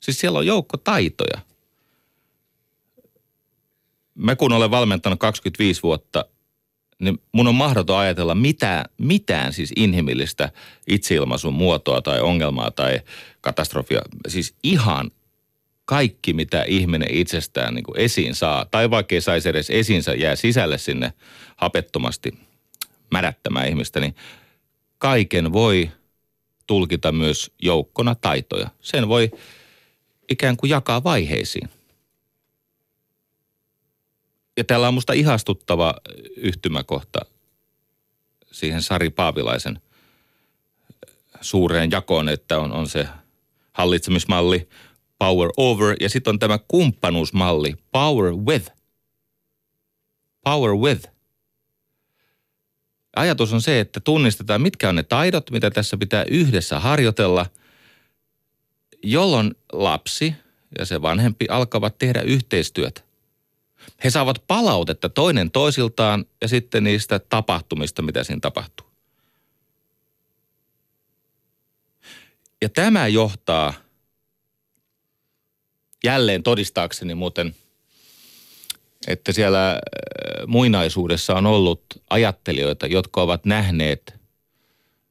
Siis 0.00 0.20
siellä 0.20 0.38
on 0.38 0.46
joukko 0.46 0.76
taitoja– 0.76 1.40
mä 4.14 4.36
kun 4.36 4.52
olen 4.52 4.70
valmentanut 4.70 5.18
25 5.18 5.82
vuotta, 5.82 6.24
niin 6.98 7.18
mun 7.32 7.48
on 7.48 7.54
mahdoton 7.54 7.98
ajatella 7.98 8.34
mitään, 8.34 8.84
mitään 8.98 9.52
siis 9.52 9.72
inhimillistä 9.76 10.52
itseilmaisun 10.86 11.54
muotoa 11.54 12.02
tai 12.02 12.20
ongelmaa 12.20 12.70
tai 12.70 13.00
katastrofia. 13.40 14.02
Siis 14.28 14.54
ihan 14.62 15.10
kaikki, 15.84 16.32
mitä 16.32 16.62
ihminen 16.62 17.08
itsestään 17.10 17.74
niin 17.74 17.84
kuin 17.84 18.00
esiin 18.00 18.34
saa, 18.34 18.64
tai 18.64 18.90
vaikka 18.90 19.14
ei 19.14 19.20
saisi 19.20 19.48
edes 19.48 19.70
esiinsä, 19.70 20.14
jää 20.14 20.36
sisälle 20.36 20.78
sinne 20.78 21.12
hapettomasti 21.56 22.38
mädättämään 23.10 23.68
ihmistä, 23.68 24.00
niin 24.00 24.14
kaiken 24.98 25.52
voi 25.52 25.90
tulkita 26.66 27.12
myös 27.12 27.50
joukkona 27.62 28.14
taitoja. 28.14 28.70
Sen 28.80 29.08
voi 29.08 29.30
ikään 30.28 30.56
kuin 30.56 30.70
jakaa 30.70 31.04
vaiheisiin 31.04 31.68
ja 34.56 34.64
täällä 34.64 34.88
on 34.88 34.94
musta 34.94 35.12
ihastuttava 35.12 35.94
yhtymäkohta 36.36 37.20
siihen 38.52 38.82
Sari 38.82 39.10
Paavilaisen 39.10 39.80
suureen 41.40 41.90
jakoon, 41.90 42.28
että 42.28 42.58
on, 42.58 42.72
on 42.72 42.88
se 42.88 43.08
hallitsemismalli 43.72 44.68
power 45.24 45.50
over 45.56 45.96
ja 46.00 46.08
sitten 46.08 46.30
on 46.30 46.38
tämä 46.38 46.58
kumppanuusmalli 46.68 47.74
power 47.92 48.34
with. 48.34 48.70
Power 50.44 50.74
with. 50.74 51.10
Ajatus 53.16 53.52
on 53.52 53.62
se, 53.62 53.80
että 53.80 54.00
tunnistetaan, 54.00 54.62
mitkä 54.62 54.88
on 54.88 54.94
ne 54.94 55.02
taidot, 55.02 55.50
mitä 55.50 55.70
tässä 55.70 55.96
pitää 55.96 56.24
yhdessä 56.30 56.80
harjoitella, 56.80 57.46
jolloin 59.02 59.54
lapsi 59.72 60.34
ja 60.78 60.84
se 60.86 61.02
vanhempi 61.02 61.46
alkavat 61.48 61.98
tehdä 61.98 62.20
yhteistyötä. 62.20 63.00
He 64.04 64.10
saavat 64.10 64.44
palautetta 64.46 65.08
toinen 65.08 65.50
toisiltaan 65.50 66.24
ja 66.40 66.48
sitten 66.48 66.84
niistä 66.84 67.18
tapahtumista, 67.18 68.02
mitä 68.02 68.24
siinä 68.24 68.40
tapahtuu. 68.40 68.86
Ja 72.62 72.68
tämä 72.68 73.06
johtaa 73.06 73.83
jälleen 76.04 76.42
todistaakseni 76.42 77.14
muuten, 77.14 77.54
että 79.06 79.32
siellä 79.32 79.70
äh, 79.70 79.78
muinaisuudessa 80.46 81.34
on 81.34 81.46
ollut 81.46 81.84
ajattelijoita, 82.10 82.86
jotka 82.86 83.22
ovat 83.22 83.44
nähneet 83.44 84.14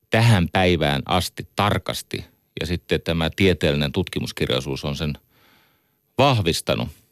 tähän 0.09 0.49
päivään 0.51 1.01
asti 1.05 1.47
tarkasti. 1.55 2.25
Ja 2.59 2.65
sitten 2.65 3.01
tämä 3.01 3.29
tieteellinen 3.35 3.91
tutkimuskirjallisuus 3.91 4.85
on 4.85 4.95
sen 4.95 5.13
vahvistanut– 6.17 6.87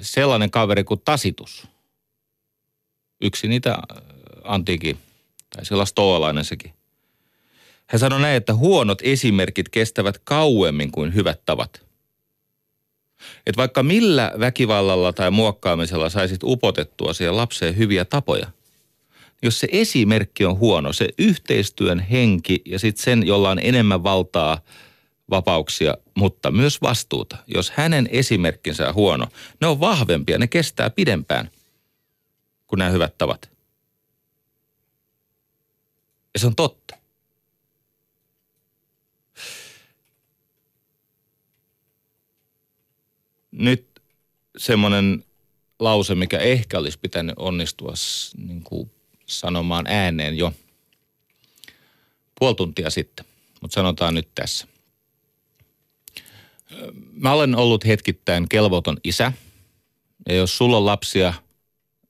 sellainen 0.00 0.50
kaveri 0.50 0.84
kuin 0.84 1.00
Tasitus. 1.04 1.66
Yksi 3.20 3.48
niitä 3.48 3.70
äh, 3.70 3.78
antiikin, 4.44 4.98
tai 5.56 5.64
sillä 5.64 5.84
stoalainen 5.84 6.44
sekin. 6.44 6.74
Hän 7.90 8.00
sanoi 8.00 8.20
näin, 8.20 8.36
että 8.36 8.54
huonot 8.54 8.98
esimerkit 9.02 9.68
kestävät 9.68 10.18
kauemmin 10.24 10.92
kuin 10.92 11.14
hyvät 11.14 11.40
tavat. 11.46 11.82
Et 13.46 13.56
vaikka 13.56 13.82
millä 13.82 14.32
väkivallalla 14.40 15.12
tai 15.12 15.30
muokkaamisella 15.30 16.10
saisit 16.10 16.42
upotettua 16.42 17.12
siihen 17.12 17.36
lapseen 17.36 17.76
hyviä 17.76 18.04
tapoja, 18.04 18.46
jos 19.42 19.60
se 19.60 19.68
esimerkki 19.72 20.44
on 20.44 20.58
huono, 20.58 20.92
se 20.92 21.08
yhteistyön 21.18 22.00
henki 22.00 22.62
ja 22.64 22.78
sitten 22.78 23.04
sen, 23.04 23.26
jolla 23.26 23.50
on 23.50 23.58
enemmän 23.62 24.02
valtaa– 24.02 24.58
vapauksia, 25.30 25.94
mutta 26.14 26.50
myös 26.50 26.82
vastuuta. 26.82 27.36
Jos 27.46 27.70
hänen 27.70 28.08
esimerkkinsä 28.12 28.88
on 28.88 28.94
huono, 28.94 29.26
ne 29.60 29.66
on 29.66 29.80
vahvempia, 29.80 30.38
ne 30.38 30.46
kestää 30.46 30.90
pidempään 30.90 31.50
kuin 32.66 32.78
nämä 32.78 32.90
hyvät 32.90 33.18
tavat. 33.18 33.50
Ja 36.34 36.40
se 36.40 36.46
on 36.46 36.56
totta. 36.56 36.79
Nyt 43.60 43.86
semmoinen 44.58 45.24
lause, 45.78 46.14
mikä 46.14 46.38
ehkä 46.38 46.78
olisi 46.78 46.98
pitänyt 46.98 47.34
onnistua 47.38 47.94
niin 48.36 48.62
kuin 48.62 48.90
sanomaan 49.26 49.86
ääneen 49.86 50.36
jo 50.36 50.52
puoli 52.40 52.54
tuntia 52.54 52.90
sitten, 52.90 53.26
mutta 53.60 53.74
sanotaan 53.74 54.14
nyt 54.14 54.28
tässä– 54.34 54.66
Mä 57.12 57.32
olen 57.32 57.56
ollut 57.56 57.86
hetkittäin 57.86 58.48
kelvoton 58.48 58.96
isä. 59.04 59.32
Ja 60.28 60.34
jos 60.34 60.56
sulla 60.56 60.76
on 60.76 60.86
lapsia, 60.86 61.34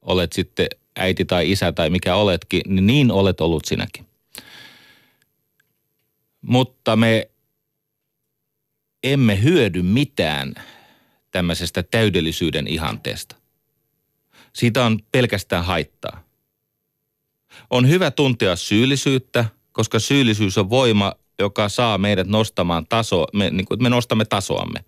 olet 0.02 0.32
sitten 0.32 0.66
äiti 0.96 1.24
tai 1.24 1.50
isä 1.50 1.72
tai 1.72 1.90
mikä 1.90 2.14
oletkin, 2.14 2.62
niin 2.66 2.86
niin 2.86 3.10
olet 3.10 3.40
ollut 3.40 3.64
sinäkin. 3.64 4.06
Mutta 6.40 6.96
me 6.96 7.30
emme 9.02 9.42
hyödy 9.42 9.82
mitään 9.82 10.54
tämmöisestä 11.30 11.82
täydellisyyden 11.82 12.66
ihanteesta. 12.66 13.36
Siitä 14.52 14.84
on 14.84 14.98
pelkästään 15.12 15.64
haittaa. 15.64 16.22
On 17.70 17.88
hyvä 17.88 18.10
tuntea 18.10 18.56
syyllisyyttä, 18.56 19.44
koska 19.72 19.98
syyllisyys 19.98 20.58
on 20.58 20.70
voima, 20.70 21.12
joka 21.38 21.68
saa 21.68 21.98
meidät 21.98 22.26
nostamaan 22.26 22.86
tasoa, 22.88 23.26
me, 23.32 23.50
niin 23.50 23.64
kuin, 23.66 23.82
me 23.82 23.88
nostamme 23.88 24.24
tasoamme. 24.24 24.84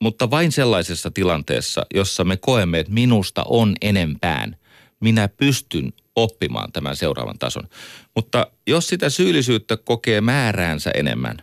Mutta 0.00 0.30
vain 0.30 0.52
sellaisessa 0.52 1.10
tilanteessa, 1.10 1.86
jossa 1.94 2.24
me 2.24 2.36
koemme, 2.36 2.78
että 2.78 2.92
minusta 2.92 3.44
on 3.48 3.74
enempään. 3.82 4.56
Minä 5.00 5.28
pystyn 5.28 5.92
oppimaan 6.16 6.72
tämän 6.72 6.96
seuraavan 6.96 7.38
tason. 7.38 7.68
Mutta 8.16 8.46
jos 8.66 8.88
sitä 8.88 9.10
syyllisyyttä 9.10 9.76
kokee 9.76 10.20
määräänsä 10.20 10.90
enemmän, 10.90 11.42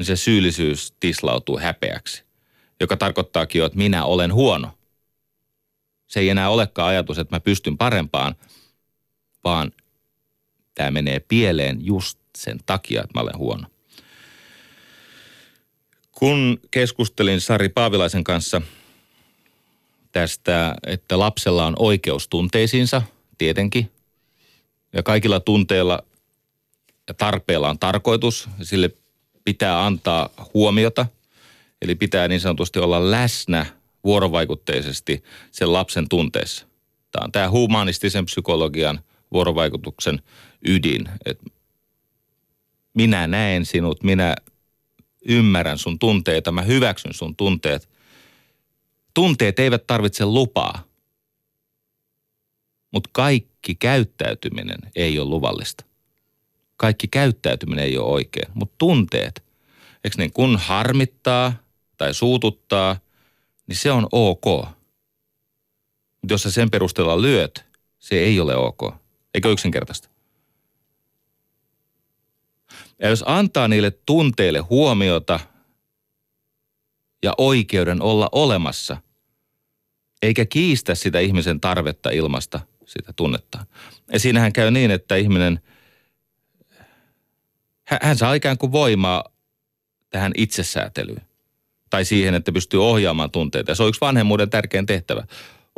niin 0.00 0.06
se 0.06 0.16
syyllisyys 0.16 0.94
tislautuu 1.00 1.58
häpeäksi, 1.58 2.24
joka 2.80 2.96
tarkoittaakin 2.96 3.58
jo, 3.58 3.66
että 3.66 3.78
minä 3.78 4.04
olen 4.04 4.34
huono. 4.34 4.78
Se 6.06 6.20
ei 6.20 6.28
enää 6.28 6.50
olekaan 6.50 6.88
ajatus, 6.88 7.18
että 7.18 7.36
mä 7.36 7.40
pystyn 7.40 7.78
parempaan, 7.78 8.34
vaan 9.44 9.72
tämä 10.74 10.90
menee 10.90 11.20
pieleen 11.20 11.86
just 11.86 12.18
sen 12.38 12.58
takia, 12.66 13.02
että 13.02 13.18
mä 13.18 13.22
olen 13.22 13.38
huono. 13.38 13.66
Kun 16.12 16.60
keskustelin 16.70 17.40
Sari 17.40 17.68
Paavilaisen 17.68 18.24
kanssa 18.24 18.62
tästä, 20.12 20.74
että 20.86 21.18
lapsella 21.18 21.66
on 21.66 21.74
oikeus 21.78 22.28
tunteisiinsa, 22.28 23.02
tietenkin, 23.38 23.90
ja 24.92 25.02
kaikilla 25.02 25.40
tunteilla 25.40 26.02
ja 27.08 27.14
tarpeilla 27.14 27.70
on 27.70 27.78
tarkoitus, 27.78 28.48
sille 28.62 28.90
pitää 29.50 29.86
antaa 29.86 30.28
huomiota, 30.54 31.06
eli 31.82 31.94
pitää 31.94 32.28
niin 32.28 32.40
sanotusti 32.40 32.78
olla 32.78 33.10
läsnä 33.10 33.66
vuorovaikutteisesti 34.04 35.24
sen 35.50 35.72
lapsen 35.72 36.08
tunteessa. 36.08 36.66
Tämä 37.10 37.24
on 37.24 37.32
tämä 37.32 37.50
humanistisen 37.50 38.24
psykologian 38.24 39.00
vuorovaikutuksen 39.32 40.22
ydin, 40.66 41.08
että 41.24 41.44
minä 42.94 43.26
näen 43.26 43.66
sinut, 43.66 44.02
minä 44.02 44.36
ymmärrän 45.24 45.78
sun 45.78 45.98
tunteita, 45.98 46.52
mä 46.52 46.62
hyväksyn 46.62 47.14
sun 47.14 47.36
tunteet. 47.36 47.88
Tunteet 49.14 49.58
eivät 49.58 49.86
tarvitse 49.86 50.24
lupaa, 50.24 50.84
mutta 52.92 53.10
kaikki 53.12 53.74
käyttäytyminen 53.74 54.78
ei 54.96 55.18
ole 55.18 55.28
luvallista. 55.28 55.89
Kaikki 56.80 57.08
käyttäytyminen 57.08 57.84
ei 57.84 57.98
ole 57.98 58.12
oikein, 58.12 58.52
mutta 58.54 58.74
tunteet, 58.78 59.44
eikö 60.04 60.16
niin 60.18 60.32
kun 60.32 60.56
harmittaa 60.56 61.52
tai 61.96 62.14
suututtaa, 62.14 62.96
niin 63.66 63.76
se 63.76 63.92
on 63.92 64.06
ok. 64.12 64.44
Mutta 66.20 66.34
jos 66.34 66.42
sä 66.42 66.50
sen 66.50 66.70
perusteella 66.70 67.22
lyöt, 67.22 67.64
se 67.98 68.14
ei 68.14 68.40
ole 68.40 68.56
ok. 68.56 68.94
Eikö 69.34 69.52
yksinkertaista? 69.52 70.08
Ja 72.98 73.08
jos 73.08 73.24
antaa 73.26 73.68
niille 73.68 73.90
tunteille 73.90 74.58
huomiota 74.58 75.40
ja 77.22 77.34
oikeuden 77.38 78.02
olla 78.02 78.28
olemassa, 78.32 78.96
eikä 80.22 80.46
kiistä 80.46 80.94
sitä 80.94 81.18
ihmisen 81.18 81.60
tarvetta 81.60 82.10
ilmasta 82.10 82.60
sitä 82.86 83.12
tunnetta. 83.12 83.66
Ja 84.12 84.20
siinähän 84.20 84.52
käy 84.52 84.70
niin, 84.70 84.90
että 84.90 85.16
ihminen, 85.16 85.60
hän 88.02 88.18
saa 88.18 88.34
ikään 88.34 88.58
kuin 88.58 88.72
voimaa 88.72 89.24
tähän 90.10 90.32
itsesäätelyyn. 90.36 91.22
Tai 91.90 92.04
siihen, 92.04 92.34
että 92.34 92.52
pystyy 92.52 92.84
ohjaamaan 92.84 93.30
tunteita. 93.30 93.70
Ja 93.70 93.74
se 93.74 93.82
on 93.82 93.88
yksi 93.88 94.00
vanhemmuuden 94.00 94.50
tärkein 94.50 94.86
tehtävä. 94.86 95.26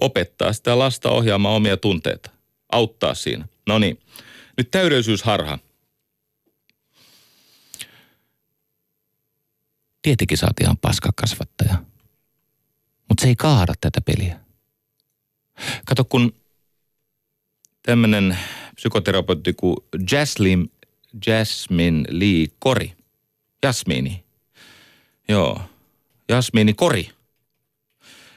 Opettaa 0.00 0.52
sitä 0.52 0.78
lasta 0.78 1.10
ohjaamaan 1.10 1.54
omia 1.54 1.76
tunteita. 1.76 2.30
Auttaa 2.72 3.14
siinä. 3.14 3.48
No 3.66 3.78
niin. 3.78 4.00
Nyt 4.56 4.70
täydellisyysharha. 4.70 5.58
Tietenkin 10.02 10.38
saat 10.38 10.60
ihan 10.60 10.78
paskakasvattaja. 10.78 11.84
Mutta 13.08 13.22
se 13.22 13.28
ei 13.28 13.36
kaada 13.36 13.72
tätä 13.80 14.00
peliä. 14.00 14.40
Kato, 15.86 16.04
kun 16.04 16.34
tämmöinen 17.82 18.38
psykoterapeutti 18.74 19.52
kuin 19.52 19.76
Jasmine, 20.12 20.66
Jasmine 21.26 22.04
Lee 22.10 22.46
Kori, 22.58 22.92
Jasmini, 23.62 24.24
joo, 25.28 25.60
Jasmini 26.28 26.74
Kori. 26.74 27.08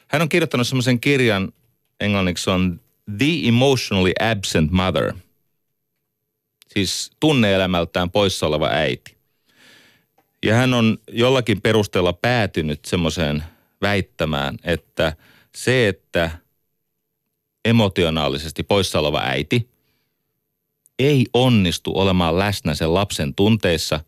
Hän 0.07 0.21
on 0.21 0.30
kirjoittanut 0.30 0.67
semmoisen 0.67 0.99
kirjan, 0.99 1.53
englanniksi 1.99 2.49
on 2.49 2.80
The 3.17 3.47
Emotionally 3.47 4.11
Absent 4.32 4.71
Mother. 4.71 5.13
Siis 6.73 7.11
tunneelämältään 7.19 8.11
poissa 8.11 8.47
oleva 8.47 8.67
äiti. 8.67 9.17
Ja 10.45 10.55
hän 10.55 10.73
on 10.73 10.97
jollakin 11.11 11.61
perusteella 11.61 12.13
päätynyt 12.13 12.86
semmoiseen 12.86 13.43
väittämään, 13.82 14.57
että 14.63 15.15
se, 15.55 15.88
että 15.88 16.32
emotionaalisesti 17.65 18.63
poissa 18.63 18.99
oleva 18.99 19.21
äiti 19.21 19.69
ei 21.00 21.26
onnistu 21.34 21.91
olemaan 21.96 22.39
läsnä 22.39 22.76
sen 22.76 22.93
lapsen 22.93 23.36
tunteissa 23.36 24.00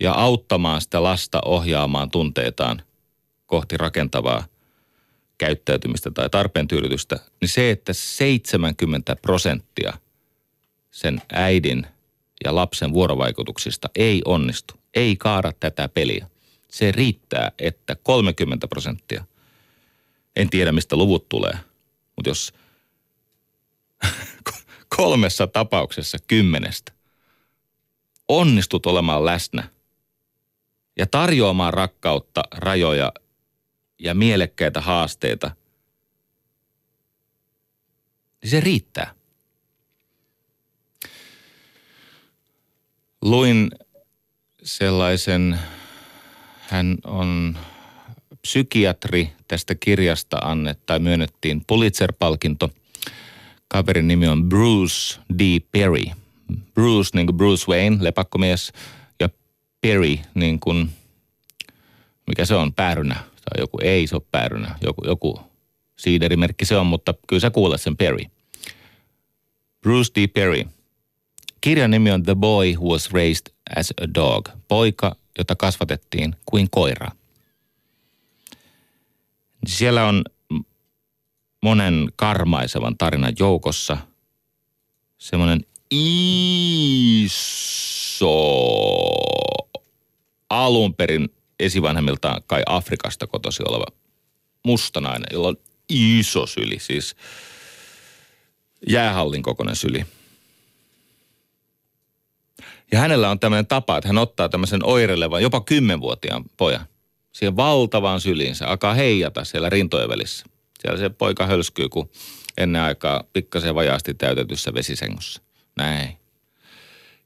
ja 0.00 0.12
auttamaan 0.12 0.80
sitä 0.80 1.02
lasta 1.02 1.40
ohjaamaan 1.44 2.10
tunteitaan 2.10 2.82
kohti 3.46 3.76
rakentavaa 3.76 4.44
käyttäytymistä 5.38 6.10
tai 6.10 6.30
tarpeen 6.30 6.68
tyydytystä, 6.68 7.18
niin 7.40 7.48
se, 7.48 7.70
että 7.70 7.92
70 7.92 9.16
prosenttia 9.16 9.92
sen 10.90 11.22
äidin 11.32 11.86
ja 12.44 12.54
lapsen 12.54 12.92
vuorovaikutuksista 12.92 13.88
ei 13.94 14.22
onnistu, 14.24 14.74
ei 14.94 15.16
kaada 15.16 15.52
tätä 15.60 15.88
peliä. 15.88 16.26
Se 16.70 16.92
riittää, 16.92 17.52
että 17.58 17.96
30 18.02 18.68
prosenttia, 18.68 19.24
en 20.36 20.50
tiedä 20.50 20.72
mistä 20.72 20.96
luvut 20.96 21.28
tulee, 21.28 21.58
mutta 22.16 22.30
jos 22.30 22.52
kolmessa 24.96 25.46
tapauksessa 25.46 26.18
kymmenestä 26.26 26.92
onnistut 28.28 28.86
olemaan 28.86 29.24
läsnä 29.24 29.68
ja 30.98 31.06
tarjoamaan 31.06 31.74
rakkautta, 31.74 32.42
rajoja 32.54 33.12
ja 33.98 34.14
mielekkäitä 34.14 34.80
haasteita, 34.80 35.50
niin 38.42 38.50
se 38.50 38.60
riittää. 38.60 39.14
Luin 43.22 43.70
sellaisen, 44.62 45.58
hän 46.60 46.98
on 47.04 47.58
psykiatri 48.42 49.32
tästä 49.48 49.74
kirjasta 49.74 50.36
annettu 50.36 50.82
tai 50.86 50.98
myönnettiin 50.98 51.62
Pulitzer-palkinto. 51.66 52.70
Kaverin 53.68 54.08
nimi 54.08 54.28
on 54.28 54.48
Bruce 54.48 55.20
D. 55.38 55.40
Perry. 55.72 56.04
Bruce 56.74 57.10
niin 57.14 57.26
kuin 57.26 57.36
Bruce 57.36 57.64
Wayne, 57.68 57.96
lepakkomies, 58.00 58.72
ja 59.20 59.28
Perry 59.80 60.16
niin 60.34 60.60
kuin, 60.60 60.90
mikä 62.26 62.44
se 62.44 62.54
on, 62.54 62.72
päärynä. 62.74 63.14
Tai 63.14 63.60
joku, 63.60 63.78
ei 63.82 64.06
se 64.06 64.16
ole 64.16 64.22
päärynä, 64.32 64.74
joku, 64.82 65.02
joku 65.06 65.40
siiderimerkki 65.98 66.64
se 66.64 66.76
on, 66.76 66.86
mutta 66.86 67.14
kyllä 67.26 67.40
sä 67.40 67.50
kuulet 67.50 67.80
sen 67.80 67.96
Perry. 67.96 68.24
Bruce 69.80 70.12
D. 70.20 70.28
Perry. 70.28 70.64
Kirjan 71.60 71.90
nimi 71.90 72.10
on 72.10 72.22
The 72.22 72.34
Boy 72.34 72.72
Who 72.72 72.92
Was 72.92 73.12
Raised 73.12 73.46
as 73.76 73.92
a 74.02 74.14
Dog. 74.14 74.48
Poika, 74.68 75.16
jota 75.38 75.56
kasvatettiin 75.56 76.34
kuin 76.46 76.70
koira. 76.70 77.08
Siellä 79.66 80.04
on 80.04 80.24
monen 81.62 82.08
karmaisevan 82.16 82.98
tarinan 82.98 83.32
joukossa 83.38 83.98
semmoinen 85.18 85.64
iso 85.90 87.54
alun 90.50 90.94
perin 90.94 91.28
esivanhemmiltaan 91.60 92.42
kai 92.46 92.62
Afrikasta 92.66 93.26
kotosi 93.26 93.62
oleva 93.68 93.86
mustanainen, 94.64 95.26
jolla 95.32 95.48
on 95.48 95.56
iso 95.88 96.46
syli, 96.46 96.78
siis 96.78 97.16
jäähallin 98.88 99.42
kokoinen 99.42 99.76
syli. 99.76 100.04
Ja 102.92 102.98
hänellä 102.98 103.30
on 103.30 103.40
tämmöinen 103.40 103.66
tapa, 103.66 103.96
että 103.96 104.08
hän 104.08 104.18
ottaa 104.18 104.48
tämmöisen 104.48 104.84
oireilevan, 104.84 105.42
jopa 105.42 105.60
kymmenvuotiaan 105.60 106.44
pojan– 106.56 106.86
siihen 107.38 107.56
valtavaan 107.56 108.20
syliinsä, 108.20 108.68
alkaa 108.68 108.94
heijata 108.94 109.44
siellä 109.44 109.70
rintojen 109.70 110.08
välissä. 110.08 110.46
Siellä 110.80 110.98
se 110.98 111.08
poika 111.08 111.46
hölskyy, 111.46 111.88
kun 111.88 112.10
ennen 112.56 112.82
aikaa 112.82 113.24
pikkasen 113.32 113.74
vajaasti 113.74 114.14
täytetyssä 114.14 114.74
vesisengossa. 114.74 115.42
Näin. 115.76 116.18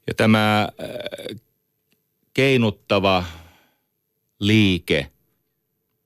Ja 0.07 0.13
tämä 0.13 0.61
äh, 0.61 1.39
keinuttava 2.33 3.23
liike 4.39 5.11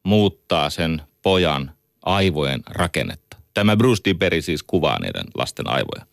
muuttaa 0.04 0.70
sen 0.70 1.02
pojan 1.22 1.72
aivojen 2.02 2.62
rakennetta. 2.68 3.38
Tämä 3.54 3.78
Bruce 3.78 4.02
Diberi 4.06 4.42
siis 4.42 4.64
kuvaa 4.64 5.00
niiden 5.00 5.26
lasten 5.36 5.70
aivoja. 5.70 6.06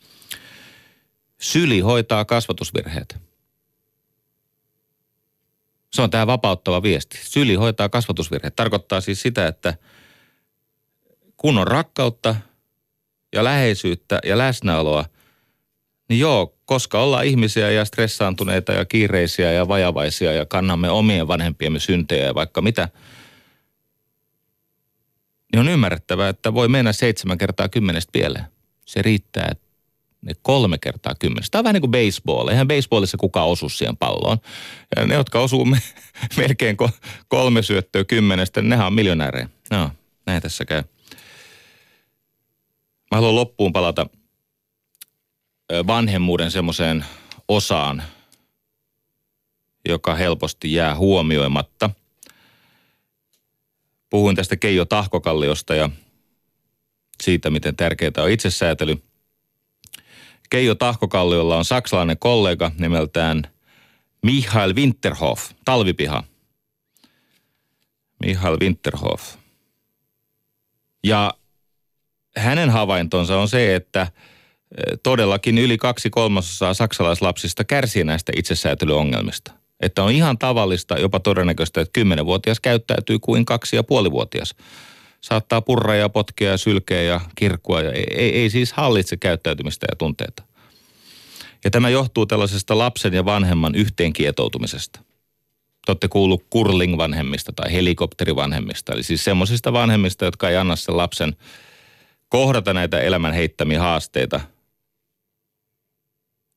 Syli 1.41 1.80
hoitaa 1.80 2.24
kasvatusvirheet. 2.24 3.16
Se 5.93 6.03
on 6.03 6.11
tämä 6.11 6.26
vapauttava 6.26 6.82
viesti. 6.82 7.18
Syli 7.22 7.55
hoitaa 7.55 7.89
kasvatusvirheet. 7.89 8.57
Tarkoittaa 8.57 9.01
siis 9.01 9.22
sitä, 9.22 9.47
että 9.47 9.74
kun 11.45 11.59
on 11.59 11.66
rakkautta 11.66 12.36
ja 13.32 13.45
läheisyyttä 13.45 14.18
ja 14.24 14.38
läsnäoloa, 14.38 15.05
niin 16.09 16.20
joo, 16.20 16.57
koska 16.64 17.03
ollaan 17.03 17.24
ihmisiä 17.24 17.70
ja 17.70 17.84
stressaantuneita 17.84 18.72
ja 18.72 18.84
kiireisiä 18.84 19.53
ja 19.53 19.68
vajavaisia 19.68 20.32
ja 20.32 20.47
kannamme 20.47 20.90
omien 20.90 21.28
vanhempiemme 21.28 21.80
syntejä 21.80 22.24
ja 22.24 22.34
vaikka 22.34 22.62
mitä, 22.62 22.88
niin 25.53 25.61
on 25.61 25.68
ymmärrettävää, 25.68 26.28
että 26.28 26.55
voi 26.55 26.68
mennä 26.68 26.92
seitsemän 26.92 27.38
kertaa 27.38 27.68
kymmenestä 27.68 28.12
pieleen. 28.12 28.45
Se 28.86 29.03
riittää, 29.03 29.49
että 29.51 29.66
ne 30.22 30.32
kolme 30.42 30.78
kertaa 30.78 31.14
kymmenestä. 31.18 31.51
Tämä 31.51 31.61
on 31.61 31.64
vähän 31.64 31.74
niin 31.74 31.90
kuin 31.90 32.07
baseball. 32.07 32.49
Eihän 32.49 32.68
baseballissa 32.68 33.16
kukaan 33.16 33.49
osu 33.49 33.68
siihen 33.68 33.97
palloon. 33.97 34.38
Ja 34.97 35.07
ne, 35.07 35.14
jotka 35.14 35.40
osuu 35.40 35.64
me, 35.64 35.78
melkein 36.36 36.76
kolme 37.28 37.62
syöttöä 37.62 38.05
kymmenestä, 38.05 38.61
niin 38.61 38.70
nehän 38.70 38.86
on 38.86 38.95
miljonäärejä. 38.95 39.49
No, 39.70 39.90
näin 40.26 40.42
tässä 40.42 40.64
käy. 40.64 40.82
Mä 43.15 43.19
haluan 43.19 43.35
loppuun 43.35 43.73
palata 43.73 44.07
vanhemmuuden 45.87 46.51
semmoiseen 46.51 47.05
osaan, 47.49 48.03
joka 49.89 50.15
helposti 50.15 50.73
jää 50.73 50.97
huomioimatta. 50.97 51.91
Puhuin 54.11 54.37
tästä 54.37 54.57
Keijo 54.57 54.85
Tahkokalliosta 54.85 55.75
ja 55.75 55.91
siitä, 57.23 57.51
miten 57.51 57.77
tärkeää 57.77 58.12
on 58.19 58.31
itsesäätely. 58.31 59.03
Keijo 60.51 60.75
Tahkokalliolla 60.75 61.57
on 61.57 61.65
saksalainen 61.65 62.19
kollega 62.19 62.71
nimeltään 62.79 63.43
Michael 64.23 64.75
Winterhoff, 64.75 65.51
talvipiha. 65.65 66.25
Michael 68.27 68.57
Winterhoff. 68.61 69.37
Ja 71.05 71.35
hänen 72.37 72.70
havaintonsa 72.70 73.39
on 73.39 73.49
se, 73.49 73.74
että– 73.74 74.07
todellakin 75.03 75.59
yli 75.59 75.78
kaksi 75.78 76.11
kolmasosaa 76.11 76.74
saksalaislapsista 76.74 77.64
kärsii 77.64 78.05
näistä 78.05 78.32
itsesäätelyongelmista. 78.37 79.53
Että 79.80 80.03
on 80.03 80.12
ihan 80.12 80.39
tavallista, 80.39 80.99
jopa 80.99 81.20
todennäköistä, 81.20 81.80
että 81.80 81.93
kymmenenvuotias 81.93 82.61
käyttäytyy 82.61 83.18
kuin 83.18 83.45
kaksi 83.45 83.76
ja 83.76 83.82
puolivuotias. 83.82 84.55
Saattaa 85.20 85.61
purra 85.61 85.95
ja 85.95 86.09
potkea 86.09 86.51
ja 86.51 86.57
sylkeä 86.57 87.03
ja 87.03 87.20
kirkkua 87.35 87.80
ja 87.80 87.93
ei, 87.93 88.41
ei 88.41 88.51
siis 88.51 88.72
hallitse 88.72 89.16
käyttäytymistä 89.16 89.87
ja 89.91 89.97
tunteita. 89.97 90.43
Ja 91.64 91.70
tämä 91.70 91.89
johtuu 91.89 92.26
tällaisesta 92.26 92.78
lapsen 92.78 93.14
ja 93.14 93.24
vanhemman 93.24 93.74
yhteenkietoutumisesta. 93.74 95.01
Te 95.87 95.93
olette 95.93 96.09
kuullut 96.09 96.45
curling-vanhemmista 96.55 97.53
tai 97.57 97.72
helikopterivanhemmista, 97.72 98.93
eli 98.93 99.03
siis 99.03 99.24
semmoisista 99.24 99.72
vanhemmista, 99.72 100.24
jotka 100.24 100.51
ei 100.51 100.57
anna 100.57 100.76
sen 100.76 100.97
lapsen 100.97 101.37
kohdata 102.35 102.74
näitä 102.74 103.01
elämän 103.01 103.32
heittämiä 103.32 103.80
haasteita– 103.80 104.41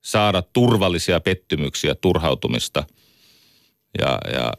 saada 0.01 0.41
turvallisia 0.41 1.19
pettymyksiä, 1.19 1.95
turhautumista 1.95 2.83
ja, 3.99 4.19
ja 4.33 4.53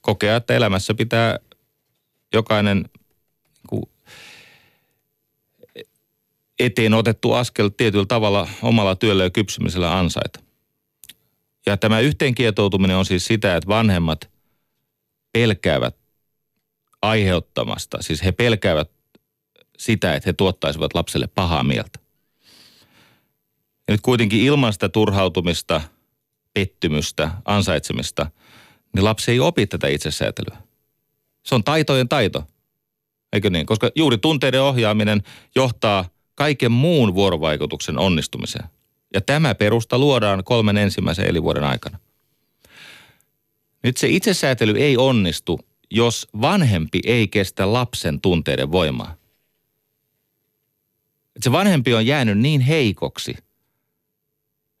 kokea, 0.00 0.36
että 0.36 0.54
elämässä 0.54 0.94
pitää 0.94 1.38
jokainen 2.34 2.84
niin 3.72 3.90
eteen 6.58 6.94
otettu 6.94 7.32
askel 7.32 7.68
tietyllä 7.68 8.06
tavalla 8.06 8.48
omalla 8.62 8.96
työllä 8.96 9.24
ja 9.24 9.30
kypsymisellä 9.30 9.98
ansaita. 9.98 10.40
Ja 11.66 11.76
tämä 11.76 12.00
yhteenkietoutuminen 12.00 12.96
on 12.96 13.06
siis 13.06 13.24
sitä, 13.24 13.56
että 13.56 13.68
vanhemmat 13.68 14.30
pelkäävät 15.32 15.96
aiheuttamasta, 17.02 18.02
siis 18.02 18.24
he 18.24 18.32
pelkäävät 18.32 18.95
sitä, 19.78 20.14
että 20.14 20.28
he 20.28 20.32
tuottaisivat 20.32 20.94
lapselle 20.94 21.26
pahaa 21.26 21.64
mieltä. 21.64 21.98
Ja 23.88 23.94
nyt 23.94 24.00
kuitenkin 24.00 24.40
ilman 24.40 24.72
sitä 24.72 24.88
turhautumista, 24.88 25.80
pettymystä, 26.54 27.30
ansaitsemista, 27.44 28.30
niin 28.94 29.04
lapsi 29.04 29.30
ei 29.30 29.40
opi 29.40 29.66
tätä 29.66 29.88
itsesäätelyä. 29.88 30.56
Se 31.42 31.54
on 31.54 31.64
taitojen 31.64 32.08
taito. 32.08 32.44
Eikö 33.32 33.50
niin? 33.50 33.66
Koska 33.66 33.90
juuri 33.94 34.18
tunteiden 34.18 34.62
ohjaaminen 34.62 35.22
johtaa 35.54 36.08
kaiken 36.34 36.72
muun 36.72 37.14
vuorovaikutuksen 37.14 37.98
onnistumiseen. 37.98 38.68
Ja 39.14 39.20
tämä 39.20 39.54
perusta 39.54 39.98
luodaan 39.98 40.44
kolmen 40.44 40.76
ensimmäisen 40.76 41.26
elinvuoden 41.26 41.64
aikana. 41.64 41.98
Nyt 43.82 43.96
se 43.96 44.08
itsesäätely 44.08 44.78
ei 44.78 44.96
onnistu, 44.96 45.60
jos 45.90 46.28
vanhempi 46.40 47.00
ei 47.04 47.28
kestä 47.28 47.72
lapsen 47.72 48.20
tunteiden 48.20 48.72
voimaa. 48.72 49.16
Et 51.36 51.42
se 51.42 51.52
vanhempi 51.52 51.94
on 51.94 52.06
jäänyt 52.06 52.38
niin 52.38 52.60
heikoksi– 52.60 53.36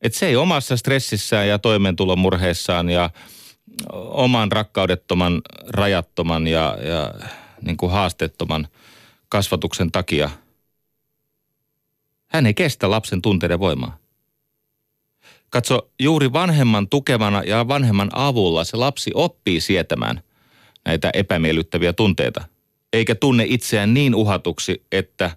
että 0.02 0.18
se 0.18 0.26
ei 0.26 0.36
omassa 0.36 0.76
stressissään 0.76 1.48
ja 1.48 1.58
toimeentulon 1.58 2.18
murheissaan 2.18 2.90
ja 2.90 3.10
oman 3.92 4.52
rakkaudettoman, 4.52 5.42
rajattoman 5.68 6.46
ja, 6.46 6.78
ja 6.82 7.14
niin 7.62 7.76
kuin 7.76 7.92
haastettoman 7.92 8.68
kasvatuksen 9.28 9.92
takia, 9.92 10.30
hän 12.26 12.46
ei 12.46 12.54
kestä 12.54 12.90
lapsen 12.90 13.22
tunteiden 13.22 13.58
voimaa. 13.58 13.98
Katso, 15.50 15.90
juuri 16.00 16.32
vanhemman 16.32 16.88
tukevana 16.88 17.42
ja 17.42 17.68
vanhemman 17.68 18.10
avulla 18.12 18.64
se 18.64 18.76
lapsi 18.76 19.10
oppii 19.14 19.60
sietämään 19.60 20.20
näitä 20.84 21.10
epämiellyttäviä 21.14 21.92
tunteita, 21.92 22.44
eikä 22.92 23.14
tunne 23.14 23.44
itseään 23.48 23.94
niin 23.94 24.14
uhatuksi, 24.14 24.86
että 24.92 25.30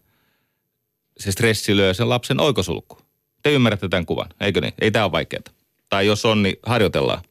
se 1.19 1.31
stressi 1.31 1.75
lyö 1.75 1.93
sen 1.93 2.09
lapsen 2.09 2.39
oikosulkuun. 2.39 3.01
Te 3.43 3.51
ymmärrätte 3.51 3.89
tämän 3.89 4.05
kuvan, 4.05 4.29
eikö 4.39 4.61
niin? 4.61 4.73
Ei 4.81 4.91
tämä 4.91 5.05
ole 5.05 5.11
vaikeaa. 5.11 5.43
Tai 5.89 6.05
jos 6.05 6.25
on, 6.25 6.43
niin 6.43 6.55
harjoitellaan. 6.63 7.23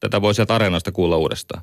Tätä 0.00 0.22
voi 0.22 0.34
sieltä 0.34 0.54
areenasta 0.54 0.92
kuulla 0.92 1.16
uudestaan. 1.16 1.62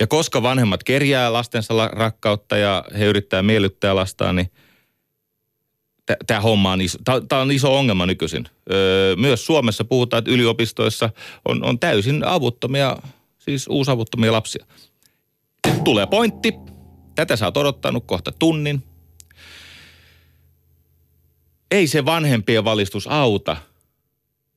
Ja 0.00 0.06
koska 0.06 0.42
vanhemmat 0.42 0.84
kerjää 0.84 1.32
lastensa 1.32 1.88
rakkautta 1.88 2.56
ja 2.56 2.84
he 2.98 3.06
yrittää 3.06 3.42
miellyttää 3.42 3.94
lastaan, 3.94 4.36
niin 4.36 4.50
tämä 6.26 6.40
homma 6.40 6.72
on 6.72 6.80
iso, 6.80 6.98
tämä 7.28 7.42
on 7.42 7.52
iso 7.52 7.78
ongelma 7.78 8.06
nykyisin. 8.06 8.48
Öö, 8.72 9.16
myös 9.16 9.46
Suomessa 9.46 9.84
puhutaan, 9.84 10.18
että 10.18 10.30
yliopistoissa 10.30 11.10
on, 11.44 11.64
on 11.64 11.78
täysin 11.78 12.24
avuttomia, 12.24 12.96
siis 13.38 13.66
uusavuttomia 13.68 14.32
lapsia. 14.32 14.66
Tulee 15.84 16.06
pointti. 16.06 16.71
Tätä 17.14 17.36
sä 17.36 17.44
oot 17.44 17.56
odottanut 17.56 18.04
kohta 18.06 18.32
tunnin 18.32 18.82
ei 21.72 21.86
se 21.86 22.04
vanhempien 22.04 22.64
valistus 22.64 23.06
auta. 23.06 23.56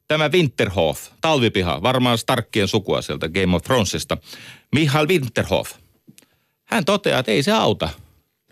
Tämä 0.07 0.29
Winterhoff, 0.29 1.11
talvipiha, 1.21 1.81
varmaan 1.81 2.17
Starkkien 2.17 2.67
sukua 2.67 3.01
sieltä 3.01 3.29
Game 3.29 3.55
of 3.55 3.63
Thronesista, 3.63 4.17
Michael 4.75 5.07
Winterhoff. 5.07 5.73
Hän 6.65 6.85
toteaa, 6.85 7.19
että 7.19 7.31
ei 7.31 7.43
se 7.43 7.51
auta 7.51 7.89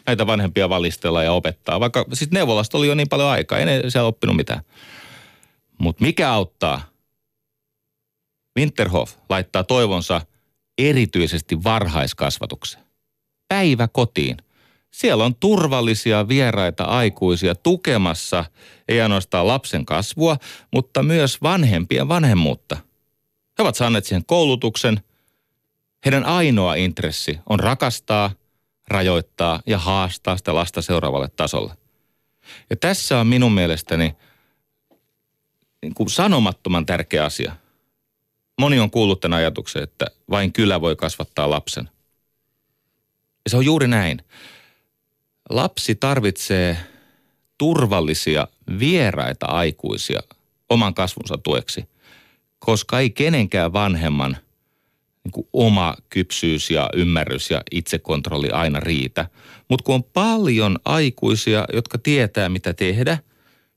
näitä 0.08 0.28
vanhempia 0.28 0.70
valistella 0.70 1.24
ja 1.24 1.32
opettaa, 1.32 1.80
vaikka 1.80 2.06
siis 2.14 2.32
neuvolasta 2.32 2.78
oli 2.78 2.88
jo 2.88 2.96
niin 2.96 3.10
paljon 3.10 3.30
aikaa, 3.30 3.58
ei 3.58 3.66
ne 3.66 4.02
oppinut 4.02 4.36
mitään. 4.36 4.62
Mutta 5.78 6.04
mikä 6.04 6.32
auttaa? 6.32 6.82
Winterhoff 8.60 9.16
laittaa 9.30 9.64
toivonsa 9.64 10.22
erityisesti 10.78 11.64
varhaiskasvatukseen. 11.64 12.84
Päivä 13.54 13.88
kotiin– 13.88 14.38
siellä 14.92 15.26
on 15.26 15.36
turvallisia 15.36 16.28
vieraita 16.28 16.84
aikuisia 16.84 17.56
tukemassa 17.56 18.46
ei 18.88 19.02
ainoastaan 19.02 19.48
lapsen 19.48 19.86
kasvua, 19.86 20.38
mutta 20.72 21.04
myös 21.04 21.42
vanhempien 21.42 22.08
vanhemmuutta. 22.08 22.76
He 23.58 23.64
ovat 23.64 23.76
saaneet 23.76 24.06
siihen 24.06 24.26
koulutuksen. 24.26 25.02
Heidän 26.06 26.26
ainoa 26.26 26.76
intressi 26.76 27.40
on 27.50 27.60
rakastaa, 27.60 28.32
rajoittaa 28.88 29.62
ja 29.66 29.78
haastaa 29.78 30.38
sitä 30.38 30.56
lasta 30.56 30.82
seuraavalle 30.82 31.30
tasolle. 31.36 31.74
Ja 32.70 32.76
tässä 32.76 33.20
on 33.20 33.28
minun 33.28 33.52
mielestäni 33.52 34.16
niin 35.82 35.94
kuin 35.94 36.10
sanomattoman 36.10 36.86
tärkeä 36.86 37.26
asia. 37.26 37.56
Moni 38.60 38.80
on 38.80 38.92
kuullut 38.92 39.20
tämän 39.20 39.38
ajatuksen, 39.38 39.84
että 39.84 40.06
vain 40.30 40.54
kylä 40.54 40.82
voi 40.82 40.96
kasvattaa 40.96 41.50
lapsen. 41.50 41.93
Ja 43.46 43.50
se 43.50 43.58
on 43.58 43.66
juuri 43.66 43.88
näin. 43.88 44.22
Lapsi 45.50 45.96
tarvitsee 45.96 46.78
turvallisia, 47.58 48.48
vieraita 48.80 49.46
aikuisia 49.46 50.20
oman 50.70 50.94
kasvunsa 50.94 51.38
tueksi, 51.38 51.86
koska 52.60 53.00
ei 53.00 53.10
kenenkään 53.10 53.74
vanhemman 53.74 54.38
niin 55.24 55.32
kuin 55.32 55.48
oma 55.54 55.96
kypsyys 56.10 56.72
ja 56.72 56.90
ymmärrys 56.94 57.52
ja 57.52 57.62
itsekontrolli 57.72 58.50
aina 58.50 58.80
riitä. 58.80 59.28
Mutta 59.70 59.84
kun 59.84 59.96
on 59.96 60.04
paljon 60.04 60.80
aikuisia, 60.86 61.66
jotka 61.74 61.98
tietää 61.98 62.50
mitä 62.50 62.74
tehdä 62.74 63.18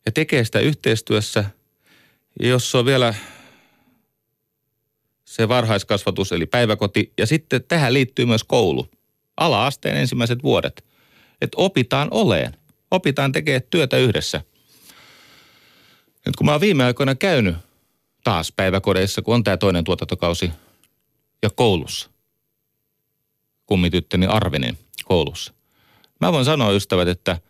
ja 0.07 0.13
tekee 0.13 0.45
sitä 0.45 0.61
yhteistyössä, 0.61 1.45
ja 2.41 2.49
jos 2.49 2.75
on 2.75 2.85
vielä 2.85 3.15
se 5.25 5.49
varhaiskasvatus 5.49 6.33
eli 6.33 6.47
päiväkoti 6.47 7.13
ja 7.19 7.27
sitten 7.27 7.65
tähän 7.69 7.95
liittyy 7.95 8.25
myös 8.25 8.45
koulu, 8.45 8.89
ala-asteen 9.37 9.97
ensimmäiset 9.97 10.43
vuodet. 10.43 10.85
Että 11.41 11.57
opitaan 11.57 12.09
oleen, 12.11 12.57
opitaan 12.91 13.33
tekemään 13.33 13.63
työtä 13.71 13.97
yhdessä. 13.97 14.41
Nyt 16.27 16.37
kun 16.37 16.47
mä 16.47 16.53
oon 16.53 16.61
viime 16.61 16.85
aikoina 16.85 17.15
käynyt 17.15 17.57
taas 18.25 18.53
päiväkodeissa, 18.53 19.23
kun 19.23 19.35
on 19.35 19.45
tämä 19.45 19.57
toinen 19.57 19.85
tuotantokausi– 19.85 20.51
ja 21.43 21.51
koulussa. 21.51 22.11
Kummityttöni 23.67 24.27
Arvinin 24.27 24.79
koulussa. 25.05 25.55
Mä 26.21 26.33
voin 26.33 26.45
sanoa 26.45 26.73
ystävät, 26.73 27.09
että 27.09 27.41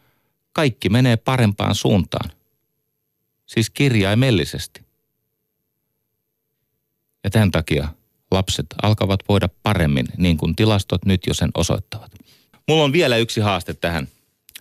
kaikki 0.53 0.89
menee 0.89 1.17
parempaan 1.17 1.75
suuntaan. 1.75 2.31
Siis 3.47 3.71
kirjaimellisesti. 3.71 4.81
Ja 7.25 7.31
tämän 7.31 7.51
takia 7.51 7.89
lapset 8.31 8.67
alkavat 8.83 9.21
voida 9.29 9.49
paremmin, 9.63 10.07
niin 10.17 10.37
kuin 10.37 10.57
tilastot 10.57 11.05
nyt 11.05 11.21
jo 11.27 11.35
sen 11.35 11.51
osoittavat. 11.55 12.13
Mulla 12.69 12.85
on 12.85 12.93
vielä 12.93 13.17
yksi 13.17 13.41
haaste 13.41 13.75
tähän. 13.75 14.09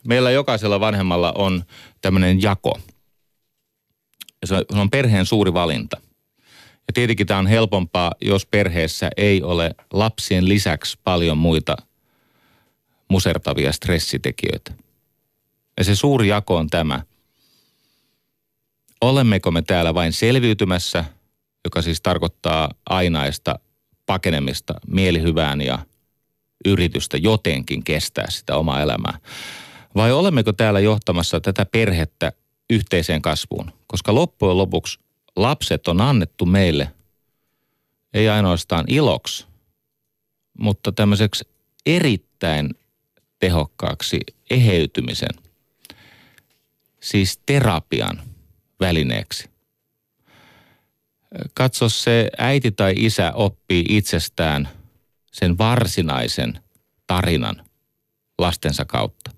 Meillä 0.04 0.32
jokaisella 0.32 0.80
vanhemmalla 0.80 1.32
on 1.32 1.64
tämmöinen 2.02 2.42
jako. 2.42 2.80
Ja 4.42 4.48
se 4.48 4.56
on 4.74 4.90
perheen 4.90 5.26
suuri 5.26 5.54
valinta. 5.54 5.98
Ja 6.88 6.94
tietenkin 6.94 7.28
tämä 7.28 7.40
on 7.40 7.48
helpompaa, 7.48 8.12
jos 8.22 8.46
perheessä 8.46 9.10
ei 9.18 9.44
ole 9.44 9.76
lapsien 9.94 10.50
lisäksi 10.50 11.00
paljon 11.04 11.38
muita 11.38 11.78
musertavia 13.08 13.72
stressitekijöitä. 13.72 14.74
Ja 15.78 15.84
se 15.84 15.96
suuri 15.96 16.28
jako 16.28 16.56
on 16.56 16.70
tämä. 16.70 17.02
Olemmeko 19.02 19.52
me 19.52 19.62
täällä 19.62 19.94
vain 19.94 20.14
selviytymässä, 20.14 21.06
joka 21.66 21.82
siis 21.82 22.02
tarkoittaa 22.02 22.72
ainaista 22.90 23.60
pakenemista 24.06 24.74
mielihyvään 24.88 25.62
ja 25.62 25.80
yritystä 26.66 27.18
jotenkin 27.18 27.84
kestää 27.84 28.26
sitä 28.30 28.56
omaa 28.56 28.82
elämää. 28.82 29.20
Vai 29.96 30.12
olemmeko 30.12 30.54
täällä 30.54 30.80
johtamassa 30.80 31.40
tätä 31.40 31.66
perhettä 31.66 32.32
yhteiseen 32.70 33.22
kasvuun? 33.22 33.72
Koska 33.88 34.16
loppujen 34.16 34.58
lopuksi 34.58 35.00
lapset 35.36 35.88
on 35.88 36.02
annettu 36.02 36.46
meille 36.46 36.92
ei 38.14 38.30
ainoastaan 38.30 38.86
iloksi, 38.88 39.46
mutta 40.60 40.92
tämmöiseksi 40.92 41.48
erittäin 41.86 42.70
tehokkaaksi 43.40 44.20
eheytymisen, 44.50 45.36
siis 47.00 47.40
terapian 47.46 48.22
välineeksi. 48.80 49.55
Katso 51.54 51.90
se 51.90 52.30
äiti 52.38 52.72
tai 52.72 52.94
isä 52.98 53.32
oppii 53.34 53.86
itsestään 53.90 54.70
sen 55.32 55.58
varsinaisen 55.58 56.60
tarinan 57.08 57.66
lastensa 58.38 58.86
kautta. 58.86 59.32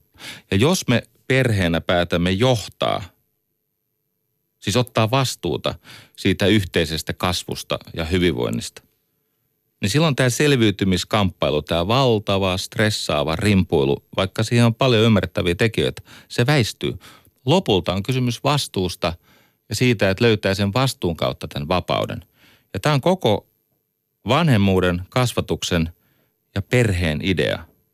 Ja 0.51 0.57
jos 0.57 0.87
me 0.87 1.03
perheenä 1.27 1.81
päätämme 1.81 2.31
johtaa– 2.31 3.03
Siis 4.59 4.75
ottaa 4.75 5.11
vastuuta 5.11 5.75
siitä 6.15 6.45
yhteisestä 6.45 7.13
kasvusta 7.13 7.79
ja 7.93 8.05
hyvinvoinnista. 8.05 8.81
Niin 9.81 9.89
silloin 9.89 10.15
tämä 10.15 10.29
selviytymiskamppailu, 10.29 11.61
tämä 11.61 11.87
valtava, 11.87 12.57
stressaava 12.57 13.35
rimpuilu, 13.35 14.03
vaikka 14.17 14.43
siihen 14.43 14.65
on 14.65 14.75
paljon 14.75 15.03
ymmärrettäviä 15.03 15.55
tekijöitä, 15.55 16.01
se 16.27 16.45
väistyy. 16.45 16.99
Lopulta 17.45 17.93
on 17.93 18.03
kysymys 18.03 18.43
vastuusta 18.43 19.13
ja 19.69 19.75
siitä, 19.75 20.09
että 20.09 20.23
löytää 20.23 20.53
sen 20.53 20.73
vastuun 20.73 21.17
kautta 21.17 21.47
tämän 21.47 21.67
vapauden. 21.67 22.25
Ja 22.73 22.79
tämä 22.79 22.95
on 22.95 23.01
koko 23.01 23.47
vanhemmuuden, 24.27 25.01
kasvatuksen 25.09 25.89
ja 26.55 26.61
perheen 26.61 27.19
idea. 27.23 27.66